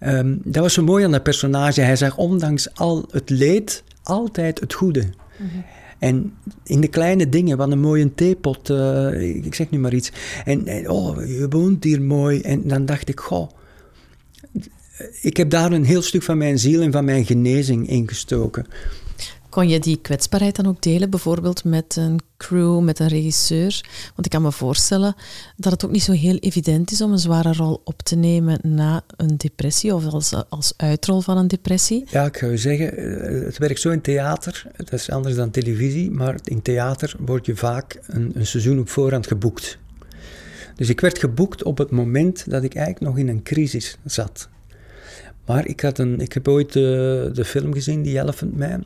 Um, 0.00 0.40
dat 0.44 0.62
was 0.62 0.72
zo 0.72 0.82
mooi 0.82 1.04
aan 1.04 1.10
dat 1.10 1.22
personage. 1.22 1.80
Hij 1.80 1.96
zag 1.96 2.16
ondanks 2.16 2.74
al 2.74 3.08
het 3.10 3.30
leed 3.30 3.84
altijd 4.02 4.60
het 4.60 4.72
goede. 4.72 5.04
En 5.98 6.32
in 6.64 6.80
de 6.80 6.88
kleine 6.88 7.28
dingen, 7.28 7.56
wat 7.56 7.70
een 7.70 7.80
mooie 7.80 8.14
theepot, 8.14 8.70
uh, 8.70 9.44
ik 9.44 9.54
zeg 9.54 9.70
nu 9.70 9.78
maar 9.78 9.94
iets. 9.94 10.12
En, 10.44 10.66
en, 10.66 10.90
oh, 10.90 11.26
je 11.26 11.46
woont 11.48 11.84
hier 11.84 12.02
mooi. 12.02 12.40
En 12.40 12.68
dan 12.68 12.86
dacht 12.86 13.08
ik, 13.08 13.20
goh, 13.20 13.50
ik 15.20 15.36
heb 15.36 15.50
daar 15.50 15.72
een 15.72 15.84
heel 15.84 16.02
stuk 16.02 16.22
van 16.22 16.38
mijn 16.38 16.58
ziel 16.58 16.80
en 16.80 16.92
van 16.92 17.04
mijn 17.04 17.24
genezing 17.24 17.88
ingestoken. 17.88 18.66
Kon 19.52 19.68
je 19.68 19.78
die 19.78 19.98
kwetsbaarheid 20.02 20.56
dan 20.56 20.66
ook 20.66 20.82
delen, 20.82 21.10
bijvoorbeeld 21.10 21.64
met 21.64 21.96
een 21.96 22.20
crew, 22.36 22.80
met 22.80 22.98
een 22.98 23.08
regisseur? 23.08 23.80
Want 24.14 24.24
ik 24.24 24.30
kan 24.30 24.42
me 24.42 24.52
voorstellen 24.52 25.14
dat 25.56 25.72
het 25.72 25.84
ook 25.84 25.90
niet 25.90 26.02
zo 26.02 26.12
heel 26.12 26.36
evident 26.36 26.90
is 26.90 27.00
om 27.00 27.12
een 27.12 27.18
zware 27.18 27.52
rol 27.52 27.80
op 27.84 28.02
te 28.02 28.16
nemen 28.16 28.58
na 28.62 29.02
een 29.16 29.36
depressie 29.36 29.94
of 29.94 30.06
als, 30.06 30.34
als 30.48 30.74
uitrol 30.76 31.20
van 31.20 31.36
een 31.36 31.48
depressie. 31.48 32.04
Ja, 32.10 32.24
ik 32.24 32.40
je 32.40 32.56
zeggen, 32.56 32.96
eh, 32.96 33.44
het 33.44 33.58
werkt 33.58 33.80
zo 33.80 33.90
in 33.90 34.00
theater, 34.00 34.66
dat 34.76 34.92
is 34.92 35.10
anders 35.10 35.34
dan 35.34 35.50
televisie, 35.50 36.10
maar 36.10 36.36
in 36.44 36.62
theater 36.62 37.14
word 37.18 37.46
je 37.46 37.56
vaak 37.56 38.00
een, 38.06 38.30
een 38.34 38.46
seizoen 38.46 38.78
op 38.78 38.88
voorhand 38.88 39.26
geboekt. 39.26 39.78
Dus 40.76 40.88
ik 40.88 41.00
werd 41.00 41.18
geboekt 41.18 41.62
op 41.62 41.78
het 41.78 41.90
moment 41.90 42.50
dat 42.50 42.62
ik 42.62 42.74
eigenlijk 42.74 43.06
nog 43.06 43.18
in 43.18 43.28
een 43.28 43.42
crisis 43.42 43.96
zat. 44.04 44.48
Maar 45.46 45.66
ik, 45.66 45.80
had 45.80 45.98
een, 45.98 46.20
ik 46.20 46.32
heb 46.32 46.48
ooit 46.48 46.72
de, 46.72 47.30
de 47.32 47.44
film 47.44 47.72
gezien, 47.72 48.02
Die 48.02 48.20
Elephant 48.20 48.56
Man 48.56 48.84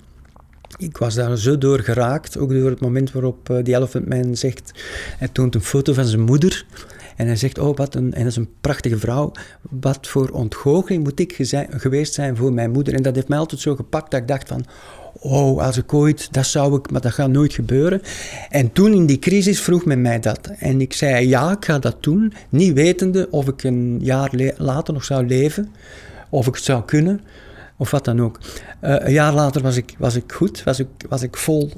ik 0.79 0.97
was 0.97 1.15
daar 1.15 1.37
zo 1.37 1.59
door 1.59 1.81
geraakt, 1.81 2.39
ook 2.39 2.51
door 2.51 2.71
het 2.71 2.81
moment 2.81 3.13
waarop 3.13 3.51
uh, 3.51 3.65
die 3.65 3.75
Elephant 3.75 4.09
Man 4.09 4.37
zegt, 4.37 4.73
hij 5.19 5.29
toont 5.29 5.55
een 5.55 5.63
foto 5.63 5.93
van 5.93 6.05
zijn 6.05 6.21
moeder 6.21 6.67
en 7.17 7.27
hij 7.27 7.37
zegt, 7.37 7.59
oh 7.59 7.77
wat 7.77 7.95
een, 7.95 8.15
en 8.15 8.23
dat 8.23 8.31
is 8.31 8.37
een 8.37 8.49
prachtige 8.61 8.99
vrouw, 8.99 9.33
wat 9.71 10.07
voor 10.07 10.29
ontgoocheling 10.29 11.05
moet 11.05 11.21
ik 11.21 11.37
geweest 11.71 12.15
zijn 12.15 12.37
voor 12.37 12.53
mijn 12.53 12.71
moeder. 12.71 12.95
En 12.95 13.03
dat 13.03 13.15
heeft 13.15 13.29
mij 13.29 13.39
altijd 13.39 13.61
zo 13.61 13.75
gepakt 13.77 14.11
dat 14.11 14.21
ik 14.21 14.29
dacht 14.29 14.49
van, 14.49 14.65
oh, 15.13 15.63
als 15.63 15.77
ik 15.77 15.95
ooit, 15.95 16.33
dat 16.33 16.47
zou 16.47 16.77
ik, 16.77 16.91
maar 16.91 17.01
dat 17.01 17.13
gaat 17.13 17.31
nooit 17.31 17.53
gebeuren. 17.53 18.03
En 18.51 18.73
toen 18.73 18.93
in 18.93 19.07
die 19.07 19.19
crisis 19.19 19.61
vroeg 19.61 19.85
men 19.85 20.01
mij 20.01 20.21
dat. 20.21 20.51
En 20.59 20.81
ik 20.81 20.93
zei, 20.93 21.29
ja, 21.29 21.51
ik 21.51 21.65
ga 21.65 21.79
dat 21.79 21.97
doen, 22.01 22.33
niet 22.49 22.73
wetende 22.73 23.29
of 23.31 23.49
ik 23.49 23.63
een 23.63 23.99
jaar 24.03 24.31
later 24.57 24.95
nog 24.95 25.05
zou 25.05 25.27
leven, 25.27 25.69
of 26.29 26.47
ik 26.47 26.55
het 26.55 26.65
zou 26.65 26.85
kunnen 26.85 27.21
of 27.77 27.91
wat 27.91 28.05
dan 28.05 28.21
ook. 28.21 28.41
Uh, 28.83 28.97
een 28.99 29.13
jaar 29.13 29.33
later 29.33 29.63
was 29.63 29.77
ik, 29.77 29.95
was 29.99 30.15
ik 30.15 30.33
goed, 30.33 30.65
was 30.65 30.79
ik, 30.79 30.89
was 31.09 31.23
ik 31.23 31.37
vol 31.37 31.71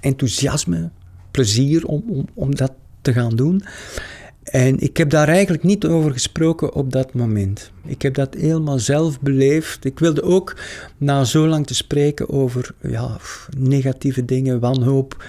enthousiasme, 0.00 0.90
plezier 1.30 1.86
om, 1.86 2.02
om, 2.06 2.26
om 2.34 2.54
dat 2.54 2.72
te 3.02 3.12
gaan 3.12 3.36
doen. 3.36 3.62
En 4.42 4.78
ik 4.78 4.96
heb 4.96 5.10
daar 5.10 5.28
eigenlijk 5.28 5.62
niet 5.62 5.86
over 5.86 6.12
gesproken 6.12 6.74
op 6.74 6.92
dat 6.92 7.14
moment. 7.14 7.70
Ik 7.84 8.02
heb 8.02 8.14
dat 8.14 8.34
helemaal 8.34 8.78
zelf 8.78 9.20
beleefd. 9.20 9.84
Ik 9.84 9.98
wilde 9.98 10.22
ook, 10.22 10.56
na 10.96 11.24
zo 11.24 11.46
lang 11.46 11.66
te 11.66 11.74
spreken 11.74 12.28
over 12.28 12.74
ja, 12.82 13.16
negatieve 13.58 14.24
dingen, 14.24 14.60
wanhoop, 14.60 15.24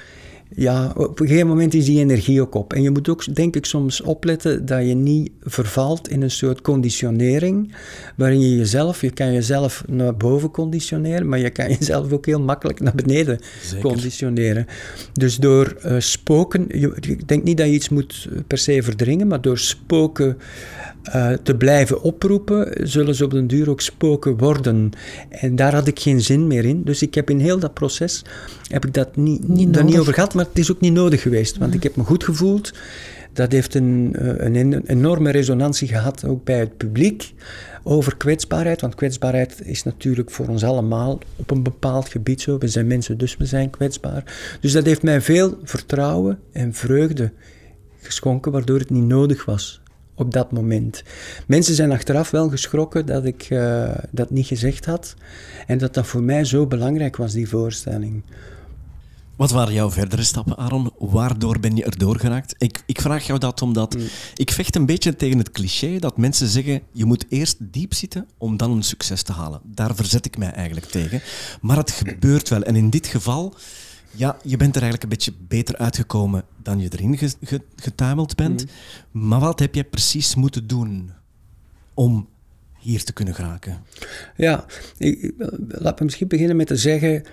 ja, 0.60 0.94
op 0.96 1.20
een 1.20 1.28
gegeven 1.28 1.48
moment 1.48 1.74
is 1.74 1.86
die 1.86 2.00
energie 2.00 2.42
ook 2.42 2.56
op. 2.56 2.74
En 2.74 2.82
je 2.82 2.90
moet 2.90 3.10
ook, 3.10 3.36
denk 3.36 3.56
ik, 3.56 3.66
soms 3.66 4.02
opletten 4.02 4.66
dat 4.66 4.88
je 4.88 4.94
niet 4.94 5.32
vervalt 5.42 6.10
in 6.10 6.22
een 6.22 6.32
soort 6.32 6.62
conditionering, 6.62 7.76
waarin 8.16 8.40
je 8.40 8.58
jezelf, 8.58 9.02
je 9.02 9.12
kan 9.12 9.34
jezelf 9.34 9.84
naar 9.88 10.18
boven 10.18 10.52
conditioneren, 10.52 11.30
maar 11.30 11.40
je 11.40 11.50
kan 11.50 11.70
jezelf 11.80 12.12
ook 12.12 12.26
heel 12.26 12.42
makkelijk 12.42 12.80
naar 12.80 12.96
beneden 12.96 13.40
conditioneren. 13.82 14.66
Dus 15.14 15.38
door 15.38 15.78
uh, 15.86 15.96
spoken, 15.98 16.66
je, 16.68 16.98
ik 17.02 17.28
denk 17.28 17.44
niet 17.44 17.58
dat 17.58 17.68
je 17.68 17.74
iets 17.74 17.90
moet 17.90 18.30
per 18.48 18.58
se 18.58 18.84
verdringen, 18.84 19.28
maar 19.28 19.42
door 19.42 19.58
spoken 19.58 20.38
uh, 21.16 21.32
te 21.44 21.56
blijven 21.56 22.02
oproepen, 22.02 22.88
zullen 22.90 23.16
ze 23.16 23.24
op 23.24 23.32
den 23.32 23.48
duur 23.48 23.70
ook 23.70 23.82
spoken 23.82 24.38
worden. 24.38 24.92
En 25.30 25.56
daar 25.56 25.74
had 25.74 25.88
ik 25.88 26.00
geen 26.00 26.22
zin 26.22 26.48
meer 26.48 26.66
in. 26.66 26.84
Dus 26.84 27.02
ik 27.02 27.16
heb 27.16 27.30
in 27.30 27.40
heel 27.40 27.60
dat 27.60 27.74
proces 27.74 28.24
heb 28.68 28.86
ik 28.86 28.94
dat 28.94 29.16
niet, 29.16 29.48
niet 29.48 29.74
daar 29.74 29.84
niet 29.84 29.98
over 29.98 30.14
gehad, 30.14 30.34
maar 30.34 30.46
het 30.46 30.60
is 30.60 30.72
ook 30.72 30.80
niet 30.80 30.94
nodig 30.94 31.22
geweest. 31.22 31.58
Want 31.58 31.74
ik 31.74 31.84
heb 31.84 31.96
me 31.96 32.04
goed 32.04 32.24
gevoeld. 32.24 32.74
Dat 33.34 33.52
heeft 33.52 33.76
een, 33.76 34.16
eh, 34.16 34.62
een 34.62 34.84
enorme 34.86 35.32
resonantie 35.32 35.88
gehad, 35.88 36.26
ook 36.26 36.44
bij 36.44 36.60
het 36.60 36.78
publiek, 36.78 37.34
over 37.84 38.18
kwetsbaarheid. 38.18 38.82
Want 38.82 38.96
kwetsbaarheid 38.96 39.62
is 39.64 39.84
natuurlijk 39.84 40.32
voor 40.32 40.48
ons 40.48 40.64
allemaal 40.64 41.20
op 41.36 41.52
een 41.52 41.64
bepaald 41.64 42.10
gebied 42.10 42.42
zo. 42.42 42.58
We 42.58 42.68
zijn 42.68 42.88
mensen, 42.88 43.18
dus 43.18 43.38
we 43.38 43.46
zijn 43.46 43.70
kwetsbaar. 43.70 44.24
Dus 44.62 44.72
dat 44.72 44.86
heeft 44.86 45.04
mij 45.04 45.22
veel 45.22 45.58
vertrouwen 45.64 46.40
en 46.52 46.74
vreugde 46.74 47.32
geschonken, 48.02 48.52
waardoor 48.52 48.80
het 48.80 48.90
niet 48.90 49.08
nodig 49.08 49.46
was 49.46 49.82
op 50.20 50.34
dat 50.34 50.52
moment. 50.52 51.04
Mensen 51.48 51.76
zijn 51.76 51.92
achteraf 51.92 52.30
wel 52.30 52.50
geschrokken 52.50 53.06
dat 53.06 53.26
ik 53.26 53.50
uh, 53.50 53.92
dat 54.12 54.30
niet 54.30 54.48
gezegd 54.48 54.86
had 54.86 55.16
en 55.68 55.78
dat 55.78 55.94
dat 55.94 56.08
voor 56.08 56.24
mij 56.24 56.46
zo 56.46 56.68
belangrijk 56.68 57.16
was, 57.16 57.34
die 57.34 57.50
voorstelling. 57.50 58.24
Wat 59.40 59.52
waren 59.52 59.74
jouw 59.74 59.92
verdere 59.92 60.24
stappen, 60.24 60.58
Aaron? 60.58 60.92
Waardoor 60.98 61.60
ben 61.60 61.76
je 61.76 61.84
erdoor 61.84 62.20
geraakt? 62.20 62.56
Ik, 62.58 62.84
ik 62.86 63.02
vraag 63.02 63.28
jou 63.28 63.40
dat 63.40 63.62
omdat 63.62 63.96
mm. 63.96 64.08
ik 64.36 64.52
vecht 64.52 64.76
een 64.76 64.86
beetje 64.86 65.16
tegen 65.16 65.38
het 65.38 65.52
cliché 65.52 66.00
dat 66.00 66.18
mensen 66.18 66.48
zeggen 66.48 66.82
je 66.92 67.06
moet 67.06 67.26
eerst 67.30 67.58
diep 67.60 67.94
zitten 67.94 68.28
om 68.38 68.58
dan 68.58 68.72
een 68.72 68.84
succes 68.84 69.24
te 69.24 69.32
halen. 69.32 69.62
Daar 69.64 69.96
verzet 69.96 70.26
ik 70.26 70.38
mij 70.38 70.52
eigenlijk 70.52 70.86
tegen. 70.86 71.22
Maar 71.62 71.78
het 71.78 71.92
gebeurt 71.92 72.50
wel. 72.50 72.64
En 72.64 72.76
in 72.76 72.90
dit 72.90 73.08
geval 73.08 73.56
ja, 74.20 74.38
je 74.44 74.58
bent 74.58 74.76
er 74.76 74.82
eigenlijk 74.82 75.04
een 75.04 75.18
beetje 75.18 75.34
beter 75.48 75.78
uitgekomen 75.78 76.44
dan 76.64 76.80
je 76.80 76.90
erin 76.92 77.20
getuimeld 77.76 78.36
bent. 78.36 78.66
Mhm. 78.66 79.28
Maar 79.28 79.40
wat 79.40 79.60
heb 79.60 79.76
je 79.76 79.84
precies 79.84 80.36
moeten 80.36 80.68
doen 80.68 81.12
om 81.94 82.28
hier 82.80 83.04
te 83.04 83.14
kunnen 83.14 83.34
geraken? 83.34 83.78
Ja, 84.36 84.66
ik, 84.98 85.34
laat 85.68 86.00
me 86.00 86.06
misschien 86.06 86.28
beginnen 86.28 86.56
met 86.56 86.68
te 86.68 86.76
zeggen, 86.76 87.24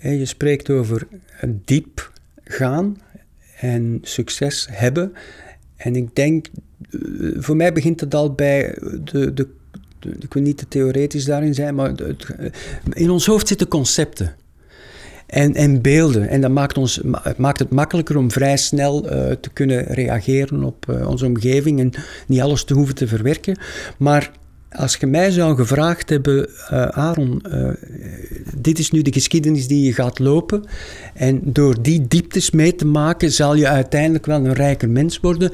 je 0.00 0.24
spreekt 0.24 0.70
over 0.70 1.08
diep 1.64 2.12
gaan 2.44 3.00
en 3.60 3.98
succes 4.02 4.66
hebben. 4.70 5.12
En 5.76 5.96
ik 5.96 6.14
denk, 6.14 6.46
eh, 6.90 7.00
voor 7.36 7.56
mij 7.56 7.72
begint 7.72 8.00
het 8.00 8.14
al 8.14 8.32
bij 8.34 8.78
de, 9.04 9.34
de, 9.34 9.48
ik 10.18 10.34
wil 10.34 10.42
niet 10.42 10.58
te 10.58 10.68
theoretisch 10.68 11.24
daarin 11.24 11.54
zijn, 11.54 11.74
maar 11.74 11.92
in 12.92 13.10
ons 13.10 13.26
hoofd 13.26 13.48
zitten 13.48 13.68
concepten 13.68 14.36
en, 15.26 15.54
en 15.54 15.82
beelden. 15.82 16.28
En 16.28 16.40
dat 16.40 16.50
maakt, 16.50 16.78
ons, 16.78 17.00
maakt 17.36 17.58
het 17.58 17.70
makkelijker 17.70 18.16
om 18.16 18.30
vrij 18.30 18.56
snel 18.56 19.04
uh, 19.04 19.10
te 19.32 19.50
kunnen 19.52 19.84
reageren 19.84 20.64
op 20.64 20.86
uh, 20.90 21.08
onze 21.08 21.26
omgeving 21.26 21.80
en 21.80 21.92
niet 22.26 22.40
alles 22.40 22.64
te 22.64 22.74
hoeven 22.74 22.94
te 22.94 23.06
verwerken. 23.06 23.58
Maar 23.98 24.30
als 24.70 24.96
je 24.96 25.06
mij 25.06 25.30
zou 25.30 25.56
gevraagd 25.56 26.08
hebben, 26.08 26.48
uh, 26.48 26.86
Aaron, 26.86 27.42
dit 28.56 28.78
is 28.78 28.90
nu 28.90 29.02
de 29.02 29.12
geschiedenis 29.12 29.68
die 29.68 29.84
je 29.84 29.92
gaat 29.92 30.18
lopen. 30.18 30.64
En 31.14 31.40
door 31.44 31.82
die 31.82 32.08
dieptes 32.08 32.50
mee 32.50 32.74
te 32.74 32.86
maken, 32.86 33.32
zal 33.32 33.54
je 33.54 33.68
uiteindelijk 33.68 34.26
wel 34.26 34.44
een 34.44 34.52
rijker 34.52 34.90
mens 34.90 35.20
worden. 35.20 35.52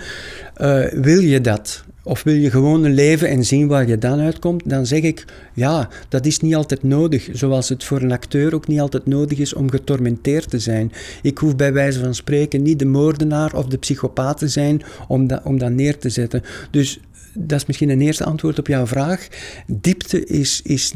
wil 0.93 1.21
je 1.21 1.41
dat? 1.41 1.85
Of 2.05 2.23
wil 2.23 2.35
je 2.35 2.51
gewoon 2.51 2.85
een 2.85 2.95
leven 2.95 3.29
en 3.29 3.45
zien 3.45 3.67
waar 3.67 3.89
je 3.89 3.99
dan 3.99 4.21
uitkomt? 4.21 4.63
Dan 4.69 4.87
zeg 4.87 5.03
ik, 5.03 5.25
ja, 5.55 5.89
dat 6.09 6.27
is 6.27 6.41
niet 6.41 6.55
altijd 6.55 6.83
nodig. 6.83 7.29
Zoals 7.33 7.69
het 7.69 7.85
voor 7.85 8.01
een 8.01 8.13
acteur 8.13 8.55
ook 8.55 8.69
niet 8.69 8.81
altijd 8.81 9.07
nodig 9.07 9.39
is 9.39 9.55
om 9.55 9.71
getormenteerd 9.71 10.51
te 10.51 10.59
zijn. 10.59 10.93
Ik 11.23 11.39
hoef 11.39 11.57
bij 11.57 11.73
wijze 11.73 12.01
van 12.01 12.15
spreken 12.15 12.63
niet 12.63 12.79
de 12.79 12.87
moordenaar 12.87 13.55
of 13.55 13.67
de 13.67 13.79
psychopaat 13.79 14.39
te 14.39 14.49
zijn 14.49 14.83
om 15.09 15.27
dat, 15.27 15.41
om 15.45 15.59
dat 15.59 15.71
neer 15.71 15.99
te 15.99 16.09
zetten. 16.09 16.43
Dus 16.71 17.01
dat 17.35 17.61
is 17.61 17.67
misschien 17.67 17.89
een 17.89 18.01
eerste 18.01 18.25
antwoord 18.25 18.59
op 18.59 18.67
jouw 18.67 18.87
vraag. 18.87 19.29
Diepte 19.67 20.25
is, 20.25 20.61
is 20.65 20.93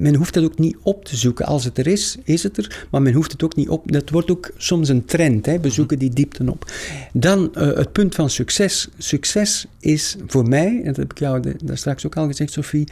men 0.00 0.14
hoeft 0.14 0.34
dat 0.34 0.44
ook 0.44 0.58
niet 0.58 0.76
op 0.82 1.04
te 1.04 1.16
zoeken. 1.16 1.46
Als 1.46 1.64
het 1.64 1.78
er 1.78 1.86
is, 1.86 2.16
is 2.24 2.42
het 2.42 2.56
er, 2.56 2.86
maar 2.90 3.02
men 3.02 3.12
hoeft 3.12 3.32
het 3.32 3.42
ook 3.42 3.56
niet 3.56 3.68
op. 3.68 3.92
Dat 3.92 4.10
wordt 4.10 4.30
ook 4.30 4.50
soms 4.56 4.88
een 4.88 5.04
trend, 5.04 5.46
hè? 5.46 5.60
we 5.60 5.70
zoeken 5.70 5.98
die 5.98 6.10
diepte 6.10 6.50
op. 6.50 6.72
Dan 7.12 7.52
uh, 7.54 7.76
het 7.76 7.92
punt 7.92 8.14
van 8.14 8.30
succes. 8.30 8.88
Succes 8.98 9.66
is 9.80 10.16
voor 10.26 10.48
mij, 10.48 10.66
en 10.78 10.84
dat 10.84 10.96
heb 10.96 11.10
ik 11.10 11.18
jou 11.18 11.54
daar 11.64 11.78
straks 11.78 12.06
ook 12.06 12.16
al 12.16 12.26
gezegd, 12.26 12.52
Sophie, 12.52 12.88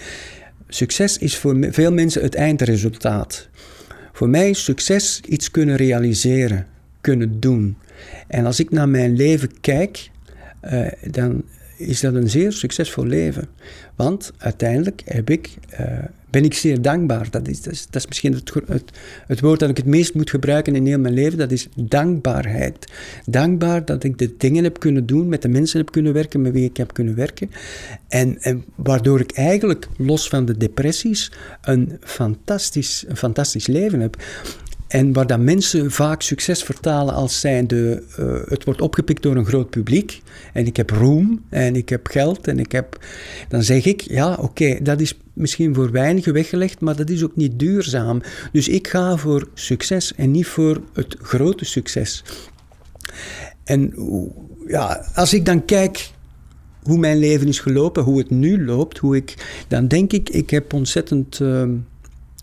succes 0.68 1.18
is 1.18 1.36
voor 1.36 1.66
veel 1.70 1.92
mensen 1.92 2.22
het 2.22 2.34
eindresultaat. 2.34 3.48
Voor 4.12 4.28
mij 4.28 4.50
is 4.50 4.64
succes 4.64 5.20
iets 5.28 5.50
kunnen 5.50 5.76
realiseren, 5.76 6.66
kunnen 7.00 7.40
doen. 7.40 7.76
En 8.28 8.46
als 8.46 8.60
ik 8.60 8.70
naar 8.70 8.88
mijn 8.88 9.16
leven 9.16 9.60
kijk, 9.60 10.10
uh, 10.64 10.86
dan 11.10 11.42
is 11.76 12.00
dat 12.00 12.14
een 12.14 12.30
zeer 12.30 12.52
succesvol 12.52 13.04
leven. 13.04 13.48
Want 13.94 14.32
uiteindelijk 14.38 15.02
heb 15.04 15.30
ik, 15.30 15.50
uh, 15.80 15.98
ben 16.30 16.44
ik 16.44 16.54
zeer 16.54 16.82
dankbaar. 16.82 17.30
Dat 17.30 17.48
is, 17.48 17.60
dat 17.62 17.74
is, 17.90 18.06
misschien 18.06 18.32
het, 18.32 18.52
het, 19.26 19.40
woord 19.40 19.60
dat 19.60 19.70
ik 19.70 19.76
het 19.76 19.86
meest 19.86 20.14
moet 20.14 20.30
gebruiken 20.30 20.74
in 20.74 20.86
heel 20.86 20.98
mijn 20.98 21.14
leven. 21.14 21.38
Dat 21.38 21.52
is 21.52 21.68
dankbaarheid. 21.74 22.92
Dankbaar 23.26 23.84
dat 23.84 24.04
ik 24.04 24.18
de 24.18 24.34
dingen 24.38 24.64
heb 24.64 24.78
kunnen 24.78 25.06
doen, 25.06 25.28
met 25.28 25.42
de 25.42 25.48
mensen 25.48 25.78
heb 25.78 25.90
kunnen 25.90 26.12
werken, 26.12 26.42
met 26.42 26.52
wie 26.52 26.64
ik 26.64 26.76
heb 26.76 26.92
kunnen 26.92 27.14
werken. 27.14 27.50
En, 28.08 28.38
en 28.40 28.64
waardoor 28.74 29.20
ik 29.20 29.32
eigenlijk, 29.32 29.88
los 29.96 30.28
van 30.28 30.44
de 30.44 30.56
depressies, 30.56 31.32
een 31.62 31.98
fantastisch, 32.00 33.04
een 33.08 33.16
fantastisch 33.16 33.66
leven 33.66 34.00
heb. 34.00 34.16
En 34.88 35.12
waar 35.12 35.26
dat 35.26 35.40
mensen 35.40 35.90
vaak 35.90 36.22
succes 36.22 36.62
vertalen 36.62 37.14
als 37.14 37.40
zijnde, 37.40 38.02
uh, 38.20 38.40
het 38.44 38.64
wordt 38.64 38.80
opgepikt 38.80 39.22
door 39.22 39.36
een 39.36 39.46
groot 39.46 39.70
publiek 39.70 40.22
en 40.52 40.66
ik 40.66 40.76
heb 40.76 40.90
roem 40.90 41.44
en 41.48 41.76
ik 41.76 41.88
heb 41.88 42.06
geld 42.06 42.48
en 42.48 42.58
ik 42.58 42.72
heb, 42.72 43.04
dan 43.48 43.62
zeg 43.62 43.84
ik, 43.84 44.00
ja 44.00 44.34
oké, 44.34 44.78
dat 44.82 45.00
is 45.00 45.14
misschien 45.36 45.74
voor 45.74 45.90
weinigen 45.90 46.32
weggelegd, 46.32 46.80
maar 46.80 46.96
dat 46.96 47.10
is 47.10 47.24
ook 47.24 47.36
niet 47.36 47.58
duurzaam. 47.58 48.22
Dus 48.52 48.68
ik 48.68 48.88
ga 48.88 49.16
voor 49.16 49.48
succes 49.54 50.14
en 50.14 50.30
niet 50.30 50.46
voor 50.46 50.80
het 50.92 51.16
grote 51.20 51.64
succes. 51.64 52.24
En 53.64 53.94
ja, 54.66 55.06
als 55.14 55.34
ik 55.34 55.44
dan 55.44 55.64
kijk 55.64 56.10
hoe 56.82 56.98
mijn 56.98 57.18
leven 57.18 57.48
is 57.48 57.58
gelopen, 57.58 58.02
hoe 58.02 58.18
het 58.18 58.30
nu 58.30 58.64
loopt, 58.64 58.98
hoe 58.98 59.16
ik, 59.16 59.34
dan 59.68 59.88
denk 59.88 60.12
ik, 60.12 60.28
ik 60.28 60.50
heb 60.50 60.72
ontzettend. 60.72 61.38
Uh, 61.40 61.62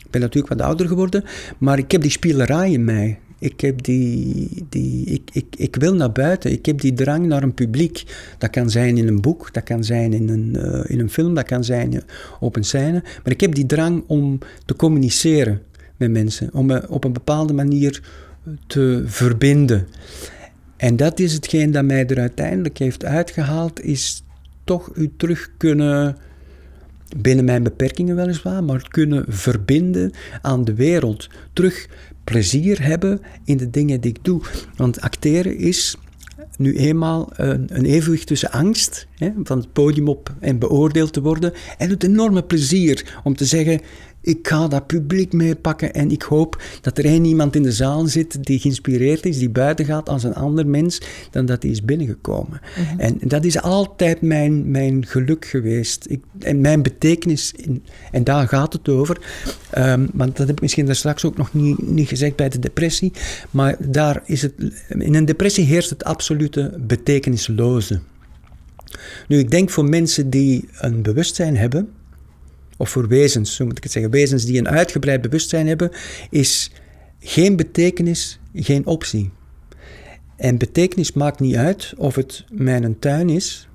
ik 0.06 0.10
ben 0.10 0.22
natuurlijk 0.22 0.54
wat 0.54 0.68
ouder 0.68 0.88
geworden, 0.88 1.24
maar 1.58 1.78
ik 1.78 1.92
heb 1.92 2.02
die 2.02 2.12
spielerij 2.12 2.72
in 2.72 2.84
mij. 2.84 3.20
Ik, 3.44 3.62
heb 3.62 3.84
die, 3.84 4.48
die, 4.70 5.06
ik, 5.06 5.30
ik, 5.32 5.46
ik 5.58 5.76
wil 5.76 5.96
naar 5.96 6.12
buiten. 6.12 6.52
Ik 6.52 6.66
heb 6.66 6.82
die 6.82 6.94
drang 6.94 7.26
naar 7.26 7.44
een 7.44 7.54
publiek. 7.54 8.04
Dat 8.38 8.50
kan 8.50 8.70
zijn 8.70 8.98
in 8.98 9.08
een 9.08 9.22
boek, 9.22 9.54
dat 9.54 9.64
kan 9.64 9.84
zijn 9.84 10.14
in 10.14 10.30
een, 10.30 10.56
uh, 10.58 10.84
in 10.88 11.00
een 11.00 11.10
film, 11.10 11.34
dat 11.34 11.46
kan 11.46 11.64
zijn 11.64 12.04
op 12.40 12.56
een 12.56 12.64
scène. 12.64 13.02
Maar 13.02 13.34
ik 13.34 13.42
heb 13.42 13.56
die 13.56 13.66
drang 13.66 14.04
om 14.08 14.40
te 14.66 14.76
communiceren 14.76 15.62
met 15.98 16.12
mensen, 16.12 16.50
om 16.54 16.66
me 16.66 16.90
op 16.90 17.04
een 17.04 17.14
bepaalde 17.14 17.54
manier 17.54 18.02
te 18.68 19.04
verbinden. 19.06 19.88
En 20.78 20.96
dat 20.96 21.20
is 21.20 21.34
hetgeen 21.34 21.72
dat 21.72 21.86
mij 21.86 22.06
er 22.06 22.20
uiteindelijk 22.20 22.78
heeft 22.78 23.06
uitgehaald, 23.06 23.82
is 23.82 24.24
toch 24.64 24.92
u 24.96 25.12
terug 25.18 25.50
kunnen, 25.58 26.18
binnen 27.18 27.46
mijn 27.46 27.64
beperkingen 27.64 28.16
weliswaar, 28.16 28.64
maar 28.64 28.88
kunnen 28.88 29.26
verbinden 29.28 30.12
aan 30.42 30.66
de 30.66 30.74
wereld. 30.74 31.30
Terug 31.54 31.88
plezier 32.24 32.84
hebben 32.84 33.22
in 33.44 33.58
de 33.58 33.70
dingen 33.70 34.02
die 34.02 34.12
ik 34.12 34.24
doe. 34.24 34.42
Want 34.76 35.02
acteren 35.02 35.58
is 35.58 35.98
nu 36.58 36.78
eenmaal 36.78 37.30
een, 37.34 37.68
een 37.72 37.86
evenwicht 37.86 38.28
tussen 38.28 38.52
angst, 38.52 39.08
hè, 39.18 39.32
van 39.44 39.58
het 39.58 39.74
podium 39.74 40.08
op 40.08 40.34
en 40.40 40.60
beoordeeld 40.60 41.14
te 41.14 41.22
worden, 41.22 41.54
en 41.78 41.90
het 41.90 42.04
enorme 42.04 42.44
plezier 42.44 43.20
om 43.24 43.36
te 43.36 43.46
zeggen: 43.46 43.82
ik 44.26 44.48
ga 44.48 44.68
dat 44.68 44.88
publiek 44.88 45.34
meepakken 45.34 45.94
en 45.94 46.12
ik 46.12 46.22
hoop 46.22 46.62
dat 46.82 46.98
er 46.98 47.06
één 47.06 47.26
iemand 47.26 47.56
in 47.56 47.64
de 47.64 47.72
zaal 47.72 48.08
zit 48.08 48.46
die 48.46 48.60
geïnspireerd 48.60 49.26
is, 49.26 49.38
die 49.38 49.50
buiten 49.50 49.86
gaat 49.86 50.10
als 50.10 50.24
een 50.24 50.34
ander 50.34 50.68
mens 50.68 51.02
dan 51.32 51.46
dat 51.46 51.64
hij 51.64 51.72
is 51.72 51.82
binnengekomen. 51.82 52.62
Mhm. 52.78 53.00
En 53.00 53.18
dat 53.22 53.46
is 53.46 53.62
altijd 53.62 54.22
mijn, 54.22 54.72
mijn 54.72 55.06
geluk 55.06 55.46
geweest. 55.46 56.06
Ik, 56.10 56.24
en 56.40 56.62
mijn 56.62 56.82
betekenis, 56.82 57.54
in, 57.56 57.84
en 58.12 58.24
daar 58.24 58.48
gaat 58.48 58.74
het 58.74 58.90
over. 58.90 59.18
Um, 59.78 60.10
want 60.14 60.38
dat 60.38 60.48
heb 60.48 60.56
ik 60.56 60.62
misschien 60.62 60.86
daar 60.86 60.96
straks 60.96 61.26
ook 61.26 61.38
nog 61.38 61.54
niet, 61.54 61.88
niet 61.88 62.08
gezegd 62.08 62.36
bij 62.36 62.50
de 62.50 62.60
depressie. 62.60 63.12
Maar 63.52 63.76
daar 63.80 64.22
is 64.26 64.42
het, 64.42 64.54
in 64.88 65.16
een 65.16 65.26
depressie 65.26 65.66
heerst 65.66 65.90
het 65.90 66.04
absolute 66.04 66.78
betekenisloze. 66.80 68.00
Nu, 69.28 69.38
ik 69.38 69.52
denk 69.52 69.70
voor 69.70 69.86
mensen 69.86 70.30
die 70.30 70.70
een 70.78 71.02
bewustzijn 71.02 71.58
hebben 71.58 71.90
of 72.84 72.90
voor 72.90 73.08
wezens, 73.08 73.56
zo 73.56 73.66
moet 73.66 73.78
ik 73.78 73.84
het 73.84 73.92
zeggen, 73.92 74.12
wezens 74.12 74.46
die 74.46 74.58
een 74.58 74.70
uitgebreid 74.70 75.22
bewustzijn 75.22 75.68
hebben, 75.68 75.92
is 76.30 76.72
geen 77.20 77.56
betekenis, 77.56 78.40
geen 78.54 78.86
optie. 78.86 79.32
En 80.36 80.58
betekenis 80.58 81.14
maakt 81.14 81.40
niet 81.40 81.56
uit 81.56 81.94
of 81.98 82.16
het 82.16 82.46
mijn 82.52 83.00
tuin 83.00 83.30
is, 83.30 83.68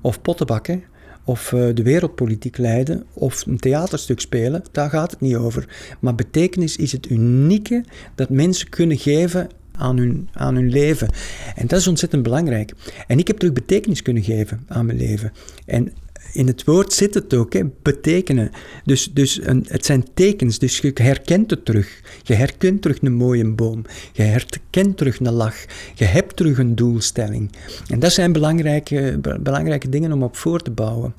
of 0.00 0.22
pottenbakken, 0.22 0.82
of 1.24 1.52
uh, 1.52 1.68
de 1.74 1.82
wereldpolitiek 1.82 2.58
leiden, 2.58 3.04
of 3.12 3.46
een 3.46 3.58
theaterstuk 3.58 4.20
spelen, 4.20 4.62
daar 4.72 4.90
gaat 4.90 5.10
het 5.10 5.20
niet 5.20 5.36
over. 5.36 5.68
Maar 6.00 6.14
betekenis 6.14 6.76
is 6.76 6.92
het 6.92 7.10
unieke 7.10 7.84
dat 8.14 8.30
mensen 8.30 8.68
kunnen 8.68 8.98
geven 8.98 9.48
aan 9.72 9.98
hun, 9.98 10.28
aan 10.32 10.54
hun 10.54 10.70
leven. 10.70 11.08
En 11.54 11.66
dat 11.66 11.78
is 11.78 11.86
ontzettend 11.86 12.22
belangrijk. 12.22 12.72
En 13.06 13.18
ik 13.18 13.26
heb 13.26 13.38
terug 13.38 13.54
betekenis 13.54 14.02
kunnen 14.02 14.22
geven 14.22 14.64
aan 14.68 14.86
mijn 14.86 14.98
leven. 14.98 15.32
En 15.66 15.92
in 16.32 16.46
het 16.46 16.64
woord 16.64 16.92
zit 16.92 17.14
het 17.14 17.34
ook, 17.34 17.52
hè, 17.52 17.62
betekenen. 17.82 18.50
Dus, 18.84 19.10
dus 19.12 19.40
een, 19.42 19.66
het 19.68 19.84
zijn 19.84 20.04
tekens, 20.14 20.58
dus 20.58 20.78
je 20.78 20.90
herkent 20.94 21.50
het 21.50 21.64
terug. 21.64 22.00
Je 22.22 22.34
herkent 22.34 22.82
terug 22.82 23.02
een 23.02 23.12
mooie 23.12 23.50
boom. 23.50 23.84
Je 24.12 24.22
herkent 24.22 24.96
terug 24.96 25.20
een 25.20 25.32
lach. 25.32 25.64
Je 25.94 26.04
hebt 26.04 26.36
terug 26.36 26.58
een 26.58 26.74
doelstelling. 26.74 27.50
En 27.88 27.98
dat 27.98 28.12
zijn 28.12 28.32
belangrijke, 28.32 29.18
belangrijke 29.40 29.88
dingen 29.88 30.12
om 30.12 30.22
op 30.22 30.36
voor 30.36 30.62
te 30.62 30.70
bouwen. 30.70 31.14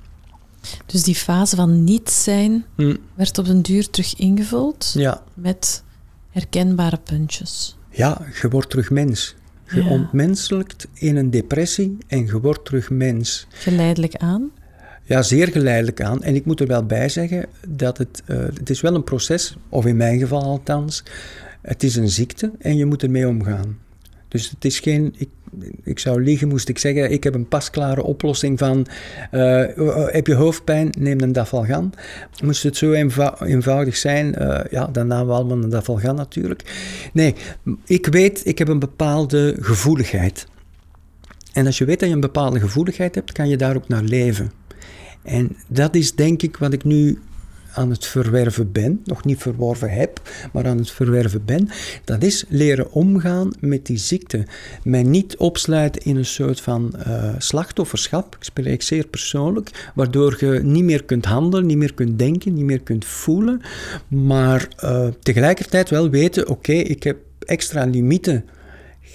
Dus 0.85 1.03
die 1.03 1.15
fase 1.15 1.55
van 1.55 1.83
niet 1.83 2.09
zijn 2.09 2.65
hm. 2.75 2.95
werd 3.13 3.37
op 3.37 3.45
den 3.45 3.61
duur 3.61 3.89
terug 3.89 4.15
ingevuld 4.15 4.91
ja. 4.93 5.23
met 5.33 5.83
herkenbare 6.29 6.99
puntjes. 7.03 7.77
Ja, 7.89 8.21
je 8.41 8.49
wordt 8.49 8.69
terug 8.69 8.89
mens. 8.89 9.35
Je 9.73 9.83
ontmenselijkt 9.83 10.87
in 10.93 11.15
een 11.15 11.29
depressie 11.29 11.97
en 12.07 12.25
je 12.25 12.39
wordt 12.39 12.65
terug 12.65 12.89
mens. 12.89 13.47
Geleidelijk 13.49 14.15
aan? 14.15 14.51
Ja, 15.11 15.21
zeer 15.21 15.47
geleidelijk 15.47 16.01
aan. 16.01 16.23
En 16.23 16.35
ik 16.35 16.45
moet 16.45 16.59
er 16.59 16.67
wel 16.67 16.85
bij 16.85 17.09
zeggen 17.09 17.45
dat 17.67 17.97
het, 17.97 18.23
uh, 18.27 18.37
het 18.37 18.69
is 18.69 18.81
wel 18.81 18.95
een 18.95 19.03
proces, 19.03 19.57
of 19.69 19.85
in 19.85 19.97
mijn 19.97 20.19
geval 20.19 20.43
althans, 20.43 21.03
het 21.61 21.83
is 21.83 21.95
een 21.95 22.09
ziekte 22.09 22.51
en 22.59 22.77
je 22.77 22.85
moet 22.85 23.03
ermee 23.03 23.27
omgaan. 23.27 23.77
Dus 24.27 24.49
het 24.49 24.65
is 24.65 24.79
geen, 24.79 25.15
ik, 25.17 25.29
ik 25.83 25.99
zou 25.99 26.23
liegen 26.23 26.47
moest 26.47 26.69
ik 26.69 26.77
zeggen, 26.77 27.11
ik 27.11 27.23
heb 27.23 27.33
een 27.33 27.47
pasklare 27.47 28.03
oplossing 28.03 28.59
van, 28.59 28.87
uh, 29.31 29.63
heb 30.05 30.27
je 30.27 30.33
hoofdpijn, 30.33 30.89
neem 30.99 31.21
een 31.21 31.31
dafalgan. 31.31 31.93
Moest 32.43 32.63
het 32.63 32.77
zo 32.77 32.91
eenvoudig 33.41 33.95
zijn, 33.95 34.35
ja, 34.69 34.87
dan 34.87 35.07
namen 35.07 35.27
we 35.27 35.33
allemaal 35.33 35.63
een 35.63 35.69
dafalgan 35.69 36.15
natuurlijk. 36.15 36.63
Nee, 37.13 37.35
ik 37.85 38.07
weet, 38.07 38.41
ik 38.45 38.57
heb 38.57 38.67
een 38.67 38.79
bepaalde 38.79 39.55
gevoeligheid. 39.59 40.47
En 41.53 41.65
als 41.65 41.77
je 41.77 41.85
weet 41.85 41.99
dat 41.99 42.09
je 42.09 42.15
een 42.15 42.21
bepaalde 42.21 42.59
gevoeligheid 42.59 43.15
hebt, 43.15 43.31
kan 43.31 43.49
je 43.49 43.57
daar 43.57 43.75
ook 43.75 43.87
naar 43.87 44.03
leven. 44.03 44.60
En 45.23 45.55
dat 45.67 45.95
is 45.95 46.15
denk 46.15 46.41
ik 46.41 46.57
wat 46.57 46.73
ik 46.73 46.83
nu 46.83 47.19
aan 47.73 47.89
het 47.89 48.05
verwerven 48.05 48.71
ben, 48.71 49.01
nog 49.05 49.25
niet 49.25 49.41
verworven 49.41 49.89
heb, 49.89 50.21
maar 50.53 50.67
aan 50.67 50.77
het 50.77 50.91
verwerven 50.91 51.45
ben, 51.45 51.69
dat 52.03 52.23
is 52.23 52.45
leren 52.47 52.91
omgaan 52.91 53.51
met 53.59 53.85
die 53.85 53.97
ziekte. 53.97 54.45
Mij 54.83 55.03
niet 55.03 55.37
opsluiten 55.37 56.01
in 56.01 56.15
een 56.15 56.25
soort 56.25 56.61
van 56.61 56.93
uh, 57.07 57.33
slachtofferschap, 57.37 58.35
ik 58.35 58.43
spreek 58.43 58.81
zeer 58.81 59.07
persoonlijk, 59.07 59.91
waardoor 59.95 60.37
je 60.39 60.63
niet 60.63 60.83
meer 60.83 61.03
kunt 61.03 61.25
handelen, 61.25 61.65
niet 61.65 61.77
meer 61.77 61.93
kunt 61.93 62.19
denken, 62.19 62.53
niet 62.53 62.65
meer 62.65 62.81
kunt 62.81 63.05
voelen, 63.05 63.61
maar 64.07 64.67
uh, 64.83 65.07
tegelijkertijd 65.21 65.89
wel 65.89 66.09
weten, 66.09 66.47
oké, 66.47 66.73
ik 66.73 67.03
heb 67.03 67.17
extra 67.39 67.85
limieten 67.85 68.45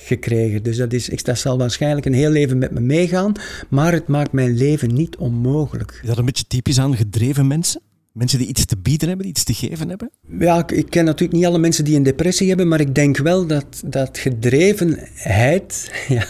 gekregen. 0.06 0.62
Dus 0.62 0.76
dat, 0.76 0.92
is, 0.92 1.22
dat 1.22 1.38
zal 1.38 1.58
waarschijnlijk 1.58 2.06
een 2.06 2.14
heel 2.14 2.30
leven 2.30 2.58
met 2.58 2.70
me 2.70 2.80
meegaan, 2.80 3.32
maar 3.68 3.92
het 3.92 4.08
maakt 4.08 4.32
mijn 4.32 4.56
leven 4.56 4.94
niet 4.94 5.16
onmogelijk. 5.16 5.98
Is 6.02 6.08
dat 6.08 6.18
een 6.18 6.24
beetje 6.24 6.46
typisch 6.46 6.78
aan 6.78 6.96
gedreven 6.96 7.46
mensen? 7.46 7.80
Mensen 8.12 8.38
die 8.38 8.48
iets 8.48 8.64
te 8.64 8.76
bieden 8.76 9.08
hebben, 9.08 9.26
iets 9.26 9.44
te 9.44 9.54
geven 9.54 9.88
hebben? 9.88 10.10
Ja, 10.38 10.68
ik, 10.68 10.90
ken 10.90 11.04
natuurlijk 11.04 11.38
niet 11.38 11.46
alle 11.46 11.58
mensen 11.58 11.84
die 11.84 11.96
een 11.96 12.02
depressie 12.02 12.48
hebben, 12.48 12.68
maar 12.68 12.80
ik 12.80 12.94
denk 12.94 13.16
wel 13.16 13.46
dat, 13.46 13.82
dat 13.86 14.18
gedrevenheid. 14.18 15.90
Ja, 16.08 16.26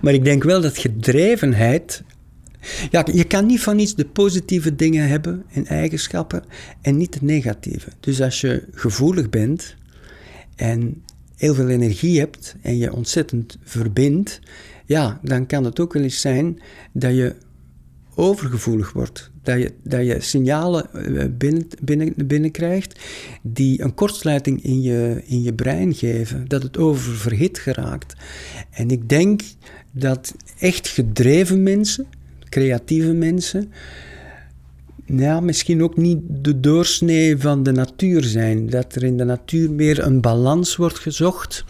maar 0.00 0.14
ik 0.14 0.24
denk 0.24 0.42
wel 0.42 0.60
dat 0.60 0.78
gedrevenheid. 0.78 2.02
Ja, 2.90 3.06
je 3.12 3.24
kan 3.24 3.46
niet 3.46 3.60
van 3.60 3.78
iets 3.78 3.94
de 3.94 4.04
positieve 4.04 4.74
dingen 4.74 5.08
hebben 5.08 5.44
en 5.52 5.66
eigenschappen 5.66 6.44
en 6.82 6.96
niet 6.96 7.12
de 7.12 7.18
negatieve. 7.22 7.90
Dus 8.00 8.20
als 8.20 8.40
je 8.40 8.64
gevoelig 8.72 9.28
bent 9.28 9.76
en 10.56 11.02
heel 11.36 11.54
veel 11.54 11.68
energie 11.68 12.18
hebt 12.18 12.56
en 12.62 12.76
je 12.76 12.92
ontzettend 12.92 13.58
verbindt, 13.62 14.40
ja, 14.84 15.20
dan 15.22 15.46
kan 15.46 15.64
het 15.64 15.80
ook 15.80 15.92
wel 15.92 16.02
eens 16.02 16.20
zijn 16.20 16.60
dat 16.92 17.14
je 17.14 17.34
overgevoelig 18.14 18.92
wordt. 18.92 19.30
Dat 19.42 19.58
je, 19.58 19.72
dat 19.82 20.06
je 20.06 20.20
signalen 20.20 20.92
eh, 20.92 21.24
binnen, 21.30 21.66
binnen, 21.82 22.14
binnenkrijgt 22.26 23.00
die 23.42 23.82
een 23.82 23.94
kortsluiting 23.94 24.64
in 24.64 24.82
je, 24.82 25.22
in 25.24 25.42
je 25.42 25.54
brein 25.54 25.94
geven. 25.94 26.48
Dat 26.48 26.62
het 26.62 26.78
oververhit 26.78 27.58
geraakt. 27.58 28.14
En 28.70 28.90
ik 28.90 29.08
denk 29.08 29.40
dat 29.90 30.34
echt 30.58 30.88
gedreven 30.88 31.62
mensen, 31.62 32.06
creatieve 32.48 33.12
mensen, 33.12 33.72
ja, 35.06 35.40
misschien 35.40 35.82
ook 35.82 35.96
niet 35.96 36.18
de 36.28 36.60
doorsnee 36.60 37.38
van 37.38 37.62
de 37.62 37.72
natuur 37.72 38.24
zijn. 38.24 38.70
Dat 38.70 38.94
er 38.94 39.02
in 39.02 39.16
de 39.16 39.24
natuur 39.24 39.70
meer 39.70 40.04
een 40.04 40.20
balans 40.20 40.76
wordt 40.76 40.98
gezocht. 40.98 41.64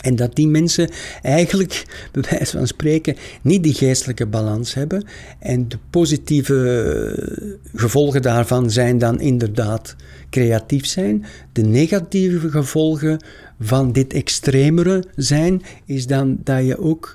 En 0.00 0.16
dat 0.16 0.34
die 0.34 0.48
mensen 0.48 0.90
eigenlijk, 1.22 1.84
bij 2.12 2.22
wijze 2.30 2.56
van 2.56 2.66
spreken, 2.66 3.16
niet 3.42 3.62
die 3.62 3.74
geestelijke 3.74 4.26
balans 4.26 4.74
hebben. 4.74 5.04
En 5.38 5.68
de 5.68 5.78
positieve 5.90 7.58
gevolgen 7.74 8.22
daarvan 8.22 8.70
zijn 8.70 8.98
dan 8.98 9.20
inderdaad 9.20 9.96
creatief 10.30 10.86
zijn. 10.86 11.24
De 11.52 11.62
negatieve 11.62 12.50
gevolgen 12.50 13.24
van 13.60 13.92
dit 13.92 14.12
extremere 14.12 15.04
zijn, 15.14 15.62
is 15.84 16.06
dan 16.06 16.38
dat 16.44 16.66
je 16.66 16.78
ook 16.78 17.14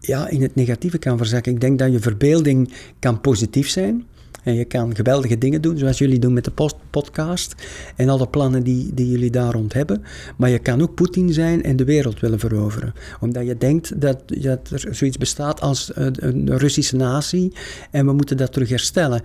ja, 0.00 0.28
in 0.28 0.42
het 0.42 0.54
negatieve 0.54 0.98
kan 0.98 1.16
verzakken. 1.16 1.52
Ik 1.52 1.60
denk 1.60 1.78
dat 1.78 1.92
je 1.92 2.00
verbeelding 2.00 2.72
kan 2.98 3.20
positief 3.20 3.68
zijn 3.68 4.06
En 4.48 4.54
je 4.54 4.64
kan 4.64 4.94
geweldige 4.94 5.38
dingen 5.38 5.62
doen, 5.62 5.78
zoals 5.78 5.98
jullie 5.98 6.18
doen 6.18 6.32
met 6.32 6.44
de 6.44 6.50
post 6.50 6.76
podcast 6.90 7.54
en 7.96 8.08
alle 8.08 8.28
plannen 8.28 8.62
die, 8.62 8.94
die 8.94 9.10
jullie 9.10 9.30
daar 9.30 9.52
rond 9.52 9.72
hebben. 9.72 10.02
Maar 10.36 10.50
je 10.50 10.58
kan 10.58 10.82
ook 10.82 10.94
Poetin 10.94 11.32
zijn 11.32 11.62
en 11.62 11.76
de 11.76 11.84
wereld 11.84 12.20
willen 12.20 12.38
veroveren. 12.38 12.94
Omdat 13.20 13.46
je 13.46 13.58
denkt 13.58 14.00
dat, 14.00 14.22
dat 14.26 14.70
er 14.70 14.94
zoiets 14.94 15.16
bestaat 15.18 15.60
als 15.60 15.90
een 15.94 16.58
Russische 16.58 16.96
natie 16.96 17.52
en 17.90 18.06
we 18.06 18.12
moeten 18.12 18.36
dat 18.36 18.52
terug 18.52 18.68
herstellen. 18.68 19.22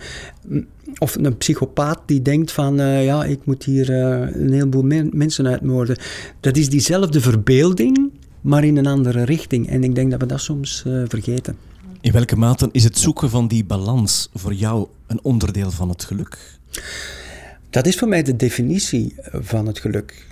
Of 0.98 1.16
een 1.16 1.38
psychopaat 1.38 2.00
die 2.06 2.22
denkt 2.22 2.52
van, 2.52 2.80
uh, 2.80 3.06
ja, 3.06 3.24
ik 3.24 3.46
moet 3.46 3.64
hier 3.64 3.90
uh, 3.90 4.36
een 4.42 4.54
heleboel 4.54 4.84
men 4.84 5.10
mensen 5.14 5.48
uitmoorden. 5.48 5.98
Dat 6.40 6.58
is 6.58 6.70
diezelfde 6.70 7.22
verbeelding, 7.22 8.12
maar 8.42 8.64
in 8.64 8.78
een 8.78 8.88
andere 8.88 9.24
richting. 9.24 9.70
En 9.70 9.84
ik 9.84 9.96
denk 9.96 10.12
dat 10.12 10.20
we 10.20 10.26
dat 10.26 10.42
soms 10.42 10.84
vergeten. 11.08 11.73
In 12.04 12.12
welke 12.12 12.36
mate 12.36 12.70
is 12.72 12.84
het 12.84 12.98
zoeken 12.98 13.30
van 13.30 13.48
die 13.48 13.66
balans 13.66 14.30
voor 14.34 14.54
jou 14.54 14.88
een 15.08 15.20
onderdeel 15.22 15.72
van 15.72 15.90
het 15.90 16.04
geluk? 16.04 16.38
Dat 17.70 17.88
is 17.88 17.96
voor 17.96 18.08
mij 18.08 18.24
de 18.24 18.36
definitie 18.36 19.16
van 19.32 19.68
het 19.68 19.80
geluk. 19.80 20.28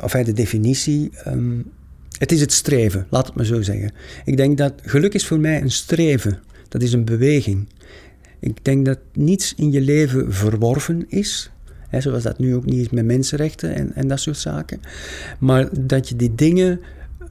of 0.00 0.12
de 0.12 0.32
definitie. 0.32 1.10
Um, 1.26 1.70
het 2.18 2.32
is 2.32 2.40
het 2.40 2.52
streven, 2.52 3.06
laat 3.10 3.26
het 3.26 3.34
maar 3.34 3.44
zo 3.44 3.62
zeggen. 3.62 3.92
Ik 4.24 4.36
denk 4.36 4.58
dat 4.58 4.72
geluk 4.82 5.14
is 5.14 5.26
voor 5.26 5.40
mij 5.40 5.62
een 5.62 5.70
streven. 5.70 6.38
Dat 6.68 6.82
is 6.82 6.92
een 6.92 7.04
beweging. 7.04 7.68
Ik 8.38 8.64
denk 8.64 8.86
dat 8.86 8.98
niets 9.12 9.54
in 9.54 9.72
je 9.72 9.80
leven 9.80 10.32
verworven 10.32 11.04
is. 11.08 11.50
Hè, 11.88 12.00
zoals 12.00 12.22
dat 12.22 12.38
nu 12.38 12.54
ook 12.54 12.66
niet 12.66 12.80
is 12.80 12.90
met 12.90 13.04
mensenrechten 13.04 13.74
en, 13.74 13.94
en 13.94 14.08
dat 14.08 14.20
soort 14.20 14.38
zaken. 14.38 14.80
Maar 15.38 15.68
dat 15.80 16.08
je 16.08 16.16
die 16.16 16.34
dingen, 16.34 16.80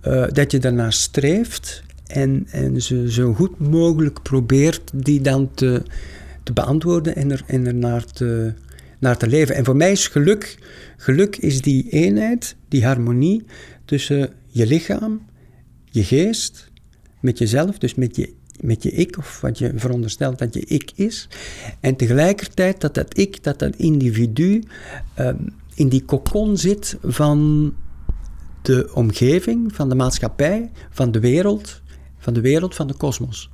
uh, 0.07 0.27
dat 0.31 0.51
je 0.51 0.59
daarnaar 0.59 0.93
streeft 0.93 1.83
en, 2.09 2.47
en 2.51 2.81
ze 2.81 3.11
zo 3.11 3.33
goed 3.33 3.59
mogelijk 3.59 4.21
probeert 4.21 4.91
die 4.93 5.21
dan 5.21 5.49
te, 5.53 5.83
te 6.43 6.53
beantwoorden 6.53 7.15
en 7.15 7.31
er, 7.31 7.43
en 7.47 7.67
er 7.67 7.75
naar, 7.75 8.05
te, 8.05 8.53
naar 8.99 9.17
te 9.17 9.27
leven. 9.27 9.55
En 9.55 9.65
voor 9.65 9.75
mij 9.75 9.91
is 9.91 10.07
geluk, 10.07 10.57
geluk 10.97 11.37
is 11.37 11.61
die 11.61 11.89
eenheid, 11.89 12.55
die 12.67 12.85
harmonie 12.85 13.43
tussen 13.85 14.29
je 14.47 14.65
lichaam, 14.65 15.25
je 15.85 16.03
geest, 16.03 16.71
met 17.19 17.37
jezelf, 17.37 17.77
dus 17.77 17.95
met 17.95 18.15
je 18.15 18.37
met 18.61 18.83
je 18.83 18.91
ik, 18.91 19.17
of 19.17 19.41
wat 19.41 19.57
je 19.57 19.71
veronderstelt 19.75 20.39
dat 20.39 20.53
je 20.53 20.59
ik 20.59 20.91
is. 20.95 21.27
En 21.79 21.95
tegelijkertijd 21.95 22.81
dat 22.81 22.93
dat 22.93 23.17
ik, 23.17 23.43
dat 23.43 23.59
dat 23.59 23.75
individu 23.75 24.63
uh, 25.19 25.29
in 25.75 25.89
die 25.89 26.05
kokon 26.05 26.57
zit 26.57 26.97
van 27.03 27.73
de 28.61 28.91
omgeving, 28.93 29.75
van 29.75 29.89
de 29.89 29.95
maatschappij, 29.95 30.71
van 30.89 31.11
de 31.11 31.19
wereld, 31.19 31.81
van 32.29 32.41
de 32.41 32.49
wereld, 32.49 32.75
van 32.75 32.87
de 32.87 32.93
kosmos. 32.93 33.49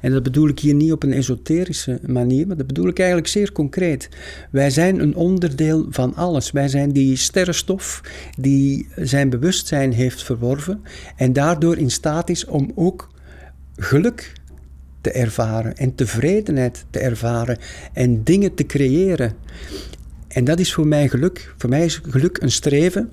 En 0.00 0.12
dat 0.12 0.22
bedoel 0.22 0.48
ik 0.48 0.58
hier 0.58 0.74
niet 0.74 0.92
op 0.92 1.02
een 1.02 1.12
esoterische 1.12 2.00
manier, 2.06 2.46
maar 2.46 2.56
dat 2.56 2.66
bedoel 2.66 2.88
ik 2.88 2.98
eigenlijk 2.98 3.28
zeer 3.28 3.52
concreet. 3.52 4.08
Wij 4.50 4.70
zijn 4.70 5.00
een 5.00 5.14
onderdeel 5.14 5.86
van 5.90 6.14
alles. 6.14 6.50
Wij 6.50 6.68
zijn 6.68 6.92
die 6.92 7.16
sterrenstof 7.16 8.00
die 8.38 8.88
zijn 8.96 9.30
bewustzijn 9.30 9.92
heeft 9.92 10.22
verworven 10.22 10.82
en 11.16 11.32
daardoor 11.32 11.76
in 11.76 11.90
staat 11.90 12.30
is 12.30 12.44
om 12.44 12.72
ook 12.74 13.08
geluk 13.76 14.32
te 15.00 15.10
ervaren 15.10 15.76
en 15.76 15.94
tevredenheid 15.94 16.84
te 16.90 16.98
ervaren 16.98 17.58
en 17.92 18.22
dingen 18.24 18.54
te 18.54 18.66
creëren. 18.66 19.34
En 20.28 20.44
dat 20.44 20.58
is 20.58 20.74
voor 20.74 20.86
mij 20.86 21.08
geluk. 21.08 21.54
Voor 21.56 21.70
mij 21.70 21.84
is 21.84 22.00
geluk 22.08 22.38
een 22.42 22.50
streven 22.50 23.10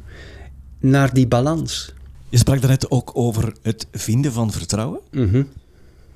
naar 0.79 1.13
die 1.13 1.27
balans. 1.27 1.93
Je 2.33 2.39
sprak 2.39 2.59
daarnet 2.59 2.91
ook 2.91 3.11
over 3.13 3.53
het 3.61 3.87
vinden 3.91 4.31
van 4.31 4.51
vertrouwen. 4.51 4.99
Mm 5.11 5.47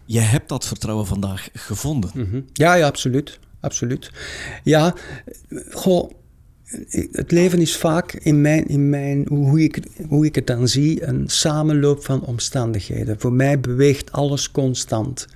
Je 0.05 0.19
hebt 0.19 0.49
dat 0.49 0.65
vertrouwen 0.65 1.05
vandaag 1.05 1.49
gevonden. 1.53 2.09
Mhm. 2.13 2.41
Ja, 2.53 2.73
ja, 2.73 2.85
absoluut. 2.87 3.39
absoluut. 3.59 4.11
Ja, 4.63 4.95
goh, 5.71 6.11
het 7.11 7.31
leven 7.31 7.59
is 7.59 7.75
vaak 7.75 8.13
in 8.13 8.41
mijn, 8.41 8.67
in 8.67 8.89
mijn 8.89 9.25
hoe, 9.29 9.63
ik, 9.63 9.79
hoe 10.07 10.25
ik 10.25 10.35
het 10.35 10.47
dan 10.47 10.67
zie, 10.67 11.03
een 11.07 11.29
samenloop 11.29 12.05
van 12.05 12.21
omstandigheden. 12.25 13.19
Voor 13.19 13.33
mij 13.33 13.59
beweegt 13.59 14.11
alles 14.11 14.51
constant 14.51 15.27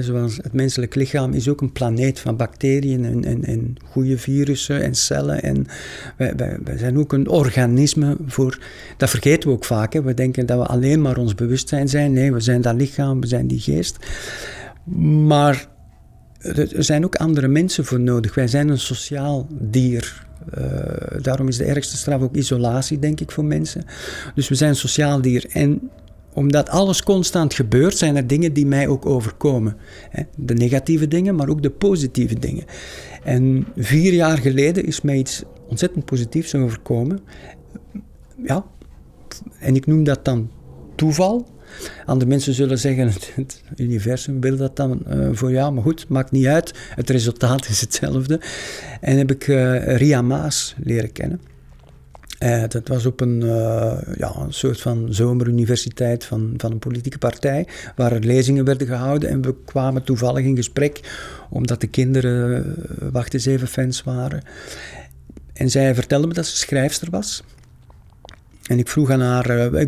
zoals 0.00 0.36
het 0.36 0.52
menselijk 0.52 0.94
lichaam 0.94 1.32
is 1.32 1.48
ook 1.48 1.60
een 1.60 1.72
planeet 1.72 2.20
van 2.20 2.36
bacteriën 2.36 3.04
en, 3.04 3.24
en, 3.24 3.44
en 3.44 3.74
goede 3.84 4.18
virussen 4.18 4.82
en 4.82 4.94
cellen. 4.94 5.42
En 5.42 5.66
wij, 6.16 6.34
wij, 6.64 6.78
zijn 6.78 6.98
ook 6.98 7.12
een 7.12 7.28
organisme 7.28 8.16
voor. 8.26 8.58
Dat 8.96 9.10
vergeten 9.10 9.48
we 9.48 9.54
ook 9.54 9.64
vaak. 9.64 9.92
We 9.92 10.14
denken 10.14 10.46
dat 10.46 10.58
we 10.58 10.66
alleen 10.66 11.00
maar 11.00 11.16
ons 11.16 11.34
bewustzijn 11.34 11.88
zijn. 11.88 12.12
Nee, 12.12 12.32
we 12.32 12.40
zijn 12.40 12.60
dat 12.60 12.74
lichaam, 12.74 13.20
we 13.20 13.26
zijn 13.26 13.46
die 13.46 13.60
geest. 13.60 13.96
Maar 15.26 15.68
er 16.42 16.84
zijn 16.84 17.04
ook 17.04 17.16
andere 17.16 17.48
mensen 17.48 17.84
voor 17.84 18.00
nodig. 18.00 18.34
Wij 18.34 18.48
zijn 18.48 18.68
een 18.68 18.78
sociaal 18.78 19.46
dier. 19.50 20.26
Uh, 20.58 20.64
daarom 21.22 21.48
is 21.48 21.56
de 21.56 21.64
ergste 21.64 21.96
straf 21.96 22.22
ook 22.22 22.34
isolatie, 22.34 22.98
denk 22.98 23.20
ik, 23.20 23.30
voor 23.30 23.44
mensen. 23.44 23.84
Dus 24.34 24.48
we 24.48 24.54
zijn 24.54 24.70
een 24.70 24.76
sociaal 24.76 25.20
dier. 25.20 25.46
En 25.52 25.90
omdat 26.34 26.68
alles 26.68 27.02
constant 27.02 27.54
gebeurt, 27.54 27.96
zijn 27.96 28.16
er 28.16 28.26
dingen 28.26 28.52
die 28.52 28.66
mij 28.66 28.88
ook 28.88 29.06
overkomen. 29.06 29.76
De 30.36 30.54
negatieve 30.54 31.08
dingen, 31.08 31.34
maar 31.34 31.48
ook 31.48 31.62
de 31.62 31.70
positieve 31.70 32.38
dingen. 32.38 32.64
En 33.24 33.66
vier 33.76 34.12
jaar 34.12 34.38
geleden 34.38 34.84
is 34.84 35.00
mij 35.00 35.16
iets 35.16 35.42
ontzettend 35.68 36.04
positiefs 36.04 36.54
overkomen. 36.54 37.20
Ja, 38.44 38.64
en 39.58 39.74
ik 39.74 39.86
noem 39.86 40.04
dat 40.04 40.24
dan 40.24 40.50
toeval. 40.94 41.46
Andere 42.04 42.30
mensen 42.30 42.54
zullen 42.54 42.78
zeggen, 42.78 43.06
het 43.34 43.62
universum 43.76 44.40
wil 44.40 44.56
dat 44.56 44.76
dan 44.76 45.02
uh, 45.08 45.28
voor 45.32 45.50
jou, 45.50 45.72
maar 45.72 45.82
goed, 45.82 46.08
maakt 46.08 46.30
niet 46.30 46.46
uit. 46.46 46.74
Het 46.94 47.10
resultaat 47.10 47.68
is 47.68 47.80
hetzelfde. 47.80 48.40
En 49.00 49.18
heb 49.18 49.30
ik 49.30 49.46
uh, 49.46 49.96
Ria 49.96 50.22
Maas 50.22 50.74
leren 50.82 51.12
kennen. 51.12 51.40
Uh, 52.42 52.62
dat 52.68 52.88
was 52.88 53.06
op 53.06 53.20
een, 53.20 53.40
uh, 53.40 53.92
ja, 54.16 54.34
een 54.36 54.52
soort 54.52 54.80
van 54.80 55.06
zomeruniversiteit 55.10 56.24
van, 56.24 56.54
van 56.56 56.72
een 56.72 56.78
politieke 56.78 57.18
partij, 57.18 57.66
waar 57.96 58.12
er 58.12 58.24
lezingen 58.24 58.64
werden 58.64 58.86
gehouden. 58.86 59.28
En 59.28 59.42
we 59.42 59.54
kwamen 59.64 60.04
toevallig 60.04 60.44
in 60.44 60.56
gesprek, 60.56 61.00
omdat 61.50 61.80
de 61.80 61.86
kinderen, 61.86 62.66
uh, 62.66 63.08
wacht 63.12 63.34
eens 63.34 63.46
even, 63.46 63.68
fans 63.68 64.02
waren. 64.02 64.42
En 65.52 65.70
zij 65.70 65.94
vertelde 65.94 66.26
me 66.26 66.34
dat 66.34 66.46
ze 66.46 66.56
schrijfster 66.56 67.10
was. 67.10 67.42
En 68.72 68.78
ik 68.78 68.88
vroeg 68.88 69.10
aan 69.10 69.20
haar, 69.20 69.72
uh, 69.72 69.80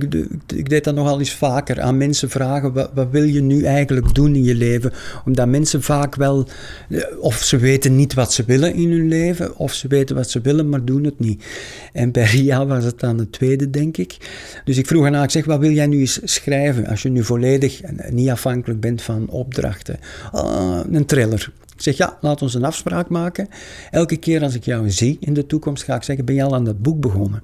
ik, 0.46 0.68
deed 0.68 0.84
dat 0.84 0.94
nogal 0.94 1.18
eens 1.18 1.34
vaker, 1.34 1.80
aan 1.80 1.96
mensen 1.96 2.30
vragen, 2.30 2.72
wat, 2.72 3.10
wil 3.10 3.22
je 3.22 3.42
nu 3.42 3.64
eigenlijk 3.64 4.14
doen 4.14 4.34
in 4.34 4.44
je 4.44 4.54
leven? 4.54 4.92
Omdat 5.24 5.48
mensen 5.48 5.82
vaak 5.82 6.14
wel, 6.14 6.48
uh, 6.88 7.02
of 7.20 7.34
ze 7.36 7.56
weten 7.56 7.96
niet 7.96 8.14
wat 8.14 8.32
ze 8.32 8.44
willen 8.44 8.74
in 8.74 8.90
hun 8.90 9.08
leven, 9.08 9.56
of 9.56 9.72
ze 9.72 9.88
weten 9.88 10.16
wat 10.16 10.30
ze 10.30 10.40
willen, 10.40 10.68
maar 10.68 10.84
doen 10.84 11.04
het 11.04 11.18
niet. 11.18 11.44
En 11.92 12.12
bij 12.12 12.24
Ria 12.34 12.66
was 12.66 12.84
het 12.84 13.00
dan 13.00 13.18
het 13.18 13.32
tweede, 13.32 13.70
denk 13.70 13.96
ik. 13.96 14.16
Dus 14.64 14.78
ik 14.78 14.86
vroeg 14.86 15.06
aan 15.06 15.14
haar, 15.14 15.24
ik 15.24 15.30
zeg, 15.30 15.44
wat 15.44 15.60
wil 15.60 15.70
jij 15.70 15.86
nu 15.86 16.00
eens 16.00 16.20
schrijven, 16.24 16.86
als 16.86 17.02
je 17.02 17.08
nu 17.08 17.24
volledig 17.24 17.80
niet 18.10 18.30
afhankelijk 18.30 18.80
bent 18.80 19.02
van 19.02 19.28
opdrachten? 19.28 19.98
Uh, 20.34 20.80
een 20.90 21.06
thriller. 21.06 21.52
Ik 21.76 21.82
zeg, 21.82 21.96
ja, 21.96 22.18
laat 22.20 22.42
ons 22.42 22.54
een 22.54 22.64
afspraak 22.64 23.08
maken. 23.08 23.48
Elke 23.90 24.16
keer 24.16 24.42
als 24.42 24.54
ik 24.54 24.64
jou 24.64 24.90
zie 24.90 25.16
in 25.20 25.34
de 25.34 25.46
toekomst, 25.46 25.82
ga 25.82 25.94
ik 25.94 26.02
zeggen, 26.02 26.24
ben 26.24 26.34
je 26.34 26.42
al 26.42 26.54
aan 26.54 26.64
dat 26.64 26.82
boek 26.82 27.00
begonnen? 27.00 27.42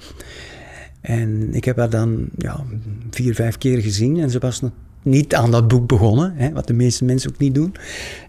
En 1.01 1.55
ik 1.55 1.65
heb 1.65 1.77
haar 1.77 1.91
dan 1.91 2.29
ja, 2.39 2.65
vier, 3.11 3.35
vijf 3.35 3.59
keer 3.59 3.83
gezien 3.83 4.21
en 4.21 4.31
ze 4.31 4.39
was 4.39 4.63
niet 5.03 5.35
aan 5.35 5.51
dat 5.51 5.69
boek 5.69 5.89
begonnen, 5.89 6.33
hè, 6.37 6.53
wat 6.53 6.67
de 6.67 6.73
meeste 6.73 7.05
mensen 7.05 7.31
ook 7.31 7.39
niet 7.39 7.55
doen. 7.55 7.75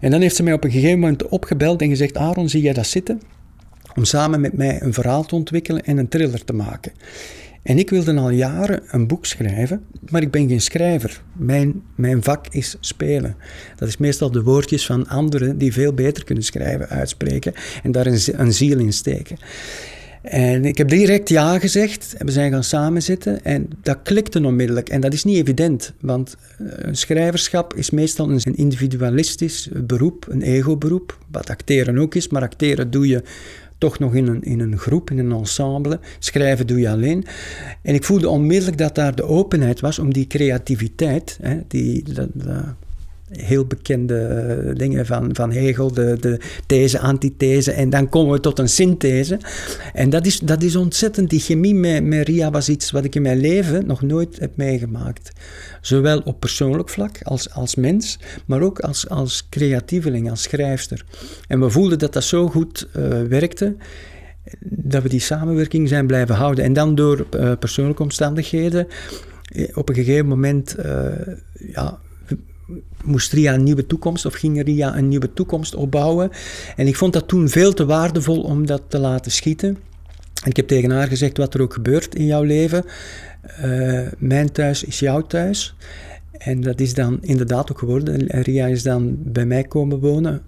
En 0.00 0.10
dan 0.10 0.20
heeft 0.20 0.36
ze 0.36 0.42
mij 0.42 0.52
op 0.52 0.64
een 0.64 0.70
gegeven 0.70 0.98
moment 0.98 1.28
opgebeld 1.28 1.82
en 1.82 1.88
gezegd: 1.88 2.16
Aaron, 2.16 2.48
zie 2.48 2.62
jij 2.62 2.72
dat 2.72 2.86
zitten? 2.86 3.20
Om 3.94 4.04
samen 4.04 4.40
met 4.40 4.52
mij 4.52 4.82
een 4.82 4.92
verhaal 4.92 5.24
te 5.24 5.34
ontwikkelen 5.34 5.84
en 5.84 5.98
een 5.98 6.08
thriller 6.08 6.44
te 6.44 6.52
maken. 6.52 6.92
En 7.62 7.78
ik 7.78 7.90
wilde 7.90 8.14
al 8.14 8.30
jaren 8.30 8.82
een 8.90 9.06
boek 9.06 9.26
schrijven, 9.26 9.84
maar 10.10 10.22
ik 10.22 10.30
ben 10.30 10.48
geen 10.48 10.60
schrijver. 10.60 11.22
Mijn, 11.32 11.82
mijn 11.94 12.22
vak 12.22 12.46
is 12.50 12.76
spelen. 12.80 13.36
Dat 13.76 13.88
is 13.88 13.96
meestal 13.96 14.30
de 14.30 14.42
woordjes 14.42 14.86
van 14.86 15.08
anderen 15.08 15.58
die 15.58 15.72
veel 15.72 15.92
beter 15.92 16.24
kunnen 16.24 16.44
schrijven, 16.44 16.88
uitspreken 16.88 17.54
en 17.82 17.92
daar 17.92 18.06
een, 18.06 18.20
een 18.32 18.52
ziel 18.52 18.78
in 18.78 18.92
steken. 18.92 19.36
En 20.22 20.64
ik 20.64 20.78
heb 20.78 20.88
direct 20.88 21.28
ja 21.28 21.58
gezegd. 21.58 22.14
En 22.18 22.26
we 22.26 22.32
zijn 22.32 22.52
gaan 22.52 22.64
samenzitten 22.64 23.44
en 23.44 23.68
dat 23.82 23.98
klikte 24.02 24.44
onmiddellijk. 24.44 24.88
En 24.88 25.00
dat 25.00 25.12
is 25.12 25.24
niet 25.24 25.36
evident, 25.36 25.92
want 26.00 26.36
eh, 26.58 26.66
een 26.68 26.96
schrijverschap 26.96 27.74
is 27.74 27.90
meestal 27.90 28.30
een 28.30 28.56
individualistisch 28.56 29.68
beroep, 29.74 30.26
een 30.28 30.42
ego-beroep. 30.42 31.18
Wat 31.30 31.50
acteren 31.50 31.98
ook 31.98 32.14
is, 32.14 32.28
maar 32.28 32.42
acteren 32.42 32.90
doe 32.90 33.06
je 33.06 33.22
toch 33.78 33.98
nog 33.98 34.14
in 34.14 34.26
een, 34.26 34.42
in 34.42 34.60
een 34.60 34.78
groep, 34.78 35.10
in 35.10 35.18
een 35.18 35.32
ensemble. 35.32 36.00
Schrijven 36.18 36.66
doe 36.66 36.80
je 36.80 36.90
alleen. 36.90 37.24
En 37.82 37.94
ik 37.94 38.04
voelde 38.04 38.28
onmiddellijk 38.28 38.78
dat 38.78 38.94
daar 38.94 39.14
de 39.14 39.24
openheid 39.24 39.80
was 39.80 39.98
om 39.98 40.12
die 40.12 40.26
creativiteit, 40.26 41.38
hè, 41.42 41.60
die, 41.68 42.02
dat, 42.12 42.28
heel 43.32 43.64
bekende 43.64 44.18
eh, 44.18 44.76
dingen 44.76 45.06
van, 45.06 45.30
van 45.32 45.52
Hegel, 45.52 45.92
de, 45.92 46.16
de 46.20 46.40
these, 46.66 46.98
antithese, 46.98 47.72
en 47.72 47.90
dan 47.90 48.08
komen 48.08 48.32
we 48.32 48.40
tot 48.40 48.58
een 48.58 48.68
synthese. 48.68 49.38
En 49.92 50.10
dat 50.10 50.26
is, 50.26 50.38
dat 50.38 50.62
is 50.62 50.76
ontzettend, 50.76 51.30
die 51.30 51.40
chemie 51.40 51.74
met, 51.74 52.04
met 52.04 52.28
Ria 52.28 52.50
was 52.50 52.68
iets 52.68 52.90
wat 52.90 53.04
ik 53.04 53.14
in 53.14 53.22
mijn 53.22 53.40
leven 53.40 53.86
nog 53.86 54.02
nooit 54.02 54.38
heb 54.38 54.56
meegemaakt. 54.56 55.30
Zowel 55.80 56.20
op 56.24 56.40
persoonlijk 56.40 56.88
vlak 56.88 57.18
als, 57.22 57.50
als 57.50 57.74
mens, 57.74 58.18
maar 58.46 58.60
ook 58.60 58.80
als, 58.80 59.08
als 59.08 59.46
creatieveling, 59.50 60.30
als 60.30 60.42
schrijfster. 60.42 61.04
En 61.48 61.60
we 61.60 61.70
voelden 61.70 61.98
dat 61.98 62.12
dat 62.12 62.24
zo 62.24 62.48
goed 62.48 62.88
uh, 62.96 63.22
werkte 63.22 63.76
dat 64.64 65.02
we 65.02 65.08
die 65.08 65.20
samenwerking 65.20 65.88
zijn 65.88 66.06
blijven 66.06 66.34
houden. 66.34 66.64
En 66.64 66.72
dan 66.72 66.94
door 66.94 67.26
uh, 67.36 67.52
persoonlijke 67.58 68.02
omstandigheden, 68.02 68.86
op 69.74 69.88
een 69.88 69.94
gegeven 69.94 70.26
moment 70.26 70.76
ja, 71.72 71.98
moest 73.04 73.32
Ria 73.32 73.54
een 73.54 73.62
nieuwe 73.62 73.86
toekomst 73.86 74.26
of 74.26 74.34
ging 74.34 74.62
Ria 74.62 74.96
een 74.96 75.08
nieuwe 75.08 75.32
toekomst 75.32 75.74
opbouwen. 75.74 76.30
En 76.76 76.86
ik 76.86 76.96
vond 76.96 77.12
dat 77.12 77.28
toen 77.28 77.48
veel 77.48 77.72
te 77.72 77.84
waardevol 77.84 78.42
om 78.42 78.66
dat 78.66 78.82
te 78.88 78.98
laten 78.98 79.32
schieten. 79.32 79.68
En 80.42 80.50
ik 80.50 80.56
heb 80.56 80.66
tegen 80.66 80.90
haar 80.90 81.08
gezegd, 81.08 81.36
wat 81.36 81.54
er 81.54 81.62
ook 81.62 81.72
gebeurt 81.72 82.14
in 82.14 82.26
jouw 82.26 82.42
leven, 82.42 82.84
uh, 83.64 84.00
mijn 84.18 84.52
thuis 84.52 84.84
is 84.84 84.98
jouw 84.98 85.20
thuis. 85.20 85.74
En 86.38 86.60
dat 86.60 86.80
is 86.80 86.94
dan 86.94 87.18
inderdaad 87.20 87.70
ook 87.70 87.78
geworden. 87.78 88.26
Ria 88.26 88.66
is 88.66 88.82
dan 88.82 89.16
bij 89.18 89.46
mij 89.46 89.64
komen 89.64 89.98
wonen 89.98 90.42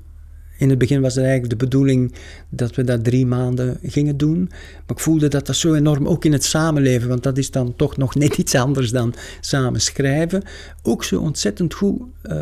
in 0.56 0.68
het 0.70 0.78
begin 0.78 1.00
was 1.00 1.14
het 1.14 1.24
eigenlijk 1.24 1.58
de 1.58 1.64
bedoeling 1.64 2.14
dat 2.48 2.74
we 2.74 2.84
dat 2.84 3.04
drie 3.04 3.26
maanden 3.26 3.78
gingen 3.82 4.16
doen. 4.16 4.38
Maar 4.48 4.96
ik 4.96 4.98
voelde 4.98 5.28
dat 5.28 5.46
dat 5.46 5.56
zo 5.56 5.74
enorm, 5.74 6.08
ook 6.08 6.24
in 6.24 6.32
het 6.32 6.44
samenleven, 6.44 7.08
want 7.08 7.22
dat 7.22 7.38
is 7.38 7.50
dan 7.50 7.76
toch 7.76 7.96
nog 7.96 8.14
net 8.24 8.36
iets 8.36 8.54
anders 8.54 8.90
dan 8.90 9.14
samen 9.40 9.80
schrijven, 9.80 10.42
ook 10.82 11.04
zo 11.04 11.20
ontzettend 11.20 11.74
goed. 11.74 12.00
Uh, 12.22 12.32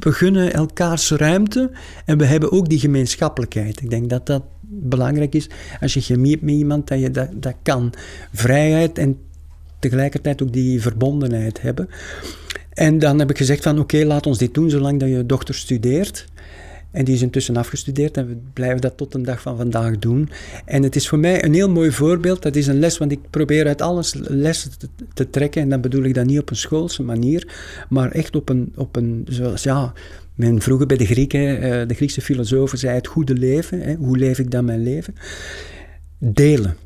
we 0.00 0.12
gunnen 0.12 0.52
elkaars 0.52 1.10
ruimte 1.10 1.70
en 2.04 2.18
we 2.18 2.24
hebben 2.24 2.52
ook 2.52 2.68
die 2.68 2.78
gemeenschappelijkheid. 2.78 3.80
Ik 3.80 3.90
denk 3.90 4.10
dat 4.10 4.26
dat 4.26 4.42
belangrijk 4.60 5.34
is 5.34 5.48
als 5.80 5.94
je 5.94 6.00
chemie 6.00 6.30
hebt 6.30 6.42
met 6.42 6.54
iemand, 6.54 6.88
dat 6.88 7.00
je 7.00 7.10
dat, 7.10 7.28
dat 7.34 7.54
kan. 7.62 7.92
Vrijheid 8.32 8.98
en 8.98 9.18
tegelijkertijd 9.78 10.42
ook 10.42 10.52
die 10.52 10.82
verbondenheid 10.82 11.62
hebben. 11.62 11.88
En 12.72 12.98
dan 12.98 13.18
heb 13.18 13.30
ik 13.30 13.36
gezegd 13.36 13.62
van 13.62 13.78
oké, 13.78 14.04
laat 14.04 14.26
ons 14.26 14.38
dit 14.38 14.54
doen 14.54 14.70
zolang 14.70 15.00
dat 15.00 15.08
je 15.08 15.26
dochter 15.26 15.54
studeert. 15.54 16.26
En 16.94 17.04
die 17.04 17.14
is 17.14 17.22
intussen 17.22 17.56
afgestudeerd 17.56 18.16
en 18.16 18.28
we 18.28 18.36
blijven 18.52 18.80
dat 18.80 18.96
tot 18.96 19.12
de 19.12 19.20
dag 19.20 19.40
van 19.40 19.56
vandaag 19.56 19.98
doen. 19.98 20.28
En 20.64 20.82
het 20.82 20.96
is 20.96 21.08
voor 21.08 21.18
mij 21.18 21.44
een 21.44 21.54
heel 21.54 21.70
mooi 21.70 21.90
voorbeeld. 21.90 22.42
Dat 22.42 22.56
is 22.56 22.66
een 22.66 22.78
les, 22.78 22.98
want 22.98 23.12
ik 23.12 23.30
probeer 23.30 23.66
uit 23.66 23.82
alles 23.82 24.14
lessen 24.16 24.70
te, 25.14 25.30
trekken. 25.30 25.62
En 25.62 25.68
dan 25.68 25.80
bedoel 25.80 26.02
ik 26.02 26.14
dat 26.14 26.26
niet 26.26 26.38
op 26.38 26.50
een 26.50 26.56
schoolse 26.56 27.02
manier, 27.02 27.54
maar 27.88 28.10
echt 28.10 28.36
op 28.36 28.48
een, 28.48 28.72
op 28.76 28.96
een 28.96 29.26
zoals 29.28 29.62
ja, 29.62 29.92
men 30.34 30.60
vroeger 30.60 30.86
bij 30.86 30.96
de 30.96 31.06
Grieken, 31.06 31.60
eh, 31.60 31.88
de 31.88 31.94
Griekse 31.94 32.20
filosofen 32.20 32.78
zei 32.78 32.94
het 32.94 33.06
goede 33.06 33.34
leven. 33.34 33.94
Hoe 33.94 34.18
leef 34.18 34.38
ik 34.38 34.50
dan 34.50 34.64
mijn 34.64 34.82
leven? 34.82 35.14
Delen. 36.18 36.76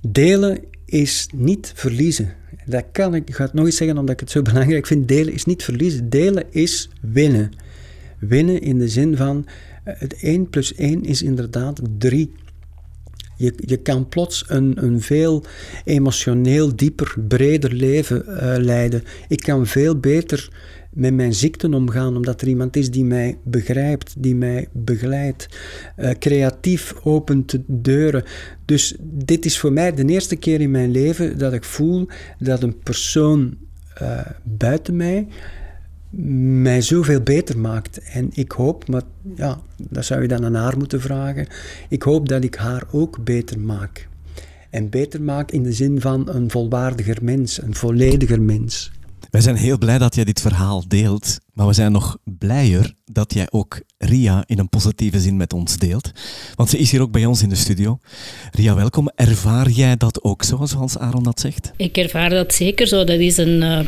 Delen 0.00 0.58
is 0.84 1.28
niet 1.34 1.72
verliezen. 1.74 2.32
Dat 2.66 2.84
kan 2.92 3.14
ik, 3.14 3.28
ik 3.28 3.34
ga 3.34 3.44
het 3.44 3.52
nog 3.52 3.66
eens 3.66 3.76
zeggen 3.76 3.98
omdat 3.98 4.14
ik 4.14 4.20
het 4.20 4.30
zo 4.30 4.42
belangrijk 4.52 4.86
vind. 4.86 5.08
Delen 5.08 5.32
is 5.32 5.44
niet 5.44 5.62
verliezen. 5.62 6.08
Delen 6.08 6.44
is 6.50 6.88
winnen 7.00 7.50
winnen 8.26 8.60
in 8.60 8.78
de 8.78 8.88
zin 8.88 9.16
van 9.16 9.46
eh, 9.84 9.94
het 9.98 10.14
1 10.22 10.50
plus 10.50 10.74
1 10.74 11.04
is 11.04 11.22
inderdaad 11.22 11.80
3. 11.98 12.32
Je, 13.36 13.52
je 13.56 13.76
kan 13.76 14.08
plots 14.08 14.44
een, 14.48 14.84
een 14.84 15.00
veel 15.00 15.44
emotioneel 15.84 16.76
dieper, 16.76 17.14
breder 17.28 17.72
leven 17.72 18.24
uh, 18.28 18.54
leiden. 18.58 19.02
Ik 19.28 19.40
kan 19.40 19.66
veel 19.66 19.98
beter 19.98 20.50
met 20.90 21.14
mijn 21.14 21.34
ziekten 21.34 21.74
omgaan, 21.74 22.16
omdat 22.16 22.40
er 22.40 22.48
iemand 22.48 22.76
is 22.76 22.90
die 22.90 23.04
mij 23.04 23.38
begrijpt, 23.44 24.14
die 24.18 24.34
mij 24.34 24.68
begeleidt. 24.72 25.48
Uh, 25.96 26.10
creatief 26.18 26.94
opent 27.02 27.58
deuren. 27.66 28.24
Dus 28.64 28.96
dit 29.00 29.44
is 29.44 29.58
voor 29.58 29.72
mij 29.72 29.94
de 29.94 30.04
eerste 30.04 30.36
keer 30.36 30.60
in 30.60 30.70
mijn 30.70 30.90
leven 30.90 31.38
dat 31.38 31.52
ik 31.52 31.64
voel 31.64 32.08
dat 32.38 32.62
een 32.62 32.78
persoon 32.78 33.56
buiten 34.42 34.96
mij 34.96 35.28
mij 36.62 36.80
zoveel 36.80 37.20
beter 37.20 37.58
maakt. 37.58 37.98
En 37.98 38.30
ik 38.32 38.52
hoop, 38.52 38.88
maar 38.88 39.02
ja, 39.36 39.60
dat 39.88 40.04
zou 40.04 40.22
je 40.22 40.28
dan 40.28 40.44
aan 40.44 40.54
haar 40.54 40.78
moeten 40.78 41.00
vragen. 41.00 41.46
Ik 41.88 42.02
hoop 42.02 42.28
dat 42.28 42.44
ik 42.44 42.54
haar 42.54 42.82
ook 42.90 43.24
beter 43.24 43.60
maak. 43.60 44.08
En 44.70 44.90
beter 44.90 45.22
maak 45.22 45.50
in 45.50 45.62
de 45.62 45.72
zin 45.72 46.00
van 46.00 46.28
een 46.28 46.50
volwaardiger 46.50 47.18
mens, 47.22 47.62
een 47.62 47.74
vollediger 47.74 48.42
mens. 48.42 48.92
Wij 49.30 49.40
zijn 49.42 49.56
heel 49.56 49.78
blij 49.78 49.98
dat 49.98 50.14
jij 50.14 50.24
dit 50.24 50.40
verhaal 50.40 50.84
deelt, 50.88 51.38
maar 51.52 51.66
we 51.66 51.72
zijn 51.72 51.92
nog 51.92 52.18
blijer 52.24 52.94
dat 53.04 53.34
jij 53.34 53.46
ook 53.50 53.80
Ria 53.98 54.42
in 54.46 54.58
een 54.58 54.68
positieve 54.68 55.20
zin 55.20 55.36
met 55.36 55.52
ons 55.52 55.76
deelt. 55.76 56.10
Want 56.54 56.70
ze 56.70 56.78
is 56.78 56.90
hier 56.90 57.00
ook 57.00 57.10
bij 57.10 57.24
ons 57.24 57.42
in 57.42 57.48
de 57.48 57.54
studio. 57.54 57.98
Ria, 58.50 58.74
welkom. 58.74 59.10
Ervaar 59.14 59.70
jij 59.70 59.96
dat 59.96 60.22
ook 60.22 60.42
zo, 60.42 60.66
zoals 60.66 60.98
Aaron 60.98 61.22
dat 61.22 61.40
zegt? 61.40 61.72
Ik 61.76 61.96
ervaar 61.96 62.30
dat 62.30 62.54
zeker 62.54 62.86
zo. 62.86 63.04
Dat 63.04 63.18
is 63.18 63.36
een, 63.36 63.62
uh, 63.62 63.80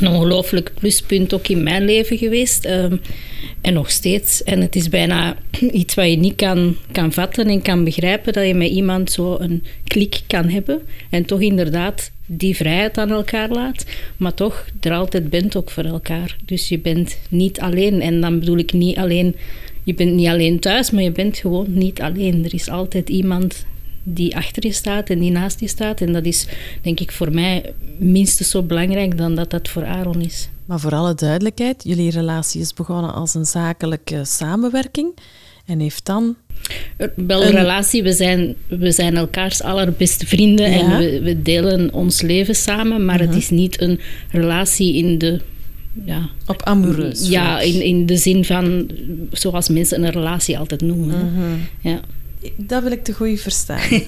een 0.00 0.08
ongelooflijk 0.08 0.72
pluspunt 0.74 1.34
ook 1.34 1.48
in 1.48 1.62
mijn 1.62 1.84
leven 1.84 2.18
geweest. 2.18 2.66
Um, 2.66 3.00
en 3.62 3.72
nog 3.72 3.90
steeds. 3.90 4.42
En 4.42 4.60
het 4.60 4.76
is 4.76 4.88
bijna 4.88 5.36
iets 5.72 5.94
wat 5.94 6.10
je 6.10 6.16
niet 6.16 6.36
kan, 6.36 6.76
kan 6.92 7.12
vatten 7.12 7.46
en 7.46 7.62
kan 7.62 7.84
begrijpen. 7.84 8.32
Dat 8.32 8.46
je 8.46 8.54
met 8.54 8.70
iemand 8.70 9.10
zo 9.10 9.36
een 9.38 9.64
klik 9.84 10.20
kan 10.26 10.48
hebben. 10.48 10.82
En 11.10 11.24
toch 11.24 11.40
inderdaad 11.40 12.10
die 12.26 12.56
vrijheid 12.56 12.98
aan 12.98 13.10
elkaar 13.10 13.48
laat. 13.48 13.86
Maar 14.16 14.34
toch 14.34 14.66
er 14.80 14.92
altijd 14.92 15.30
bent 15.30 15.56
ook 15.56 15.70
voor 15.70 15.84
elkaar. 15.84 16.36
Dus 16.44 16.68
je 16.68 16.78
bent 16.78 17.18
niet 17.28 17.60
alleen. 17.60 18.00
En 18.00 18.20
dan 18.20 18.38
bedoel 18.38 18.58
ik 18.58 18.72
niet 18.72 18.96
alleen... 18.96 19.36
Je 19.84 19.94
bent 19.94 20.14
niet 20.14 20.28
alleen 20.28 20.58
thuis, 20.58 20.90
maar 20.90 21.02
je 21.02 21.12
bent 21.12 21.38
gewoon 21.38 21.66
niet 21.68 22.00
alleen. 22.00 22.44
Er 22.44 22.54
is 22.54 22.68
altijd 22.68 23.08
iemand 23.08 23.66
die 24.02 24.36
achter 24.36 24.66
je 24.66 24.72
staat 24.72 25.10
en 25.10 25.18
die 25.18 25.30
naast 25.30 25.60
je 25.60 25.68
staat. 25.68 26.00
En 26.00 26.12
dat 26.12 26.24
is, 26.24 26.46
denk 26.82 27.00
ik, 27.00 27.12
voor 27.12 27.32
mij 27.32 27.74
minstens 27.98 28.50
zo 28.50 28.62
belangrijk 28.62 29.18
dan 29.18 29.34
dat 29.34 29.50
dat 29.50 29.68
voor 29.68 29.84
Aaron 29.84 30.20
is. 30.20 30.48
Maar 30.64 30.80
voor 30.80 30.94
alle 30.94 31.14
duidelijkheid, 31.14 31.84
jullie 31.84 32.10
relatie 32.10 32.60
is 32.60 32.74
begonnen 32.74 33.14
als 33.14 33.34
een 33.34 33.44
zakelijke 33.44 34.24
samenwerking 34.24 35.14
en 35.66 35.80
heeft 35.80 36.04
dan... 36.06 36.36
Wel 37.14 37.44
een 37.44 37.50
relatie, 37.50 38.02
we 38.02 38.12
zijn, 38.12 38.54
we 38.68 38.92
zijn 38.92 39.16
elkaars 39.16 39.62
allerbeste 39.62 40.26
vrienden 40.26 40.66
en 40.66 40.98
we, 40.98 41.20
we, 41.20 41.42
delen 41.42 41.92
ons 41.92 42.20
leven 42.20 42.54
samen, 42.54 43.04
maar 43.04 43.20
het 43.20 43.34
is 43.34 43.50
niet 43.50 43.80
een 43.80 44.00
relatie 44.30 44.94
in 44.94 45.18
de 45.18 45.40
ja, 46.04 46.28
op 46.46 46.62
amoureus. 46.62 47.28
Ja, 47.28 47.60
in, 47.60 47.82
in 47.82 48.06
de 48.06 48.16
zin 48.16 48.44
van 48.44 48.90
zoals 49.30 49.68
mensen 49.68 50.04
een 50.04 50.10
relatie 50.10 50.58
altijd 50.58 50.80
noemen. 50.80 51.32
Mhm. 51.32 51.88
Ja. 51.88 52.00
Dat 52.56 52.82
wil 52.82 52.92
ik 52.92 53.04
te 53.04 53.12
goed 53.12 53.40
verstaan. 53.40 53.88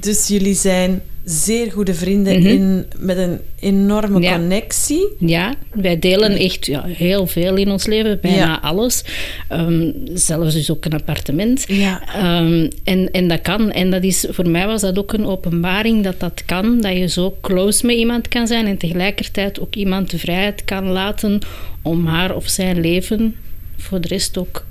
dus 0.00 0.28
jullie 0.28 0.54
zijn 0.54 1.02
zeer 1.24 1.72
goede 1.72 1.94
vrienden 1.94 2.38
mhm. 2.38 2.46
in, 2.46 2.86
met 2.98 3.16
een 3.16 3.40
enorme 3.60 4.28
connectie. 4.30 5.08
Ja, 5.18 5.54
wij 5.72 5.98
delen 5.98 6.36
echt 6.36 6.66
ja, 6.66 6.84
heel 6.86 7.26
veel 7.26 7.56
in 7.56 7.70
ons 7.70 7.86
leven, 7.86 8.18
bijna 8.20 8.60
alles. 8.60 9.04
Um, 9.52 9.94
zelfs 10.14 10.54
dus 10.54 10.70
ook 10.70 10.84
een 10.84 10.92
appartement. 10.92 11.64
Ja. 11.68 12.02
Um, 12.40 12.68
en, 12.84 13.10
en 13.10 13.28
dat 13.28 13.40
kan. 13.40 13.70
En 13.70 13.90
dat 13.90 14.02
is, 14.02 14.26
voor 14.30 14.48
mij 14.48 14.66
was 14.66 14.80
dat 14.80 14.98
ook 14.98 15.12
een 15.12 15.26
openbaring 15.26 16.04
dat 16.04 16.20
dat 16.20 16.42
kan. 16.44 16.80
Dat 16.80 16.96
je 16.96 17.08
zo 17.08 17.36
close 17.40 17.86
met 17.86 17.96
iemand 17.96 18.28
kan 18.28 18.46
zijn 18.46 18.66
en 18.66 18.76
tegelijkertijd 18.76 19.60
ook 19.60 19.74
iemand 19.74 20.10
de 20.10 20.18
vrijheid 20.18 20.64
kan 20.64 20.86
laten 20.86 21.38
om 21.82 22.06
haar 22.06 22.34
of 22.34 22.48
zijn 22.48 22.80
leven 22.80 23.36
voor 23.76 24.00
de 24.00 24.08
rest 24.08 24.38
ook 24.38 24.64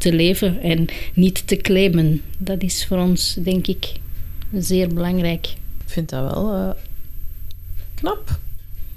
te 0.00 0.12
leven 0.12 0.62
en 0.62 0.86
niet 1.14 1.46
te 1.46 1.56
claimen. 1.56 2.22
Dat 2.38 2.62
is 2.62 2.86
voor 2.86 2.98
ons, 2.98 3.36
denk 3.42 3.66
ik, 3.66 3.92
zeer 4.52 4.94
belangrijk. 4.94 5.46
Ik 5.46 5.92
vind 5.92 6.08
dat 6.08 6.32
wel 6.32 6.54
uh, 6.54 6.70
knap. 7.94 8.38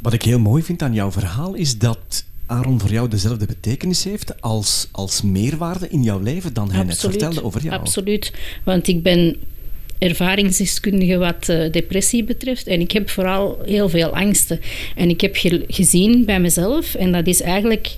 Wat 0.01 0.13
ik 0.13 0.21
heel 0.21 0.39
mooi 0.39 0.63
vind 0.63 0.81
aan 0.81 0.93
jouw 0.93 1.11
verhaal 1.11 1.53
is 1.53 1.77
dat 1.77 2.25
Aaron 2.45 2.79
voor 2.79 2.89
jou 2.89 3.09
dezelfde 3.09 3.45
betekenis 3.45 4.03
heeft 4.03 4.41
als, 4.41 4.87
als 4.91 5.21
meerwaarde 5.21 5.89
in 5.89 6.03
jouw 6.03 6.19
leven 6.19 6.53
dan 6.53 6.71
hij 6.71 6.83
net 6.83 6.99
vertelde 6.99 7.43
over 7.43 7.63
jou. 7.63 7.79
Absoluut, 7.79 8.33
want 8.63 8.87
ik 8.87 9.03
ben 9.03 9.37
ervaringsdeskundige 9.97 11.17
wat 11.17 11.49
uh, 11.49 11.71
depressie 11.71 12.23
betreft. 12.23 12.67
En 12.67 12.79
ik 12.79 12.91
heb 12.91 13.09
vooral 13.09 13.61
heel 13.65 13.89
veel 13.89 14.15
angsten. 14.15 14.59
En 14.95 15.09
ik 15.09 15.21
heb 15.21 15.35
gezien 15.67 16.25
bij 16.25 16.39
mezelf, 16.39 16.95
en 16.95 17.11
dat 17.11 17.27
is 17.27 17.41
eigenlijk 17.41 17.97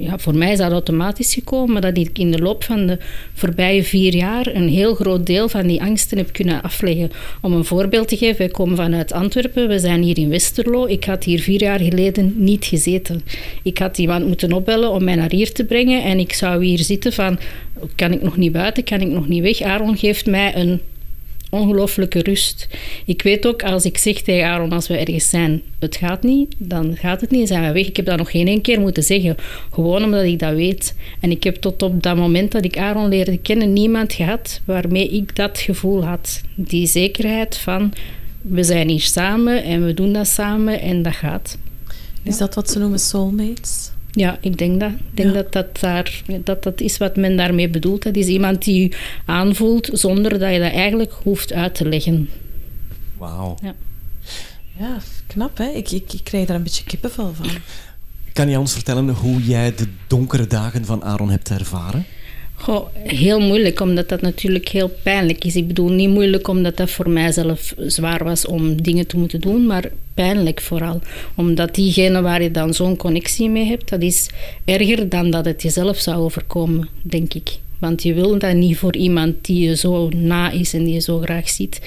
ja, 0.00 0.18
voor 0.18 0.34
mij 0.34 0.52
is 0.52 0.58
dat 0.58 0.72
automatisch 0.72 1.34
gekomen, 1.34 1.72
maar 1.72 1.80
dat 1.80 1.96
ik 1.96 2.18
in 2.18 2.30
de 2.30 2.38
loop 2.38 2.64
van 2.64 2.86
de 2.86 2.98
voorbije 3.34 3.84
vier 3.84 4.14
jaar 4.14 4.46
een 4.46 4.68
heel 4.68 4.94
groot 4.94 5.26
deel 5.26 5.48
van 5.48 5.66
die 5.66 5.82
angsten 5.82 6.18
heb 6.18 6.32
kunnen 6.32 6.62
afleggen. 6.62 7.10
Om 7.40 7.52
een 7.52 7.64
voorbeeld 7.64 8.08
te 8.08 8.16
geven, 8.16 8.38
wij 8.38 8.48
komen 8.48 8.76
vanuit 8.76 9.12
Antwerpen, 9.12 9.68
we 9.68 9.78
zijn 9.78 10.02
hier 10.02 10.18
in 10.18 10.28
Westerlo. 10.28 10.86
Ik 10.86 11.04
had 11.04 11.24
hier 11.24 11.40
vier 11.40 11.60
jaar 11.60 11.80
geleden 11.80 12.34
niet 12.36 12.64
gezeten. 12.64 13.22
Ik 13.62 13.78
had 13.78 13.98
iemand 13.98 14.26
moeten 14.26 14.52
opbellen 14.52 14.90
om 14.90 15.04
mij 15.04 15.14
naar 15.14 15.30
hier 15.30 15.52
te 15.52 15.64
brengen 15.64 16.02
en 16.02 16.18
ik 16.18 16.32
zou 16.32 16.64
hier 16.64 16.78
zitten 16.78 17.12
van, 17.12 17.38
kan 17.94 18.12
ik 18.12 18.22
nog 18.22 18.36
niet 18.36 18.52
buiten, 18.52 18.84
kan 18.84 19.00
ik 19.00 19.08
nog 19.08 19.28
niet 19.28 19.42
weg? 19.42 19.60
Aaron 19.60 19.96
geeft 19.96 20.26
mij 20.26 20.56
een 20.56 20.80
ongelooflijke 21.50 22.22
rust. 22.22 22.68
Ik 23.04 23.22
weet 23.22 23.46
ook, 23.46 23.62
als 23.62 23.84
ik 23.84 23.98
zeg 23.98 24.20
tegen 24.20 24.46
Aaron, 24.46 24.72
als 24.72 24.88
we 24.88 24.96
ergens 24.96 25.28
zijn, 25.28 25.62
het 25.78 25.96
gaat 25.96 26.22
niet, 26.22 26.54
dan 26.58 26.96
gaat 26.96 27.20
het 27.20 27.30
niet, 27.30 27.48
zijn 27.48 27.66
we 27.66 27.72
weg. 27.72 27.86
Ik 27.86 27.96
heb 27.96 28.06
dat 28.06 28.18
nog 28.18 28.30
geen 28.30 28.46
één 28.46 28.60
keer 28.60 28.80
moeten 28.80 29.02
zeggen, 29.02 29.36
gewoon 29.72 30.04
omdat 30.04 30.24
ik 30.24 30.38
dat 30.38 30.54
weet. 30.54 30.94
En 31.20 31.30
ik 31.30 31.44
heb 31.44 31.56
tot 31.56 31.82
op 31.82 32.02
dat 32.02 32.16
moment 32.16 32.52
dat 32.52 32.64
ik 32.64 32.78
Aaron 32.78 33.08
leerde 33.08 33.38
kennen, 33.38 33.72
niemand 33.72 34.12
gehad 34.12 34.60
waarmee 34.64 35.08
ik 35.08 35.36
dat 35.36 35.58
gevoel 35.58 36.04
had. 36.04 36.40
Die 36.54 36.86
zekerheid 36.86 37.56
van, 37.56 37.92
we 38.42 38.62
zijn 38.62 38.88
hier 38.88 39.00
samen 39.00 39.64
en 39.64 39.84
we 39.84 39.94
doen 39.94 40.12
dat 40.12 40.26
samen 40.26 40.80
en 40.80 41.02
dat 41.02 41.14
gaat. 41.14 41.58
Is 42.22 42.38
dat 42.38 42.54
wat 42.54 42.70
ze 42.70 42.78
noemen 42.78 42.98
soulmates? 42.98 43.90
Ja, 44.12 44.38
ik 44.40 44.58
denk 44.58 44.80
dat. 44.80 44.90
Ik 44.90 45.16
denk 45.16 45.34
dat, 45.34 45.52
dat, 45.52 45.80
daar, 45.80 46.22
dat 46.44 46.62
dat 46.62 46.80
is 46.80 46.98
wat 46.98 47.16
men 47.16 47.36
daarmee 47.36 47.68
bedoelt. 47.68 48.02
Dat 48.02 48.16
is 48.16 48.26
iemand 48.26 48.64
die 48.64 48.82
je 48.82 48.96
aanvoelt 49.24 49.88
zonder 49.92 50.38
dat 50.38 50.52
je 50.52 50.58
dat 50.58 50.72
eigenlijk 50.72 51.12
hoeft 51.22 51.52
uit 51.52 51.74
te 51.74 51.88
leggen. 51.88 52.28
Wauw. 53.18 53.56
Ja. 53.62 53.74
Ja, 54.78 54.96
knap 55.26 55.58
hè? 55.58 55.68
Ik, 55.68 55.90
ik, 55.90 56.12
ik 56.12 56.24
krijg 56.24 56.46
daar 56.46 56.56
een 56.56 56.62
beetje 56.62 56.84
kippenvel 56.84 57.34
van. 57.34 57.46
Kan 58.32 58.48
je 58.48 58.58
ons 58.58 58.72
vertellen 58.72 59.08
hoe 59.08 59.42
jij 59.42 59.74
de 59.74 59.86
donkere 60.06 60.46
dagen 60.46 60.84
van 60.84 61.04
Aaron 61.04 61.30
hebt 61.30 61.50
ervaren? 61.50 62.04
Heel 63.02 63.40
moeilijk, 63.40 63.80
omdat 63.80 64.08
dat 64.08 64.20
natuurlijk 64.20 64.68
heel 64.68 64.90
pijnlijk 65.02 65.44
is. 65.44 65.56
Ik 65.56 65.66
bedoel, 65.66 65.88
niet 65.88 66.08
moeilijk 66.08 66.48
omdat 66.48 66.76
dat 66.76 66.90
voor 66.90 67.10
mijzelf 67.10 67.74
zwaar 67.76 68.24
was 68.24 68.46
om 68.46 68.82
dingen 68.82 69.06
te 69.06 69.16
moeten 69.16 69.40
doen, 69.40 69.66
maar 69.66 69.90
pijnlijk 70.14 70.60
vooral. 70.60 71.00
Omdat 71.34 71.74
diegene 71.74 72.20
waar 72.20 72.42
je 72.42 72.50
dan 72.50 72.74
zo'n 72.74 72.96
connectie 72.96 73.48
mee 73.48 73.64
hebt, 73.64 73.88
dat 73.88 74.02
is 74.02 74.28
erger 74.64 75.08
dan 75.08 75.30
dat 75.30 75.44
het 75.44 75.62
jezelf 75.62 75.98
zou 75.98 76.16
overkomen, 76.16 76.88
denk 77.02 77.34
ik. 77.34 77.58
Want 77.80 78.02
je 78.02 78.14
wil 78.14 78.38
dat 78.38 78.54
niet 78.54 78.76
voor 78.76 78.96
iemand 78.96 79.34
die 79.40 79.68
je 79.68 79.76
zo 79.76 80.08
na 80.08 80.50
is 80.50 80.74
en 80.74 80.84
die 80.84 80.94
je 80.94 81.00
zo 81.00 81.18
graag 81.18 81.48
ziet. 81.48 81.80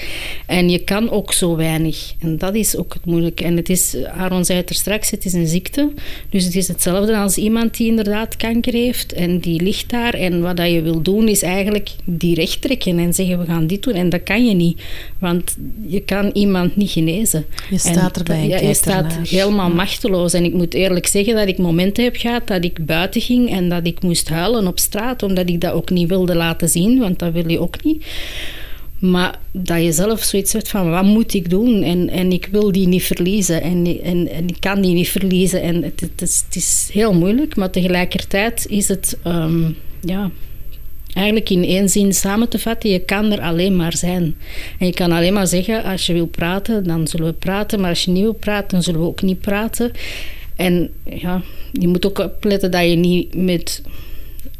En 0.46 0.68
je 0.70 0.78
kan 0.78 1.10
ook 1.10 1.32
zo 1.32 1.56
weinig. 1.56 2.14
En 2.18 2.38
dat 2.38 2.54
is 2.54 2.76
ook 2.76 2.92
het 2.94 3.04
moeilijke. 3.04 3.44
En 3.44 3.56
het 3.56 3.68
is, 3.68 3.96
Aaron 4.04 4.44
zei 4.44 4.58
het 4.58 4.68
er 4.68 4.74
straks, 4.74 5.10
het 5.10 5.24
is 5.24 5.32
een 5.32 5.46
ziekte. 5.46 5.92
Dus 6.28 6.44
het 6.44 6.56
is 6.56 6.68
hetzelfde 6.68 7.16
als 7.16 7.36
iemand 7.36 7.76
die 7.76 7.86
inderdaad 7.88 8.36
kanker 8.36 8.72
heeft 8.72 9.12
en 9.12 9.38
die 9.38 9.62
ligt 9.62 9.90
daar. 9.90 10.14
En 10.14 10.40
wat 10.40 10.56
dat 10.56 10.70
je 10.70 10.82
wil 10.82 11.02
doen 11.02 11.28
is 11.28 11.42
eigenlijk 11.42 11.90
die 12.04 12.34
recht 12.34 12.60
trekken 12.60 12.98
en 12.98 13.14
zeggen 13.14 13.38
we 13.38 13.44
gaan 13.44 13.66
dit 13.66 13.82
doen. 13.82 13.94
En 13.94 14.08
dat 14.08 14.22
kan 14.22 14.46
je 14.46 14.54
niet. 14.54 14.82
Want 15.18 15.56
je 15.86 16.00
kan 16.00 16.30
iemand 16.32 16.76
niet 16.76 16.90
genezen. 16.90 17.44
Je 17.70 17.78
staat 17.78 18.16
erbij 18.16 18.40
en 18.40 18.48
ja, 18.48 18.60
Je 18.60 18.74
staat 18.74 19.12
ernaar. 19.12 19.26
helemaal 19.28 19.70
machteloos. 19.70 20.32
En 20.32 20.44
ik 20.44 20.52
moet 20.52 20.74
eerlijk 20.74 21.06
zeggen 21.06 21.34
dat 21.34 21.48
ik 21.48 21.58
momenten 21.58 22.04
heb 22.04 22.16
gehad 22.16 22.46
dat 22.46 22.64
ik 22.64 22.86
buiten 22.86 23.20
ging 23.20 23.50
en 23.50 23.68
dat 23.68 23.86
ik 23.86 24.02
moest 24.02 24.28
huilen 24.28 24.66
op 24.66 24.78
straat, 24.78 25.22
omdat 25.22 25.48
ik 25.48 25.60
dat 25.60 25.72
ook 25.72 25.83
niet 25.90 26.08
wilde 26.08 26.34
laten 26.34 26.68
zien, 26.68 26.98
want 26.98 27.18
dat 27.18 27.32
wil 27.32 27.50
je 27.50 27.60
ook 27.60 27.84
niet. 27.84 28.04
Maar 28.98 29.38
dat 29.50 29.82
je 29.82 29.92
zelf 29.92 30.22
zoiets 30.22 30.52
hebt 30.52 30.68
van, 30.68 30.90
wat 30.90 31.04
moet 31.04 31.34
ik 31.34 31.50
doen? 31.50 31.82
En, 31.82 32.10
en 32.10 32.32
ik 32.32 32.48
wil 32.50 32.72
die 32.72 32.86
niet 32.86 33.02
verliezen. 33.02 33.62
En, 33.62 34.00
en, 34.02 34.28
en 34.28 34.48
ik 34.48 34.56
kan 34.60 34.80
die 34.80 34.94
niet 34.94 35.08
verliezen. 35.08 35.62
En 35.62 35.82
het, 35.82 36.22
is, 36.22 36.42
het 36.46 36.56
is 36.56 36.88
heel 36.92 37.14
moeilijk, 37.14 37.56
maar 37.56 37.70
tegelijkertijd 37.70 38.66
is 38.68 38.88
het... 38.88 39.18
ehm, 39.22 39.70
ja, 40.00 40.30
eigenlijk 41.14 41.50
in 41.50 41.64
één 41.64 41.88
zin 41.88 42.14
samen 42.14 42.48
te 42.48 42.58
vatten, 42.58 42.90
je 42.90 42.98
kan 42.98 43.32
er 43.32 43.40
alleen 43.40 43.76
maar 43.76 43.96
zijn. 43.96 44.36
En 44.78 44.86
je 44.86 44.92
kan 44.92 45.12
alleen 45.12 45.32
maar 45.32 45.46
zeggen, 45.46 45.84
als 45.84 46.06
je 46.06 46.12
wil 46.12 46.26
praten, 46.26 46.84
dan 46.84 47.06
zullen 47.06 47.26
we 47.26 47.32
praten. 47.32 47.80
Maar 47.80 47.90
als 47.90 48.04
je 48.04 48.10
niet 48.10 48.22
wil 48.22 48.32
praten, 48.32 48.68
dan 48.68 48.82
zullen 48.82 49.00
we 49.00 49.06
ook 49.06 49.22
niet 49.22 49.40
praten. 49.40 49.92
En 50.56 50.90
ja, 51.04 51.42
je 51.72 51.88
moet 51.88 52.06
ook 52.06 52.18
opletten 52.18 52.70
dat 52.70 52.88
je 52.88 52.96
niet 52.96 53.34
met 53.34 53.82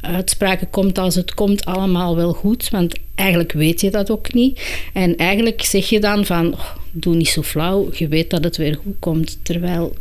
uitspraken 0.05 0.71
komt 0.71 0.99
als 0.99 1.15
het 1.15 1.35
komt 1.35 1.65
allemaal 1.65 2.17
wel 2.17 2.33
goed. 2.33 2.69
Want 2.71 2.95
eigenlijk 3.15 3.53
weet 3.53 3.81
je 3.81 3.91
dat 3.91 4.11
ook 4.11 4.33
niet. 4.33 4.61
En 4.93 5.17
eigenlijk 5.17 5.63
zeg 5.63 5.89
je 5.89 6.01
dan 6.01 6.25
van, 6.25 6.53
oh, 6.53 6.71
doe 6.93 7.15
niet 7.15 7.29
zo 7.29 7.43
flauw, 7.43 7.89
je 7.93 8.09
weet 8.09 8.31
dat 8.31 8.45
het 8.45 8.57
weer 8.57 8.79
goed 8.83 8.97
komt. 8.99 9.39
Terwijl, 9.43 9.95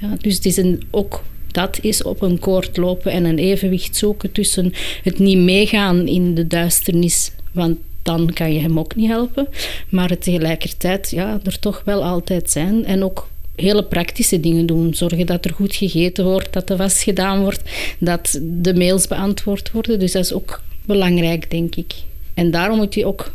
ja, 0.00 0.16
dus 0.20 0.34
het 0.34 0.46
is 0.46 0.56
een, 0.56 0.82
ook 0.90 1.22
dat 1.56 1.78
is 1.82 2.02
op 2.02 2.22
een 2.22 2.38
koord 2.38 2.76
lopen 2.76 3.12
en 3.12 3.24
een 3.24 3.38
evenwicht 3.38 3.96
zoeken 3.96 4.32
tussen 4.32 4.72
het 5.02 5.18
niet 5.18 5.38
meegaan 5.38 6.06
in 6.06 6.34
de 6.34 6.46
duisternis, 6.46 7.30
want 7.52 7.78
dan 8.02 8.32
kan 8.32 8.52
je 8.52 8.60
hem 8.60 8.78
ook 8.78 8.94
niet 8.94 9.08
helpen, 9.08 9.48
maar 9.88 10.18
tegelijkertijd 10.18 11.10
ja, 11.10 11.40
er 11.44 11.58
toch 11.58 11.82
wel 11.84 12.04
altijd 12.04 12.50
zijn 12.50 12.84
en 12.84 13.04
ook 13.04 13.28
hele 13.56 13.84
praktische 13.84 14.40
dingen 14.40 14.66
doen. 14.66 14.94
Zorgen 14.94 15.26
dat 15.26 15.44
er 15.44 15.54
goed 15.54 15.74
gegeten 15.74 16.24
wordt, 16.24 16.52
dat 16.52 16.70
er 16.70 16.76
was 16.76 17.02
gedaan 17.02 17.40
wordt, 17.40 17.62
dat 17.98 18.40
de 18.42 18.74
mails 18.74 19.06
beantwoord 19.06 19.72
worden. 19.72 19.98
Dus 19.98 20.12
dat 20.12 20.24
is 20.24 20.32
ook 20.32 20.62
belangrijk, 20.84 21.50
denk 21.50 21.76
ik. 21.76 21.94
En 22.34 22.50
daarom 22.50 22.76
moet 22.76 22.94
je 22.94 23.06
ook 23.06 23.32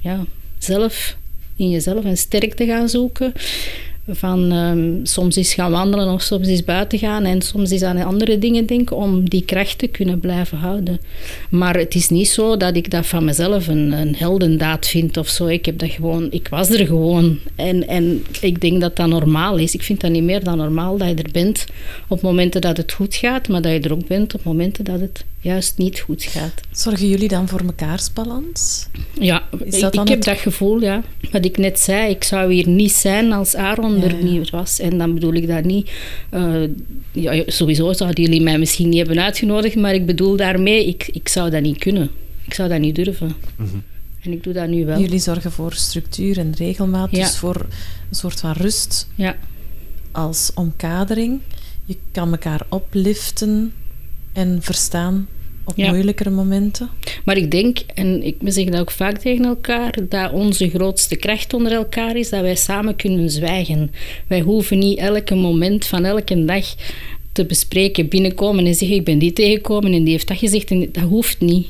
ja, 0.00 0.24
zelf 0.58 1.16
in 1.56 1.70
jezelf 1.70 2.04
een 2.04 2.16
sterkte 2.16 2.66
gaan 2.66 2.88
zoeken. 2.88 3.32
Van 4.08 4.52
ehm, 4.52 5.04
soms 5.04 5.36
is 5.36 5.54
gaan 5.54 5.70
wandelen 5.70 6.12
of 6.12 6.22
soms 6.22 6.48
is 6.48 6.64
buiten 6.64 6.98
gaan 6.98 7.24
en 7.24 7.42
soms 7.42 7.70
is 7.70 7.82
aan 7.82 8.02
andere 8.02 8.38
dingen 8.38 8.66
denken 8.66 8.96
om 8.96 9.28
die 9.28 9.44
kracht 9.44 9.78
te 9.78 9.86
kunnen 9.86 10.20
blijven 10.20 10.58
houden. 10.58 11.00
Maar 11.48 11.76
het 11.76 11.94
is 11.94 12.08
niet 12.08 12.28
zo 12.28 12.56
dat 12.56 12.76
ik 12.76 12.90
dat 12.90 13.06
van 13.06 13.24
mezelf 13.24 13.66
een, 13.68 13.92
een 13.92 14.14
heldendaad 14.14 14.86
vind 14.86 15.16
of 15.16 15.28
zo. 15.28 15.46
Ik 15.46 15.66
heb 15.66 15.78
dat 15.78 15.90
gewoon, 15.90 16.26
ik 16.30 16.48
was 16.48 16.70
er 16.70 16.86
gewoon. 16.86 17.38
En, 17.54 17.88
en 17.88 18.24
ik 18.40 18.60
denk 18.60 18.80
dat 18.80 18.96
dat 18.96 19.08
normaal 19.08 19.56
is. 19.56 19.74
Ik 19.74 19.82
vind 19.82 20.00
dat 20.00 20.10
niet 20.10 20.22
meer 20.22 20.44
dan 20.44 20.56
normaal 20.56 20.96
dat 20.96 21.08
je 21.08 21.14
er 21.14 21.32
bent 21.32 21.66
op 22.08 22.20
momenten 22.20 22.60
dat 22.60 22.76
het 22.76 22.92
goed 22.92 23.14
gaat, 23.14 23.48
maar 23.48 23.62
dat 23.62 23.72
je 23.72 23.80
er 23.80 23.92
ook 23.92 24.06
bent 24.06 24.34
op 24.34 24.44
momenten 24.44 24.84
dat 24.84 25.00
het 25.00 25.24
juist 25.44 25.78
niet 25.78 25.98
goed 26.00 26.22
gaat. 26.22 26.60
Zorgen 26.70 27.08
jullie 27.08 27.28
dan 27.28 27.48
voor 27.48 27.64
mekaarsbalans? 27.64 28.86
Ja, 29.20 29.42
Is 29.64 29.74
ik, 29.74 29.80
dat 29.80 29.92
dan 29.92 30.02
ik 30.02 30.08
heb 30.08 30.18
het- 30.18 30.26
dat 30.28 30.38
gevoel, 30.38 30.80
ja. 30.80 31.02
Wat 31.32 31.44
ik 31.44 31.56
net 31.58 31.78
zei, 31.80 32.10
ik 32.10 32.24
zou 32.24 32.52
hier 32.52 32.68
niet 32.68 32.92
zijn 32.92 33.32
als 33.32 33.54
Aaron 33.56 33.96
Ja, 33.96 34.02
er 34.02 34.16
ja. 34.18 34.24
niet 34.24 34.50
was. 34.50 34.78
En 34.80 34.98
dan 34.98 35.14
bedoel 35.14 35.32
ik 35.34 35.46
dat 35.48 35.64
niet... 35.64 35.90
eh, 36.30 36.62
ja, 37.12 37.42
sowieso 37.46 37.92
zouden 37.92 38.24
jullie 38.24 38.40
mij 38.42 38.58
misschien 38.58 38.88
niet 38.88 39.06
hebben 39.06 39.24
uitgenodigd, 39.24 39.76
maar 39.76 39.94
ik 39.94 40.06
bedoel 40.06 40.36
daarmee, 40.36 40.86
ik, 40.86 41.08
ik 41.12 41.28
zou 41.28 41.50
dat 41.50 41.62
niet 41.62 41.78
kunnen. 41.78 42.10
Ik 42.46 42.54
zou 42.54 42.68
dat 42.68 42.80
niet 42.80 42.94
durven. 42.94 43.34
En 44.22 44.32
ik 44.32 44.42
doe 44.42 44.52
dat 44.52 44.68
nu 44.68 44.84
wel. 44.86 45.00
Jullie 45.00 45.18
zorgen 45.18 45.52
voor 45.52 45.72
structuur 45.72 46.38
en 46.38 46.54
regelmaat, 46.58 47.10
Ja. 47.10 47.24
dus 47.24 47.36
voor 47.36 47.56
een 48.08 48.16
soort 48.16 48.40
van 48.40 48.52
rust 48.52 49.08
Ja, 49.14 49.36
als 50.12 50.50
omkadering. 50.54 51.40
Je 51.84 51.96
kan 52.12 52.30
elkaar 52.30 52.66
opliften 52.68 53.72
en 54.34 54.58
verstaan 54.62 55.28
op 55.64 55.76
Ja. 55.76 55.90
moeilijkere 55.90 56.30
momenten. 56.30 56.88
maar 57.24 57.36
ik 57.36 57.50
denk, 57.50 57.78
en 57.94 58.22
ik 58.22 58.36
we 58.40 58.50
zeggen 58.50 58.72
dat 58.72 58.80
ook 58.80 58.90
vaak 58.90 59.18
tegen 59.18 59.44
elkaar, 59.44 59.98
dat 60.08 60.32
onze 60.32 60.68
grootste 60.68 61.16
kracht 61.16 61.54
onder 61.54 61.72
elkaar 61.72 62.16
is 62.16 62.30
dat 62.30 62.40
wij 62.40 62.56
samen 62.56 62.96
kunnen 62.96 63.30
zwijgen. 63.30 63.90
Wij 64.26 64.40
hoeven 64.40 64.78
niet 64.78 64.98
elke 64.98 65.34
moment 65.34 65.86
van 65.86 66.04
elke 66.04 66.44
dag 66.44 66.74
te 67.32 67.44
bespreken, 67.44 68.08
binnenkomen 68.08 68.66
en 68.66 68.74
zeggen 68.74 68.96
ik 68.96 69.04
ben 69.04 69.18
die 69.18 69.32
tegengekomen 69.32 69.92
en 69.92 70.02
die 70.02 70.12
heeft 70.12 70.28
dat 70.28 70.38
gezegd. 70.38 70.70
En 70.70 70.88
dat 70.92 71.04
hoeft 71.04 71.40
niet. 71.40 71.66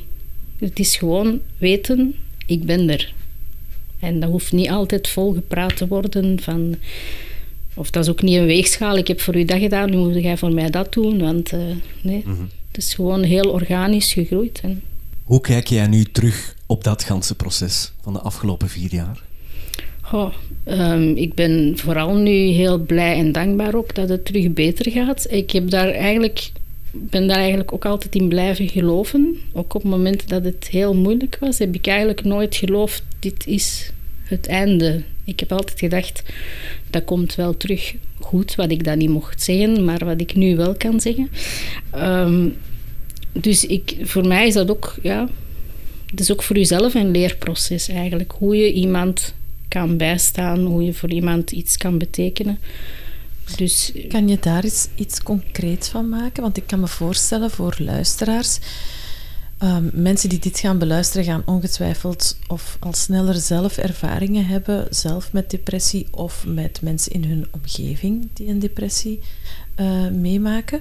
Het 0.58 0.78
is 0.78 0.96
gewoon 0.96 1.40
weten, 1.58 2.14
ik 2.46 2.64
ben 2.64 2.90
er. 2.90 3.12
En 4.00 4.20
dat 4.20 4.30
hoeft 4.30 4.52
niet 4.52 4.70
altijd 4.70 5.08
volgepraat 5.08 5.76
te 5.76 5.86
worden 5.86 6.40
van... 6.40 6.76
Of 7.74 7.90
dat 7.90 8.02
is 8.04 8.10
ook 8.10 8.22
niet 8.22 8.36
een 8.36 8.46
weegschaal. 8.46 8.96
Ik 8.96 9.08
heb 9.08 9.20
voor 9.20 9.36
u 9.36 9.44
dat 9.44 9.58
gedaan, 9.58 9.90
nu 9.90 9.96
moet 9.96 10.22
jij 10.22 10.36
voor 10.36 10.52
mij 10.52 10.70
dat 10.70 10.92
doen. 10.92 11.18
Want 11.18 11.52
eh, 11.52 11.60
nee, 12.02 12.22
het 12.68 12.76
is 12.76 12.94
gewoon 12.94 13.22
heel 13.22 13.50
organisch 13.50 14.12
gegroeid. 14.12 14.60
En 14.62 14.82
Hoe 15.24 15.40
kijk 15.40 15.66
jij 15.66 15.86
nu 15.86 16.04
terug 16.04 16.54
op 16.66 16.84
dat 16.84 17.04
ganse 17.04 17.34
proces 17.34 17.92
van 18.02 18.12
de 18.12 18.18
afgelopen 18.18 18.68
vier 18.68 18.94
jaar? 18.94 19.22
Ehm, 20.64 21.08
ik 21.16 21.34
ben 21.34 21.72
vooral 21.78 22.14
nu 22.14 22.30
heel 22.32 22.78
blij 22.78 23.16
en 23.18 23.32
dankbaar 23.32 23.74
ook 23.74 23.94
dat 23.94 24.08
het 24.08 24.24
terug 24.24 24.52
beter 24.52 24.92
gaat. 24.92 25.26
Ik 25.30 25.50
heb 25.50 25.70
daar 25.70 25.90
eigenlijk, 25.90 26.50
ben 26.90 27.26
daar 27.26 27.36
eigenlijk 27.36 27.72
ook 27.72 27.84
altijd 27.84 28.14
in 28.14 28.28
blijven 28.28 28.68
geloven. 28.68 29.36
Ook 29.52 29.74
op 29.74 29.82
momenten 29.84 30.28
dat 30.28 30.44
het 30.44 30.68
heel 30.68 30.94
moeilijk 30.94 31.36
was, 31.40 31.58
heb 31.58 31.74
ik 31.74 31.86
eigenlijk 31.86 32.24
nooit 32.24 32.56
geloofd, 32.56 33.02
dit 33.18 33.46
is 33.46 33.92
het 34.22 34.46
einde. 34.46 35.02
Ik 35.24 35.40
heb 35.40 35.52
altijd 35.52 35.78
gedacht, 35.78 36.22
dat 36.90 37.04
komt 37.04 37.34
wel 37.34 37.56
terug 37.56 37.94
goed, 38.20 38.54
wat 38.54 38.70
ik 38.70 38.84
dan 38.84 38.98
niet 38.98 39.08
mocht 39.08 39.42
zeggen, 39.42 39.84
maar 39.84 40.04
wat 40.04 40.20
ik 40.20 40.34
nu 40.34 40.56
wel 40.56 40.74
kan 40.74 41.00
zeggen. 41.00 41.30
Ehm, 41.90 42.48
dus 43.32 43.66
ik, 43.66 43.96
voor 44.02 44.26
mij 44.26 44.46
is 44.46 44.54
dat 44.54 44.70
ook, 44.70 44.94
ja, 45.02 45.28
het 46.10 46.20
is 46.20 46.32
ook 46.32 46.42
voor 46.42 46.56
jezelf 46.56 46.94
een 46.94 47.10
leerproces 47.10 47.88
eigenlijk. 47.88 48.34
Hoe 48.38 48.56
je 48.56 48.72
iemand 48.72 49.34
kan 49.68 49.96
bijstaan, 49.96 50.64
hoe 50.64 50.84
je 50.84 50.94
voor 50.94 51.10
iemand 51.10 51.50
iets 51.50 51.76
kan 51.76 51.98
betekenen. 51.98 52.58
Dus 53.56 53.92
Kan 54.08 54.28
je 54.28 54.38
daar 54.40 54.64
iets 54.94 55.22
concreet 55.22 55.88
van 55.88 56.08
maken? 56.08 56.42
Want 56.42 56.56
ik 56.56 56.62
kan 56.66 56.80
me 56.80 56.88
voorstellen 56.88 57.50
voor 57.50 57.74
luisteraars, 57.78 58.58
ehm, 59.58 59.88
mensen 59.92 60.28
die 60.28 60.38
dit 60.38 60.58
gaan 60.58 60.78
beluisteren, 60.78 61.24
gaan 61.24 61.42
ongetwijfeld 61.44 62.38
of 62.46 62.76
al 62.80 62.92
sneller 62.92 63.34
zelf 63.34 63.76
ervaringen 63.76 64.46
hebben, 64.46 64.86
zelf 64.90 65.32
met 65.32 65.50
depressie 65.50 66.06
of 66.10 66.44
met 66.46 66.82
mensen 66.82 67.12
in 67.12 67.24
hun 67.24 67.46
omgeving 67.50 68.28
die 68.32 68.48
een 68.48 68.58
depressie 68.58 69.20
eh, 69.74 70.08
meemaken. 70.08 70.80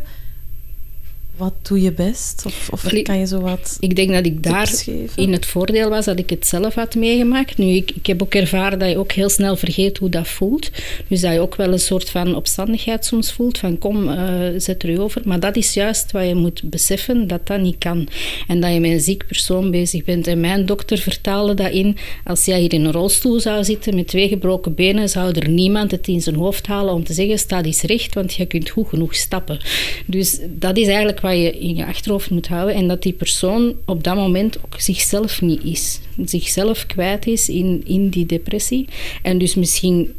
Wat 1.37 1.53
doe 1.61 1.81
je 1.81 1.91
best? 1.91 2.43
Of, 2.45 2.69
of 2.71 3.01
kan 3.03 3.19
je 3.19 3.27
zo 3.27 3.39
wat 3.39 3.77
Ik 3.79 3.95
denk 3.95 4.11
dat 4.11 4.25
ik 4.25 4.43
daar 4.43 4.71
in 5.15 5.31
het 5.31 5.45
voordeel 5.45 5.89
was 5.89 6.05
dat 6.05 6.19
ik 6.19 6.29
het 6.29 6.47
zelf 6.47 6.73
had 6.73 6.95
meegemaakt. 6.95 7.57
Nu, 7.57 7.65
ik, 7.65 7.91
ik 7.91 8.05
heb 8.05 8.21
ook 8.21 8.33
ervaren 8.33 8.79
dat 8.79 8.89
je 8.89 8.97
ook 8.97 9.11
heel 9.11 9.29
snel 9.29 9.55
vergeet 9.55 9.97
hoe 9.97 10.09
dat 10.09 10.27
voelt. 10.27 10.69
Dus 11.07 11.21
dat 11.21 11.33
je 11.33 11.39
ook 11.39 11.55
wel 11.55 11.71
een 11.71 11.79
soort 11.79 12.09
van 12.09 12.35
opstandigheid 12.35 13.05
soms 13.05 13.31
voelt. 13.31 13.57
Van 13.57 13.77
kom, 13.77 14.09
uh, 14.09 14.19
zet 14.57 14.83
er 14.83 14.89
u 14.89 14.99
over. 14.99 15.21
Maar 15.25 15.39
dat 15.39 15.55
is 15.55 15.73
juist 15.73 16.11
wat 16.11 16.27
je 16.27 16.35
moet 16.35 16.61
beseffen, 16.63 17.27
dat 17.27 17.47
dat 17.47 17.59
niet 17.59 17.77
kan. 17.77 18.07
En 18.47 18.59
dat 18.59 18.73
je 18.73 18.79
met 18.79 18.91
een 18.91 18.99
ziek 18.99 19.27
persoon 19.27 19.71
bezig 19.71 20.03
bent. 20.03 20.27
En 20.27 20.39
mijn 20.39 20.65
dokter 20.65 20.97
vertaalde 20.97 21.53
dat 21.53 21.71
in, 21.71 21.97
als 22.23 22.45
jij 22.45 22.59
hier 22.59 22.73
in 22.73 22.85
een 22.85 22.91
rolstoel 22.91 23.39
zou 23.39 23.63
zitten 23.63 23.95
met 23.95 24.07
twee 24.07 24.27
gebroken 24.27 24.73
benen, 24.75 25.09
zou 25.09 25.31
er 25.31 25.49
niemand 25.49 25.91
het 25.91 26.07
in 26.07 26.21
zijn 26.21 26.35
hoofd 26.35 26.67
halen 26.67 26.93
om 26.93 27.03
te 27.03 27.13
zeggen, 27.13 27.39
sta 27.39 27.63
eens 27.63 27.81
recht, 27.81 28.13
want 28.13 28.33
je 28.33 28.45
kunt 28.45 28.69
goed 28.69 28.87
genoeg 28.87 29.15
stappen. 29.15 29.59
Dus 30.05 30.39
dat 30.49 30.77
is 30.77 30.87
eigenlijk 30.87 31.21
wat 31.23 31.33
je 31.33 31.59
in 31.59 31.75
je 31.75 31.85
achterhoofd 31.85 32.29
moet 32.29 32.47
houden. 32.47 32.75
En 32.75 32.87
dat 32.87 33.01
die 33.01 33.13
persoon 33.13 33.75
op 33.85 34.03
dat 34.03 34.15
moment 34.15 34.57
ook 34.65 34.79
zichzelf 34.79 35.41
niet 35.41 35.63
is. 35.63 35.99
Zichzelf 36.25 36.85
kwijt 36.85 37.27
is 37.27 37.49
in, 37.49 37.81
in 37.85 38.09
die 38.09 38.25
depressie. 38.25 38.87
En 39.21 39.37
dus 39.37 39.55
misschien 39.55 40.13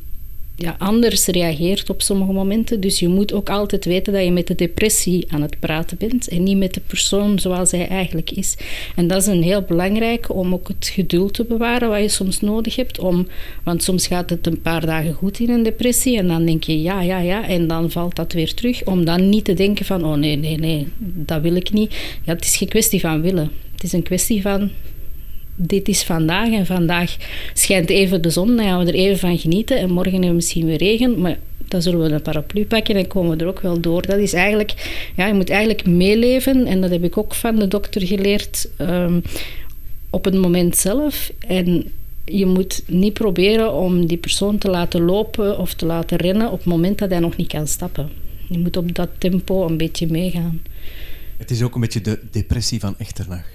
ja, 0.57 0.77
anders 0.79 1.27
reageert 1.27 1.91
op 1.91 2.03
sommige 2.03 2.33
momenten. 2.33 2.81
Dus 2.81 2.99
je 2.99 3.09
moet 3.09 3.33
ook 3.33 3.51
altijd 3.51 3.85
weten 3.85 4.13
dat 4.13 4.25
je 4.25 4.31
met 4.31 4.47
de 4.47 4.55
depressie 4.55 5.33
aan 5.33 5.43
het 5.43 5.59
praten 5.59 5.97
bent 5.97 6.29
en 6.29 6.43
niet 6.43 6.57
met 6.57 6.75
de 6.75 6.81
persoon 6.87 7.39
zoals 7.39 7.71
hij 7.71 7.89
eigenlijk 7.89 8.31
is. 8.31 8.57
En 8.97 9.07
dat 9.07 9.23
is 9.23 9.27
een 9.27 9.43
heel 9.43 9.63
belangrijk 9.63 10.35
om 10.35 10.53
ook 10.53 10.69
het 10.69 10.91
geduld 10.93 11.35
te 11.35 11.45
bewaren 11.45 11.89
wat 11.89 12.01
je 12.01 12.09
soms 12.09 12.41
nodig 12.41 12.77
hebt. 12.77 12.99
Om, 12.99 13.27
want 13.63 13.83
soms 13.83 14.07
gaat 14.07 14.31
het 14.31 14.47
een 14.47 14.61
paar 14.61 14.87
dagen 14.87 15.13
goed 15.13 15.39
in 15.39 15.51
een 15.51 15.63
depressie 15.63 16.19
en 16.19 16.29
dan 16.29 16.45
denk 16.45 16.65
je 16.65 16.83
ja, 16.83 17.01
ja, 17.03 17.19
ja, 17.19 17.49
en 17.49 17.67
dan 17.67 17.91
valt 17.91 18.17
dat 18.17 18.33
weer 18.33 18.55
terug. 18.55 18.85
Om 18.85 19.05
dan 19.05 19.29
niet 19.29 19.45
te 19.45 19.55
denken 19.55 19.85
van 19.85 20.05
oh 20.05 20.15
nee, 20.15 20.37
nee, 20.37 20.57
nee, 20.57 20.89
dat 20.99 21.43
wil 21.43 21.55
ik 21.55 21.73
niet. 21.73 21.95
Ja, 22.25 22.33
het 22.33 22.45
is 22.45 22.57
geen 22.57 22.69
kwestie 22.69 23.01
van 23.01 23.21
willen. 23.21 23.51
Het 23.73 23.83
is 23.83 23.93
een 23.93 24.03
kwestie 24.03 24.43
van 24.43 24.71
dit 25.55 25.89
is 25.89 26.03
vandaag 26.03 26.53
en 26.53 26.67
vandaag 26.67 27.17
schijnt 27.55 27.91
even 27.91 28.23
de 28.23 28.31
zon, 28.31 28.57
dan 28.57 28.65
gaan 28.65 28.85
we 28.85 28.93
er 28.93 28.99
even 28.99 29.19
van 29.19 29.39
genieten 29.39 29.79
en 29.79 29.91
morgen 29.91 30.13
hebben 30.13 30.29
we 30.29 30.35
misschien 30.35 30.67
weer 30.67 30.79
regen, 30.79 31.21
maar 31.21 31.39
dan 31.69 31.83
zullen 31.83 32.01
we 32.01 32.11
een 32.11 32.23
paraplu 32.23 32.65
pakken 32.65 32.97
en 32.97 33.07
komen 33.07 33.37
we 33.37 33.45
er 33.45 33.51
ook 33.51 33.61
wel 33.61 33.81
door. 33.81 34.07
Dat 34.07 34.19
is 34.19 34.33
eigenlijk, 34.33 34.75
ja, 35.17 35.27
je 35.27 35.35
moet 35.35 35.51
eigenlijk 35.51 35.87
meeleven 35.87 36.67
en 36.67 36.81
dat 36.81 36.91
heb 36.91 37.05
ik 37.05 37.17
ook 37.17 37.35
van 37.35 37.57
de 37.57 37.69
dokter 37.69 38.07
geleerd 38.07 38.69
um, 38.81 39.23
op 40.11 40.25
het 40.25 40.35
moment 40.35 40.77
zelf. 40.77 41.33
En 41.47 41.93
je 42.25 42.47
moet 42.47 42.83
niet 42.87 43.13
proberen 43.13 43.73
om 43.73 44.07
die 44.07 44.17
persoon 44.17 44.59
te 44.59 44.71
laten 44.71 45.03
lopen 45.03 45.59
of 45.59 45.75
te 45.75 45.87
laten 45.87 46.19
rennen 46.19 46.51
op 46.51 46.59
het 46.59 46.67
moment 46.67 46.99
dat 46.99 47.11
hij 47.11 47.21
nog 47.21 47.37
niet 47.37 47.49
kan 47.49 47.67
stappen. 47.67 48.11
Je 48.49 48.59
moet 48.59 48.77
op 48.77 48.95
dat 48.95 49.09
tempo 49.19 49.67
een 49.67 49.77
beetje 49.77 50.07
meegaan. 50.07 50.63
Het 51.37 51.51
is 51.51 51.63
ook 51.63 51.75
een 51.75 51.81
beetje 51.81 52.01
de 52.01 52.19
depressie 52.31 52.81
van 52.81 52.95
Echternach. 52.99 53.47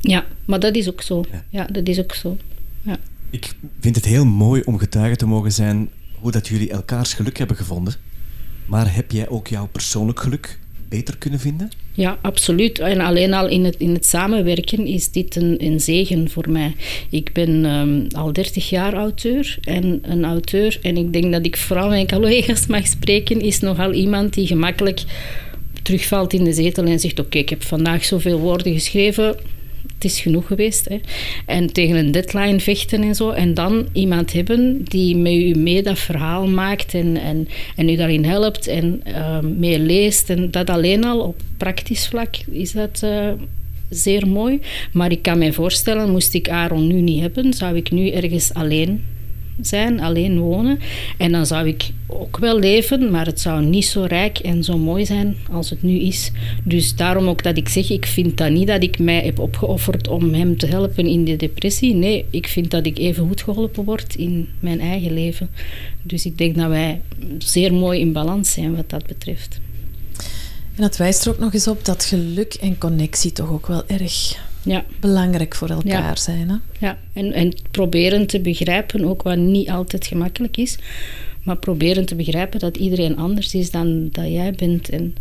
Ja, 0.00 0.26
maar 0.44 0.60
dat 0.60 0.76
is 0.76 0.88
ook 0.88 1.02
zo. 1.02 1.24
Ja, 1.50 1.64
dat 1.64 1.88
is 1.88 1.98
ook 1.98 2.14
zo. 2.14 2.36
Ja. 2.82 2.98
Ik 3.30 3.54
vind 3.80 3.96
het 3.96 4.04
heel 4.04 4.24
mooi 4.24 4.62
om 4.64 4.78
getuige 4.78 5.16
te 5.16 5.26
mogen 5.26 5.52
zijn 5.52 5.90
hoe 6.20 6.30
dat 6.30 6.48
jullie 6.48 6.70
elkaars 6.70 7.14
geluk 7.14 7.38
hebben 7.38 7.56
gevonden. 7.56 7.94
Maar 8.66 8.94
heb 8.94 9.10
jij 9.10 9.28
ook 9.28 9.48
jouw 9.48 9.66
persoonlijk 9.66 10.20
geluk 10.20 10.58
beter 10.88 11.18
kunnen 11.18 11.40
vinden? 11.40 11.70
Ja, 11.92 12.18
absoluut. 12.22 12.78
En 12.78 13.00
alleen 13.00 13.34
al 13.34 13.48
in 13.48 13.64
het, 13.64 13.76
in 13.76 13.92
het 13.92 14.06
samenwerken 14.06 14.86
is 14.86 15.10
dit 15.10 15.36
een, 15.36 15.64
een 15.64 15.80
zegen 15.80 16.30
voor 16.30 16.50
mij. 16.50 16.74
Ik 17.10 17.32
ben 17.32 17.64
um, 17.64 18.06
al 18.12 18.32
30 18.32 18.68
jaar 18.68 18.94
auteur 18.94 19.58
en 19.62 19.98
een 20.02 20.24
auteur, 20.24 20.78
en 20.82 20.96
ik 20.96 21.12
denk 21.12 21.32
dat 21.32 21.46
ik 21.46 21.56
vooral 21.56 21.88
mijn 21.88 22.08
collega's 22.08 22.66
mag 22.66 22.86
spreken, 22.86 23.40
is 23.40 23.60
nogal 23.60 23.92
iemand 23.92 24.34
die 24.34 24.46
gemakkelijk 24.46 25.04
terugvalt 25.82 26.32
in 26.32 26.44
de 26.44 26.52
zetel 26.52 26.84
en 26.84 27.00
zegt: 27.00 27.18
Oké, 27.18 27.38
ik 27.38 27.48
heb 27.48 27.62
vandaag 27.62 28.04
zoveel 28.04 28.38
woorden 28.38 28.72
geschreven 28.72 29.36
het 29.94 30.04
is 30.04 30.20
genoeg 30.20 30.46
geweest. 30.46 30.88
Hè. 30.88 31.00
En 31.46 31.72
tegen 31.72 31.96
een 31.96 32.10
deadline 32.10 32.60
vechten 32.60 33.02
en 33.02 33.14
zo. 33.14 33.30
En 33.30 33.54
dan 33.54 33.88
iemand 33.92 34.32
hebben 34.32 34.84
die 34.84 35.16
met 35.16 35.32
u 35.32 35.54
mee 35.54 35.82
dat 35.82 35.98
verhaal 35.98 36.46
maakt 36.46 36.94
en, 36.94 37.16
en, 37.16 37.48
en 37.76 37.88
u 37.88 37.96
daarin 37.96 38.24
helpt 38.24 38.66
en 38.66 39.02
uh, 39.08 39.40
mee 39.40 39.78
leest. 39.78 40.30
En 40.30 40.50
dat 40.50 40.70
alleen 40.70 41.04
al 41.04 41.20
op 41.20 41.40
praktisch 41.56 42.08
vlak 42.08 42.36
is 42.50 42.72
dat... 42.72 43.00
Uh, 43.04 43.30
zeer 43.90 44.28
mooi. 44.28 44.60
Maar 44.92 45.10
ik 45.10 45.22
kan 45.22 45.38
me 45.38 45.52
voorstellen, 45.52 46.10
moest 46.10 46.34
ik 46.34 46.48
Aaron 46.48 46.86
nu 46.86 47.00
niet 47.00 47.20
hebben, 47.20 47.54
zou 47.54 47.76
ik 47.76 47.90
nu 47.90 48.10
ergens 48.10 48.54
alleen 48.54 49.04
zijn, 49.60 50.00
alleen 50.00 50.38
wonen. 50.38 50.78
En 51.16 51.32
dan 51.32 51.46
zou 51.46 51.68
ik 51.68 51.90
ook 52.06 52.38
wel 52.38 52.58
leven, 52.58 53.10
maar 53.10 53.26
het 53.26 53.40
zou 53.40 53.64
niet 53.64 53.86
zo 53.86 54.02
rijk 54.02 54.38
en 54.38 54.64
zo 54.64 54.78
mooi 54.78 55.06
zijn 55.06 55.36
als 55.50 55.70
het 55.70 55.82
nu 55.82 55.98
is. 55.98 56.30
Dus 56.64 56.96
daarom 56.96 57.28
ook 57.28 57.42
dat 57.42 57.56
ik 57.56 57.68
zeg, 57.68 57.90
ik 57.90 58.06
vind 58.06 58.36
dat 58.36 58.50
niet 58.50 58.66
dat 58.66 58.82
ik 58.82 58.98
mij 58.98 59.20
heb 59.24 59.38
opgeofferd 59.38 60.08
om 60.08 60.34
hem 60.34 60.56
te 60.56 60.66
helpen 60.66 61.06
in 61.06 61.24
de 61.24 61.36
depressie. 61.36 61.94
Nee, 61.94 62.24
ik 62.30 62.46
vind 62.46 62.70
dat 62.70 62.86
ik 62.86 62.98
even 62.98 63.26
goed 63.26 63.42
geholpen 63.42 63.84
word 63.84 64.14
in 64.14 64.48
mijn 64.60 64.80
eigen 64.80 65.12
leven. 65.12 65.50
Dus 66.02 66.26
ik 66.26 66.38
denk 66.38 66.56
dat 66.56 66.68
wij 66.68 67.00
zeer 67.38 67.74
mooi 67.74 68.00
in 68.00 68.12
balans 68.12 68.52
zijn 68.52 68.76
wat 68.76 68.90
dat 68.90 69.06
betreft. 69.06 69.60
En 70.74 70.82
dat 70.84 70.96
wijst 70.96 71.24
er 71.24 71.32
ook 71.32 71.38
nog 71.38 71.54
eens 71.54 71.68
op 71.68 71.84
dat 71.84 72.04
geluk 72.04 72.54
en 72.54 72.78
connectie 72.78 73.32
toch 73.32 73.50
ook 73.50 73.66
wel 73.66 73.82
erg 73.86 74.47
ja. 74.62 74.84
belangrijk 75.00 75.54
voor 75.54 75.68
elkaar 75.68 76.18
zijn. 76.18 76.48
Hè? 76.48 76.56
Ja, 76.86 76.98
en, 77.12 77.32
en 77.32 77.54
proberen 77.70 78.26
te 78.26 78.40
begrijpen, 78.40 79.04
ook 79.04 79.22
wat 79.22 79.36
niet 79.36 79.70
altijd 79.70 80.06
gemakkelijk 80.06 80.56
is, 80.56 80.78
maar 81.42 81.56
proberen 81.56 82.06
te 82.06 82.14
begrijpen 82.14 82.60
dat 82.60 82.76
iedereen 82.76 83.16
anders 83.16 83.54
is 83.54 83.70
dan 83.70 84.08
dat 84.12 84.28
jij 84.28 84.52
bent. 84.52 84.88
En 84.88 85.14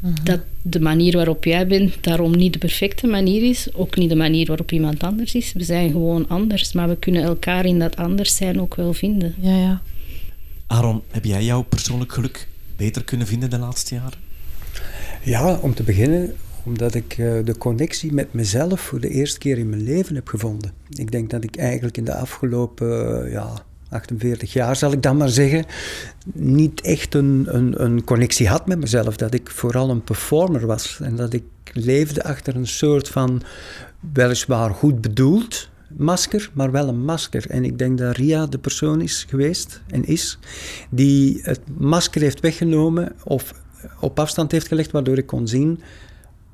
mhm. 0.00 0.24
dat 0.24 0.40
de 0.62 0.80
manier 0.80 1.16
waarop 1.16 1.44
jij 1.44 1.66
bent 1.66 1.94
daarom 2.00 2.36
niet 2.36 2.52
de 2.52 2.58
perfecte 2.58 3.06
manier 3.06 3.48
is, 3.48 3.74
ook 3.74 3.96
niet 3.96 4.08
de 4.08 4.16
manier 4.16 4.46
waarop 4.46 4.72
iemand 4.72 5.02
anders 5.02 5.34
is. 5.34 5.52
We 5.52 5.64
zijn 5.64 5.90
gewoon 5.90 6.28
anders, 6.28 6.72
maar 6.72 6.88
we 6.88 6.96
kunnen 6.96 7.22
elkaar 7.22 7.64
in 7.64 7.78
dat 7.78 7.96
anders 7.96 8.36
zijn 8.36 8.60
ook 8.60 8.74
wel 8.74 8.92
vinden. 8.92 9.34
Ja, 9.40 9.56
ja. 9.56 9.82
Aaron, 10.66 11.02
heb 11.10 11.24
jij 11.24 11.44
jouw 11.44 11.62
persoonlijk 11.62 12.12
geluk 12.12 12.48
beter 12.76 13.04
kunnen 13.04 13.26
vinden 13.26 13.50
de 13.50 13.58
laatste 13.58 13.94
jaren? 13.94 14.18
Ja, 15.22 15.58
om 15.62 15.74
te 15.74 15.82
beginnen 15.82 16.34
omdat 16.64 16.94
ik 16.94 17.18
uh, 17.18 17.44
de 17.44 17.58
connectie 17.58 18.12
met 18.12 18.32
mezelf 18.32 18.80
voor 18.80 19.00
de 19.00 19.08
eerste 19.08 19.38
keer 19.38 19.58
in 19.58 19.68
mijn 19.68 19.82
leven 19.82 20.14
heb 20.14 20.28
gevonden. 20.28 20.72
Ik 20.88 21.10
denk 21.10 21.30
dat 21.30 21.44
ik 21.44 21.56
eigenlijk 21.56 21.96
in 21.96 22.04
de 22.04 22.14
afgelopen 22.14 23.24
uh, 23.26 23.32
ja, 23.32 23.62
48 23.88 24.52
jaar, 24.52 24.76
zal 24.76 24.92
ik 24.92 25.02
dan 25.02 25.16
maar 25.16 25.28
zeggen, 25.28 25.64
niet 26.32 26.80
echt 26.80 27.14
een, 27.14 27.46
een, 27.48 27.82
een 27.82 28.04
connectie 28.04 28.48
had 28.48 28.66
met 28.66 28.78
mezelf. 28.78 29.16
Dat 29.16 29.34
ik 29.34 29.50
vooral 29.50 29.90
een 29.90 30.04
performer 30.04 30.66
was 30.66 30.98
en 31.02 31.16
dat 31.16 31.32
ik 31.32 31.44
leefde 31.72 32.22
achter 32.22 32.56
een 32.56 32.66
soort 32.66 33.08
van 33.08 33.42
weliswaar 34.12 34.70
goed 34.70 35.00
bedoeld 35.00 35.68
masker, 35.96 36.50
maar 36.52 36.70
wel 36.70 36.88
een 36.88 37.04
masker. 37.04 37.50
En 37.50 37.64
ik 37.64 37.78
denk 37.78 37.98
dat 37.98 38.16
Ria 38.16 38.46
de 38.46 38.58
persoon 38.58 39.00
is 39.00 39.26
geweest 39.28 39.80
en 39.86 40.04
is 40.04 40.38
die 40.90 41.40
het 41.42 41.60
masker 41.78 42.20
heeft 42.20 42.40
weggenomen 42.40 43.12
of 43.24 43.54
op 44.00 44.18
afstand 44.18 44.52
heeft 44.52 44.68
gelegd, 44.68 44.90
waardoor 44.90 45.18
ik 45.18 45.26
kon 45.26 45.48
zien 45.48 45.80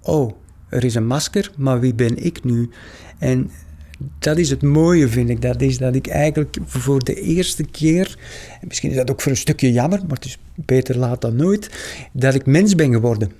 oh, 0.07 0.33
er 0.69 0.85
is 0.85 0.95
een 0.95 1.07
masker, 1.07 1.51
maar 1.57 1.81
wie 1.81 1.95
ben 1.95 2.25
ik 2.25 2.45
nu? 2.45 2.71
En 3.19 3.51
dat 4.19 4.39
is 4.39 4.51
het 4.51 4.63
mooie, 4.63 5.09
vind 5.09 5.29
ik. 5.29 5.43
Dat 5.43 5.61
is 5.61 5.79
dat 5.79 5.95
ik 5.95 6.07
eigenlijk 6.07 6.57
voor 6.65 7.05
de 7.05 7.21
eerste 7.21 7.65
keer, 7.65 8.19
en 8.61 8.67
misschien 8.69 8.91
is 8.91 8.97
dat 8.97 9.11
ook 9.11 9.21
voor 9.21 9.33
een 9.33 9.39
stukje 9.39 9.73
jammer, 9.73 9.99
maar 9.99 10.17
het 10.17 10.25
is 10.25 10.39
beter 10.55 10.99
laat 10.99 11.21
dan 11.21 11.37
nooit, 11.37 11.71
dat 12.13 12.35
ik 12.35 12.47
mens 12.47 12.75
ben 12.75 12.93
geworden. 12.93 13.31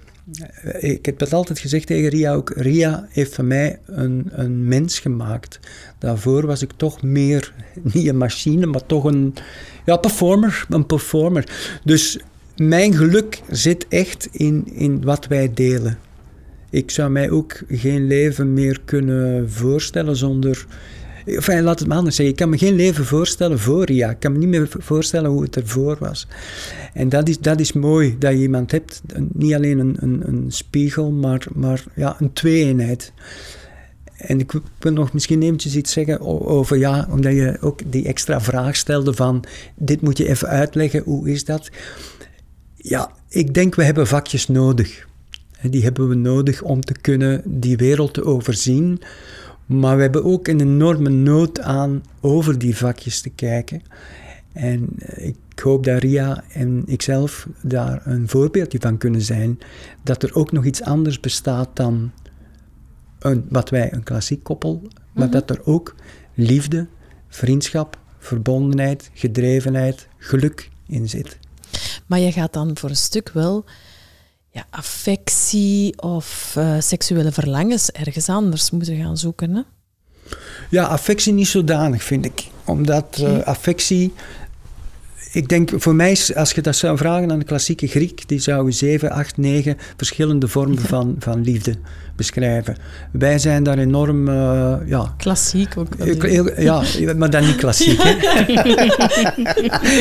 Ik 0.79 1.07
heb 1.07 1.19
dat 1.19 1.33
altijd 1.33 1.59
gezegd 1.59 1.87
tegen 1.87 2.09
Ria 2.09 2.35
ook. 2.35 2.51
Ria 2.51 3.07
heeft 3.11 3.35
van 3.35 3.47
mij 3.47 3.79
een, 3.87 4.29
een 4.31 4.69
mens 4.69 4.99
gemaakt. 4.99 5.61
Daarvoor 5.99 6.47
was 6.47 6.63
ik 6.63 6.73
toch 6.77 7.03
meer, 7.03 7.53
niet 7.93 8.07
een 8.07 8.17
machine, 8.17 8.67
maar 8.67 8.87
toch 8.87 9.05
een 9.05 9.35
ja, 9.85 9.97
performer. 9.97 10.67
Een 10.69 10.87
performer. 10.87 11.79
Dus 11.85 12.19
mijn 12.57 12.95
geluk 12.95 13.43
zit 13.51 13.87
echt 13.89 14.29
in, 14.33 14.67
in 14.73 15.05
wat 15.05 15.27
wij 15.27 15.55
delen 15.55 15.99
ik 16.71 16.91
zou 16.91 17.11
mij 17.11 17.31
ook 17.31 17.63
geen 17.69 18.07
leven 18.07 18.53
meer 18.53 18.81
kunnen 18.85 19.51
voorstellen 19.51 20.17
zonder. 20.17 20.67
Enfin, 21.27 21.63
laat 21.63 21.79
het 21.79 21.89
maar 21.89 21.97
anders 21.97 22.17
zeggen. 22.17 22.35
Ik 22.35 22.41
kan 22.41 22.51
me 22.51 22.59
geen 22.59 22.75
leven 22.75 23.05
voorstellen 23.05 23.59
voor 23.59 23.85
Ria. 23.85 24.11
Ik 24.11 24.21
kan 24.21 24.33
me 24.33 24.39
niet 24.39 24.49
meer 24.49 24.69
voorstellen 24.71 25.31
hoe 25.31 25.43
het 25.43 25.57
ervoor 25.57 25.97
was. 26.01 26.27
En 26.95 27.09
dat 27.09 27.29
is, 27.29 27.39
dat 27.39 27.61
is 27.61 27.73
mooi, 27.73 28.17
dat 28.19 28.33
je 28.33 28.39
iemand 28.39 28.71
hebt. 28.71 29.03
Niet 29.33 29.55
alleen 29.55 29.79
een, 29.79 29.97
een, 30.01 30.23
een 30.27 30.45
spiegel, 30.49 31.11
maar, 31.11 31.47
maar 31.55 31.85
ja, 31.95 32.17
een 32.19 32.33
twee-eenheid. 32.33 33.13
En 34.17 34.41
ik 34.41 34.53
wil 34.79 34.93
nog 34.93 35.13
misschien 35.13 35.43
eventjes 35.43 35.77
iets 35.77 35.93
zeggen 35.93 36.21
over, 36.47 36.79
ja, 36.79 37.09
omdat 37.11 37.33
je 37.33 37.57
ook 37.61 37.81
die 37.91 38.07
extra 38.07 38.41
vraag 38.41 38.77
stelde 38.77 39.15
van, 39.15 39.45
dit 39.75 40.01
moet 40.01 40.19
je 40.19 40.29
even 40.29 40.49
uitleggen, 40.49 41.03
hoe 41.05 41.31
is 41.31 41.45
dat? 41.45 41.71
Ja, 42.77 43.11
ik 43.29 43.55
denk 43.55 43.75
we 43.75 43.85
hebben 43.85 44.07
vakjes 44.07 44.49
nodig. 44.49 45.07
Die 45.63 45.83
hebben 45.83 46.09
we 46.09 46.15
nodig 46.15 46.63
om 46.63 46.81
te 46.81 46.95
kunnen 47.01 47.43
die 47.45 47.77
wereld 47.77 48.15
te 48.15 48.25
overzien. 48.25 49.01
Maar 49.67 49.97
we 49.97 50.03
hebben 50.03 50.25
ook 50.25 50.49
een 50.49 50.61
enorme 50.61 51.09
nood 51.09 51.61
aan 51.61 52.03
over 52.21 52.59
die 52.59 52.77
vakjes 52.77 53.21
te 53.21 53.31
kijken. 53.31 53.83
En 54.53 54.89
eh, 54.99 55.27
ik 55.27 55.37
hoop 55.63 55.85
dat 55.85 56.03
Ria 56.03 56.45
en 56.49 56.83
ikzelf 56.87 57.49
daar 57.63 58.03
een 58.05 58.29
voorbeeldje 58.29 58.79
van 58.81 58.99
kunnen 58.99 59.23
zijn. 59.23 59.59
Dat 60.03 60.23
er 60.23 60.35
ook 60.35 60.53
nog 60.53 60.65
iets 60.65 60.83
anders 60.83 61.21
bestaat 61.21 61.69
dan 61.77 62.13
een, 63.19 63.47
wat 63.49 63.71
wij 63.71 63.93
een 63.93 64.03
klassiek 64.03 64.43
koppel, 64.43 64.83
maar 65.15 65.31
dat 65.31 65.51
er 65.51 65.61
ook 65.65 65.95
liefde, 66.35 66.87
vriendschap, 67.29 67.99
verbondenheid, 68.19 69.11
gedrevenheid, 69.15 70.09
geluk 70.17 70.71
in 70.87 71.09
zit. 71.09 71.39
Maar 72.07 72.19
je 72.19 72.33
gaat 72.33 72.53
dan 72.53 72.77
voor 72.77 72.91
een 72.91 72.97
stuk 72.97 73.31
wel 73.33 73.65
ja, 74.57 74.67
affectie 74.71 76.03
of 76.03 76.55
uh, 76.59 76.77
seksuele 76.79 77.33
verlangens 77.33 77.91
ergens 77.91 78.29
anders 78.29 78.71
moeten 78.71 78.97
gaan 78.97 79.17
zoeken. 79.17 79.55
Hè? 79.55 79.63
Ja, 80.71 80.85
affectie 80.85 81.33
niet 81.33 81.49
zodanig, 81.49 82.03
vind 82.03 82.25
ik. 82.25 82.47
Omdat 82.65 83.19
uh, 83.21 83.43
affectie 83.43 84.13
ik 85.33 85.49
denk 85.49 85.71
voor 85.77 85.95
mij, 85.95 86.19
als 86.35 86.53
je 86.53 86.61
dat 86.61 86.77
zou 86.77 86.97
vragen 86.97 87.31
aan 87.31 87.39
de 87.39 87.45
klassieke 87.45 87.87
Griek, 87.87 88.29
die 88.29 88.39
zou 88.39 88.73
zeven, 88.73 89.11
acht, 89.11 89.37
negen 89.37 89.77
verschillende 89.97 90.49
vormen 90.49 90.79
van, 90.79 91.17
van 91.19 91.43
liefde 91.43 91.75
beschrijven. 92.17 92.77
Wij 93.13 93.39
zijn 93.39 93.63
daar 93.63 93.79
enorm, 93.79 94.29
uh, 94.29 94.75
ja... 94.87 95.15
Klassiek 95.17 95.77
ook. 95.77 95.89
ja, 96.59 96.83
maar 97.17 97.31
dan 97.31 97.47
niet 97.47 97.57
klassiek, 97.57 98.03
hè? 98.03 98.13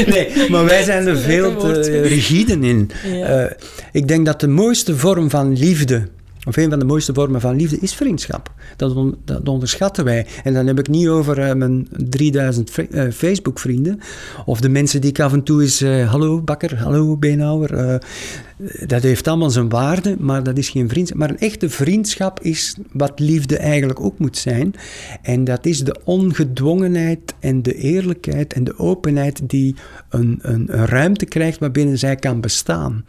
nee, 0.12 0.50
maar 0.50 0.66
wij 0.66 0.84
zijn 0.84 1.08
er 1.08 1.18
veel 1.18 1.56
te 1.58 2.02
rigide 2.02 2.60
in. 2.60 2.92
Ja. 3.04 3.44
Uh, 3.44 3.52
ik 3.92 4.08
denk 4.08 4.26
dat 4.26 4.40
de 4.40 4.48
mooiste 4.48 4.98
vorm 4.98 5.30
van 5.30 5.58
liefde 5.58 6.08
of 6.46 6.58
een 6.58 6.70
van 6.70 6.80
de 6.80 6.86
mooiste 6.86 7.14
vormen 7.14 7.42
van 7.42 7.56
liefde 7.56 7.78
is 7.80 7.94
vriendschap. 7.94 8.54
Dat, 8.76 9.48
onderschatten 9.48 10.06
wij. 10.06 10.28
En 10.44 10.54
dan 10.54 10.68
heb 10.68 10.80
ik 10.80 10.88
niet 10.88 11.08
over 11.08 11.40
uh, 11.40 11.54
mijn 11.54 11.88
3000 11.92 12.78
uh, 12.78 13.12
Facebook-vrienden. 13.12 14.00
Of 14.46 14.62
de 14.62 14.70
mensen 14.70 15.02
die 15.02 15.10
ik 15.10 15.20
af 15.20 15.34
en 15.34 15.44
toe 15.44 15.62
eens... 15.62 15.82
Uh, 15.82 16.12
hallo 16.12 16.42
bakker, 16.42 16.78
hallo 16.78 17.18
beenhouwer. 17.18 18.02
Dat 18.86 19.04
heeft 19.04 19.28
allemaal 19.28 19.50
zijn 19.50 19.70
waarde, 19.70 20.16
maar 20.20 20.44
dat 20.44 20.58
is 20.58 20.70
geen 20.70 20.90
vriendschap. 20.90 21.18
Maar 21.18 21.30
een 21.30 21.40
echte 21.40 21.70
vriendschap 21.70 22.40
is 22.40 22.76
wat 22.92 23.20
liefde 23.20 23.58
eigenlijk 23.58 24.00
ook 24.00 24.20
moet 24.20 24.38
zijn. 24.38 24.74
En 25.22 25.44
dat 25.44 25.66
is 25.66 25.84
de 25.84 25.96
ongedwongenheid 26.04 27.34
en 27.40 27.62
de 27.62 27.76
eerlijkheid 27.76 28.54
en 28.54 28.64
de 28.64 28.80
openheid 28.80 29.50
die 29.50 29.76
een, 30.10 30.40
een, 30.42 30.68
ruimte 30.68 31.26
krijgt 31.26 31.60
waarbinnen 31.60 31.98
zij 31.98 32.16
kan 32.16 32.42
bestaan. 32.42 33.06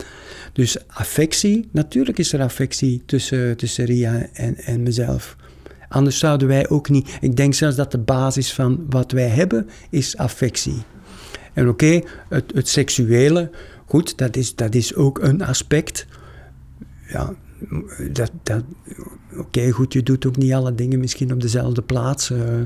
Dus 0.53 0.89
affectie, 0.89 1.69
natuurlijk 1.73 2.19
is 2.19 2.33
er 2.33 2.41
affectie 2.41 3.03
tussen, 3.07 3.57
tussen 3.57 3.85
Ria 3.85 4.27
en, 4.33 4.57
en 4.57 4.83
mezelf. 4.83 5.37
Anders 5.89 6.19
zouden 6.19 6.49
wij 6.49 6.69
ook 6.69 6.89
niet. 6.89 7.19
Ik 7.21 7.37
denk 7.37 7.55
zelfs 7.55 7.77
dat 7.77 7.91
de 7.91 7.99
basis 7.99 8.53
van 8.53 8.87
wat 8.89 9.13
wij 9.13 9.29
hebben 9.29 9.69
is 9.91 10.17
affectie. 10.17 10.83
En 11.53 11.69
oké, 11.69 12.01
het, 12.29 12.45
het 12.55 12.69
seksuele, 12.69 13.51
goed, 13.87 14.19
dat 14.19 14.37
is, 14.37 14.55
dat 14.55 14.75
is 14.75 14.95
ook 14.95 15.19
een 15.19 15.43
aspect. 15.43 16.07
Ja, 17.09 17.35
dat, 18.13 18.31
dat, 18.43 18.65
oké, 19.37 19.71
goed, 19.71 19.93
je 19.93 20.03
doet 20.03 20.27
ook 20.27 20.37
niet 20.37 20.53
alle 20.53 20.75
dingen 20.75 21.01
misschien 21.01 21.33
op 21.33 21.41
dezelfde 21.41 21.83
plaats. 21.83 22.31
Uh, 22.31 22.59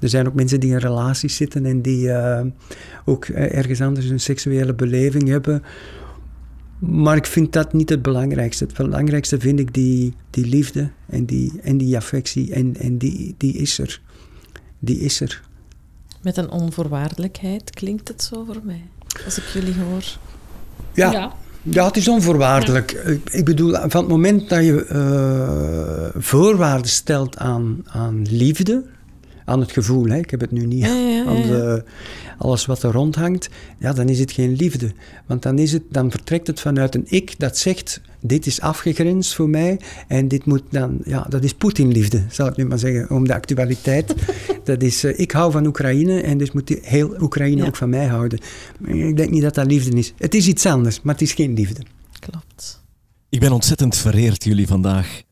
er 0.00 0.08
zijn 0.08 0.26
ook 0.26 0.34
mensen 0.34 0.60
die 0.60 0.70
in 0.70 0.76
relaties 0.76 1.36
zitten 1.36 1.66
en 1.66 1.82
die 1.82 2.06
uh, 2.06 2.40
ook 3.04 3.24
ergens 3.24 3.80
anders 3.80 4.08
een 4.08 4.20
seksuele 4.20 4.74
beleving 4.74 5.28
hebben. 5.28 5.62
Maar 6.78 7.16
ik 7.16 7.26
vind 7.26 7.52
dat 7.52 7.72
niet 7.72 7.88
het 7.88 8.02
belangrijkste. 8.02 8.64
Het 8.64 8.76
belangrijkste 8.76 9.40
vind 9.40 9.58
ik 9.58 9.74
die, 9.74 10.14
die 10.30 10.46
liefde 10.46 10.90
en 11.06 11.24
die, 11.24 11.52
en 11.62 11.78
die 11.78 11.96
affectie. 11.96 12.52
En, 12.52 12.76
en 12.76 12.98
die, 12.98 13.34
die 13.38 13.52
is 13.52 13.78
er. 13.78 14.00
Die 14.78 14.98
is 14.98 15.20
er. 15.20 15.42
Met 16.22 16.36
een 16.36 16.50
onvoorwaardelijkheid 16.50 17.70
klinkt 17.70 18.08
het 18.08 18.22
zo 18.22 18.44
voor 18.44 18.60
mij, 18.64 18.82
als 19.24 19.38
ik 19.38 19.44
jullie 19.44 19.74
hoor. 19.74 20.04
Ja, 20.94 21.12
ja. 21.12 21.32
ja 21.62 21.86
het 21.86 21.96
is 21.96 22.08
onvoorwaardelijk. 22.08 22.92
Ik 23.30 23.44
bedoel, 23.44 23.72
van 23.72 24.00
het 24.00 24.08
moment 24.08 24.48
dat 24.48 24.64
je 24.64 24.86
uh, 24.92 26.22
voorwaarden 26.22 26.90
stelt 26.90 27.38
aan, 27.38 27.84
aan 27.86 28.22
liefde, 28.30 28.84
aan 29.44 29.60
het 29.60 29.72
gevoel. 29.72 30.06
Hè. 30.06 30.16
Ik 30.18 30.30
heb 30.30 30.40
het 30.40 30.50
nu 30.50 30.66
niet 30.66 30.84
ja, 30.84 31.24
aan 31.26 31.42
de, 31.42 31.84
alles 32.38 32.66
wat 32.66 32.82
er 32.82 32.92
rondhangt. 32.92 33.48
Ja, 33.78 33.92
dan 33.92 34.08
is 34.08 34.18
het 34.18 34.32
geen 34.32 34.52
liefde. 34.52 34.92
Want 35.26 35.42
dan, 35.42 35.58
is 35.58 35.72
het, 35.72 35.82
dan 35.88 36.10
vertrekt 36.10 36.46
het 36.46 36.60
vanuit 36.60 36.94
een 36.94 37.06
ik 37.08 37.38
dat 37.38 37.58
zegt: 37.58 38.00
dit 38.22 38.46
is 38.46 38.60
afgegrensd 38.60 39.34
voor 39.34 39.48
mij 39.48 39.80
en 40.08 40.28
dit 40.28 40.46
moet 40.46 40.62
dan. 40.70 40.98
Ja, 41.04 41.26
dat 41.28 41.44
is 41.44 41.54
Poetin-liefde, 41.54 42.24
zal 42.30 42.46
ik 42.46 42.56
nu 42.56 42.64
maar 42.64 42.78
zeggen, 42.78 43.10
om 43.10 43.26
de 43.26 43.34
actualiteit. 43.34 44.14
dat 44.64 44.82
is: 44.82 45.04
uh, 45.04 45.18
ik 45.18 45.30
hou 45.30 45.52
van 45.52 45.66
Oekraïne 45.66 46.20
en 46.20 46.38
dus 46.38 46.52
moet 46.52 46.78
heel 46.82 47.14
Oekraïne 47.20 47.66
ook 47.66 47.76
van 47.76 47.90
mij 47.90 48.06
houden. 48.06 48.38
Ik 48.84 49.16
denk 49.16 49.30
niet 49.30 49.42
dat 49.42 49.54
dat 49.54 49.66
liefde 49.66 49.96
is. 49.96 50.12
Het 50.16 50.34
is 50.34 50.46
iets 50.46 50.66
anders, 50.66 51.02
maar 51.02 51.14
het 51.14 51.22
is 51.22 51.32
geen 51.32 51.54
liefde. 51.54 51.82
Klopt. 52.18 52.82
Ik 53.28 53.40
ben 53.40 53.52
ontzettend 53.52 53.96
vereerd 53.96 54.44
jullie 54.44 54.66
vandaag 54.66 55.22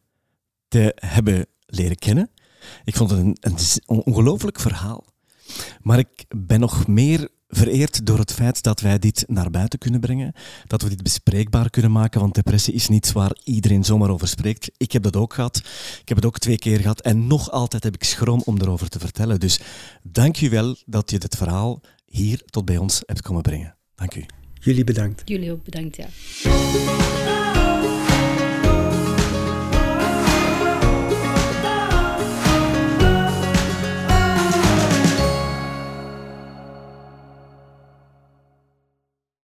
te 0.69 0.93
hebben 0.97 1.47
leren 1.67 1.97
kennen. 1.97 2.31
Ik 2.85 2.97
vond 2.97 3.11
het 3.11 3.21
een, 3.21 3.37
een 3.41 4.03
ongelooflijk 4.05 4.61
verhaal. 4.61 5.05
Maar 5.83 5.99
ik 5.99 6.25
ben 6.37 6.61
nog 6.61 6.87
meer 6.87 7.29
vereerd 7.51 8.07
door 8.07 8.19
het 8.19 8.33
feit 8.33 8.63
dat 8.63 8.81
wij 8.81 8.99
dit 8.99 9.25
naar 9.27 9.51
buiten 9.51 9.79
kunnen 9.79 10.01
brengen, 10.01 10.33
dat 10.67 10.83
we 10.83 10.89
dit 10.89 11.03
bespreekbaar 11.03 11.71
kunnen 11.71 11.93
maken, 11.93 12.21
want 12.21 12.35
depressie 12.35 12.75
is 12.75 12.89
niets 12.89 13.13
waar 13.13 13.37
iedereen 13.45 13.85
zomaar 13.85 14.11
over 14.11 14.29
spreekt. 14.29 14.71
Ik 14.77 14.93
heb 14.93 15.03
dat 15.03 15.17
ook 15.17 15.35
gehad. 15.35 15.57
Ik 16.01 16.09
heb 16.09 16.17
het 16.17 16.27
ook 16.27 16.39
twee 16.39 16.59
keer 16.59 16.81
gehad 16.81 17.01
en 17.01 17.27
nog 17.27 17.51
altijd 17.51 17.83
heb 17.83 17.95
ik 17.95 18.05
schroom 18.05 18.43
om 18.45 18.61
erover 18.61 18.89
te 18.89 18.99
vertellen. 18.99 19.41
Dus 19.41 19.61
dank 20.03 20.41
u 20.41 20.51
wel 20.51 20.77
dat 20.87 21.11
je 21.11 21.19
dit 21.19 21.37
verhaal 21.37 21.81
hier 22.05 22.43
tot 22.45 22.65
bij 22.65 22.77
ons 22.77 23.03
hebt 23.07 23.23
komen 23.23 23.43
brengen. 23.43 23.77
Dank 23.95 24.15
u. 24.15 24.25
Jullie 24.61 24.85
bedankt. 24.85 25.23
Jullie 25.25 25.53
ook 25.53 25.65
bedankt, 25.65 25.97
ja. 25.97 26.09